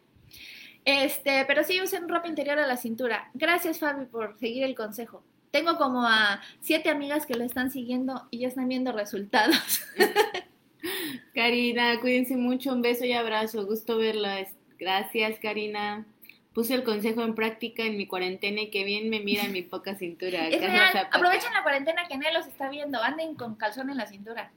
Este, 0.85 1.43
pero 1.45 1.63
sí 1.63 1.81
usen 1.81 2.07
ropa 2.07 2.27
interior 2.27 2.59
a 2.59 2.67
la 2.67 2.77
cintura. 2.77 3.29
Gracias, 3.33 3.79
Fabi, 3.79 4.05
por 4.05 4.37
seguir 4.39 4.63
el 4.63 4.75
consejo. 4.75 5.23
Tengo 5.57 5.75
como 5.77 6.05
a 6.05 6.39
siete 6.59 6.91
amigas 6.91 7.25
que 7.25 7.33
lo 7.33 7.43
están 7.43 7.71
siguiendo 7.71 8.27
y 8.29 8.41
ya 8.41 8.47
están 8.47 8.67
viendo 8.67 8.91
resultados. 8.91 9.81
Karina, 11.33 11.99
cuídense 11.99 12.37
mucho, 12.37 12.71
un 12.71 12.83
beso 12.83 13.05
y 13.05 13.13
abrazo, 13.13 13.65
gusto 13.65 13.97
verla. 13.97 14.45
Gracias, 14.77 15.39
Karina. 15.39 16.05
Puse 16.53 16.75
el 16.75 16.83
consejo 16.83 17.23
en 17.23 17.33
práctica 17.33 17.83
en 17.83 17.97
mi 17.97 18.05
cuarentena 18.05 18.61
y 18.61 18.69
qué 18.69 18.83
bien 18.83 19.09
me 19.09 19.19
mira 19.19 19.45
mi 19.45 19.63
poca 19.63 19.95
cintura. 19.95 20.47
Es 20.47 20.61
real. 20.61 21.07
Aprovechen 21.11 21.51
la 21.53 21.63
cuarentena 21.63 22.07
que 22.07 22.17
nadie 22.17 22.33
los 22.33 22.45
está 22.45 22.69
viendo. 22.69 23.01
Anden 23.01 23.33
con 23.33 23.55
calzón 23.55 23.89
en 23.89 23.97
la 23.97 24.05
cintura. 24.05 24.51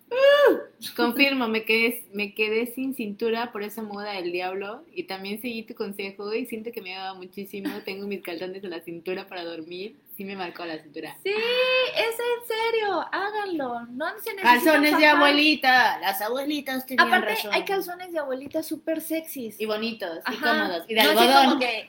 Confirmo, 0.96 1.48
me 1.48 1.64
quedé, 1.64 2.04
me 2.12 2.34
quedé 2.34 2.66
sin 2.66 2.94
cintura 2.94 3.52
por 3.52 3.62
esa 3.62 3.82
moda 3.82 4.12
del 4.12 4.32
diablo 4.32 4.84
y 4.94 5.04
también 5.04 5.40
seguí 5.40 5.62
tu 5.62 5.74
consejo 5.74 6.34
y 6.34 6.44
siento 6.44 6.72
que 6.72 6.82
me 6.82 6.94
ha 6.94 7.04
dado 7.04 7.16
muchísimo. 7.16 7.70
Tengo 7.86 8.06
mis 8.06 8.20
calzones 8.20 8.62
en 8.64 8.70
la 8.70 8.80
cintura 8.80 9.28
para 9.28 9.44
dormir. 9.44 9.96
Sí 10.20 10.26
me 10.26 10.36
marcó 10.36 10.66
la 10.66 10.76
cintura. 10.76 11.16
Sí, 11.22 11.30
es 11.32 12.14
en 12.14 12.46
serio. 12.46 13.06
Háganlo. 13.10 13.86
No 13.86 14.04
se 14.22 14.36
Calzones 14.36 14.98
de 14.98 15.06
abuelita. 15.06 15.98
Las 15.98 16.20
abuelitas 16.20 16.84
tenían 16.84 17.08
Aparte, 17.08 17.36
razón. 17.36 17.54
hay 17.54 17.64
calzones 17.64 18.12
de 18.12 18.18
abuelita 18.18 18.62
súper 18.62 19.00
sexys. 19.00 19.58
Y 19.58 19.64
bonitos, 19.64 20.18
y 20.30 20.36
cómodos. 20.36 20.84
Y 20.88 20.94
de 20.94 21.04
No 21.04 21.10
algodón. 21.18 21.44
como 21.46 21.58
que 21.60 21.88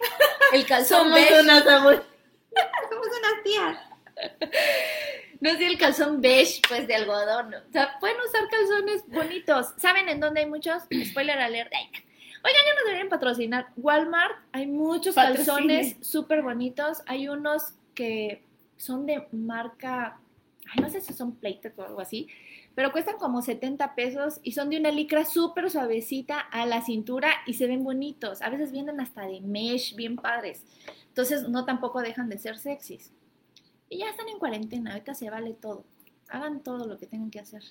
el 0.54 0.66
calzón 0.66 1.00
Somos 1.00 1.14
beige. 1.16 1.42
unas 1.42 1.68
abuelitas. 1.68 2.08
Somos 2.90 3.08
unas 3.20 3.44
tías. 3.44 3.78
No 5.42 5.50
es 5.50 5.60
el 5.60 5.78
calzón 5.78 6.22
beige, 6.22 6.62
pues 6.70 6.88
de 6.88 6.96
algodón. 6.96 7.54
O 7.54 7.72
sea, 7.74 7.98
pueden 8.00 8.16
usar 8.26 8.48
calzones 8.50 9.04
bonitos. 9.08 9.74
¿Saben 9.76 10.08
en 10.08 10.22
dónde 10.22 10.40
hay 10.40 10.46
muchos? 10.46 10.84
Spoiler 11.10 11.38
alert. 11.38 11.70
Ay, 11.76 11.90
Oigan, 12.46 12.62
ya 12.66 12.74
nos 12.76 12.84
deberían 12.86 13.10
patrocinar. 13.10 13.68
Walmart, 13.76 14.38
hay 14.54 14.68
muchos 14.68 15.16
Patrocine. 15.16 15.46
calzones 15.46 15.96
súper 16.00 16.42
bonitos. 16.44 17.04
Hay 17.08 17.28
unos 17.28 17.74
que 18.02 18.42
son 18.78 19.06
de 19.06 19.28
marca, 19.32 20.20
ay, 20.74 20.82
no 20.82 20.90
sé 20.90 21.02
si 21.02 21.14
son 21.14 21.36
Playtech 21.36 21.78
o 21.78 21.84
algo 21.84 22.02
así, 22.02 22.28
pero 22.74 22.92
cuestan 22.92 23.18
como 23.20 23.44
70 23.44 23.94
pesos 23.94 24.40
y 24.42 24.54
son 24.54 24.72
de 24.72 24.80
una 24.80 24.90
licra 24.90 25.24
súper 25.24 25.70
suavecita 25.70 26.40
a 26.40 26.66
la 26.66 26.82
cintura 26.82 27.32
y 27.46 27.54
se 27.54 27.68
ven 27.68 27.84
bonitos. 27.84 28.42
A 28.42 28.50
veces 28.50 28.72
vienen 28.72 29.00
hasta 29.00 29.28
de 29.28 29.40
mesh, 29.42 29.96
bien 29.96 30.16
padres. 30.16 30.66
Entonces 31.10 31.48
no 31.48 31.64
tampoco 31.64 32.02
dejan 32.02 32.28
de 32.28 32.40
ser 32.40 32.58
sexys. 32.58 33.12
Y 33.88 34.00
ya 34.00 34.10
están 34.10 34.30
en 34.30 34.40
cuarentena, 34.40 34.94
ahorita 34.94 35.14
se 35.14 35.30
vale 35.30 35.54
todo. 35.54 35.84
Hagan 36.30 36.64
todo 36.64 36.88
lo 36.88 36.98
que 36.98 37.06
tengan 37.06 37.30
que 37.30 37.40
hacer. 37.40 37.62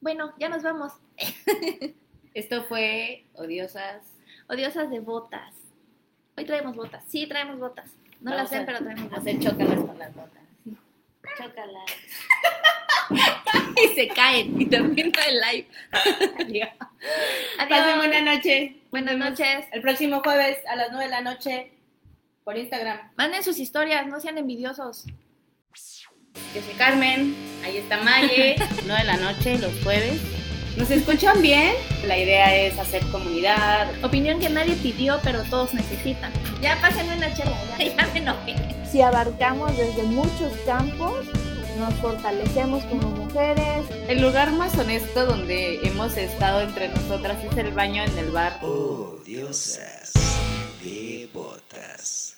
Bueno, 0.00 0.34
ya 0.40 0.48
nos 0.48 0.64
vamos. 0.64 0.94
Esto 2.34 2.64
fue 2.64 3.24
Odiosas. 3.34 4.02
Odiosas 4.48 4.90
de 4.90 4.98
botas. 4.98 5.54
Hoy 6.36 6.44
traemos 6.44 6.74
botas. 6.74 7.04
Sí, 7.06 7.28
traemos 7.28 7.60
botas. 7.60 7.94
No 8.24 8.30
Vamos 8.30 8.36
las 8.36 8.48
sé, 8.50 8.56
a 8.56 8.66
pero 8.66 8.78
traemos 8.78 9.04
botas. 9.04 9.18
Hacer 9.18 9.38
chócalas 9.38 9.84
con 9.84 9.98
las 9.98 10.14
botas. 10.14 10.42
Chócalas. 11.38 11.84
Y 13.76 13.88
se 13.94 14.08
caen 14.08 14.58
y 14.58 14.66
termina 14.66 15.20
el 15.28 15.40
live. 15.40 15.68
Adiós. 16.40 16.68
Pasen 17.68 17.98
buena 17.98 18.20
noche. 18.22 18.76
Buenas 18.90 19.16
noches. 19.18 19.66
El 19.72 19.82
próximo 19.82 20.22
jueves 20.22 20.58
a 20.66 20.76
las 20.76 20.90
9 20.90 21.04
de 21.04 21.10
la 21.10 21.20
noche 21.20 21.72
por 22.44 22.56
Instagram. 22.56 23.10
Manden 23.16 23.42
sus 23.42 23.58
historias, 23.58 24.06
no 24.06 24.20
sean 24.20 24.38
envidiosos. 24.38 25.04
Yo 26.54 26.62
soy 26.62 26.74
Carmen, 26.78 27.34
ahí 27.62 27.76
está 27.76 27.98
Maye, 27.98 28.56
9 28.86 29.00
de 29.02 29.06
la 29.06 29.16
noche 29.18 29.58
los 29.58 29.72
jueves. 29.82 30.20
¿Nos 30.76 30.90
escuchan 30.90 31.40
bien? 31.40 31.74
La 32.06 32.18
idea 32.18 32.56
es 32.56 32.76
hacer 32.78 33.02
comunidad. 33.12 33.88
Opinión 34.02 34.40
que 34.40 34.48
nadie 34.48 34.74
pidió, 34.74 35.20
pero 35.22 35.42
todos 35.44 35.72
necesitan. 35.72 36.32
Ya 36.60 36.80
pásenme 36.80 37.16
una 37.16 37.32
chela, 37.32 37.56
ya, 37.78 37.96
ya 37.96 38.06
me 38.12 38.18
enojé. 38.18 38.56
Si 38.90 39.00
abarcamos 39.00 39.76
desde 39.76 40.02
muchos 40.02 40.52
campos, 40.66 41.26
nos 41.78 41.94
fortalecemos 41.94 42.84
como 42.84 43.08
mujeres, 43.10 43.84
El 44.08 44.20
lugar 44.20 44.52
más 44.52 44.76
honesto 44.78 45.26
donde 45.26 45.80
hemos 45.86 46.16
estado 46.16 46.60
entre 46.60 46.88
nosotras 46.88 47.36
es 47.44 47.56
el 47.56 47.72
baño 47.72 48.04
en 48.04 48.18
el 48.18 48.30
bar. 48.30 48.58
Odiosas 48.62 50.12
de 50.82 51.28
botas. 51.32 52.33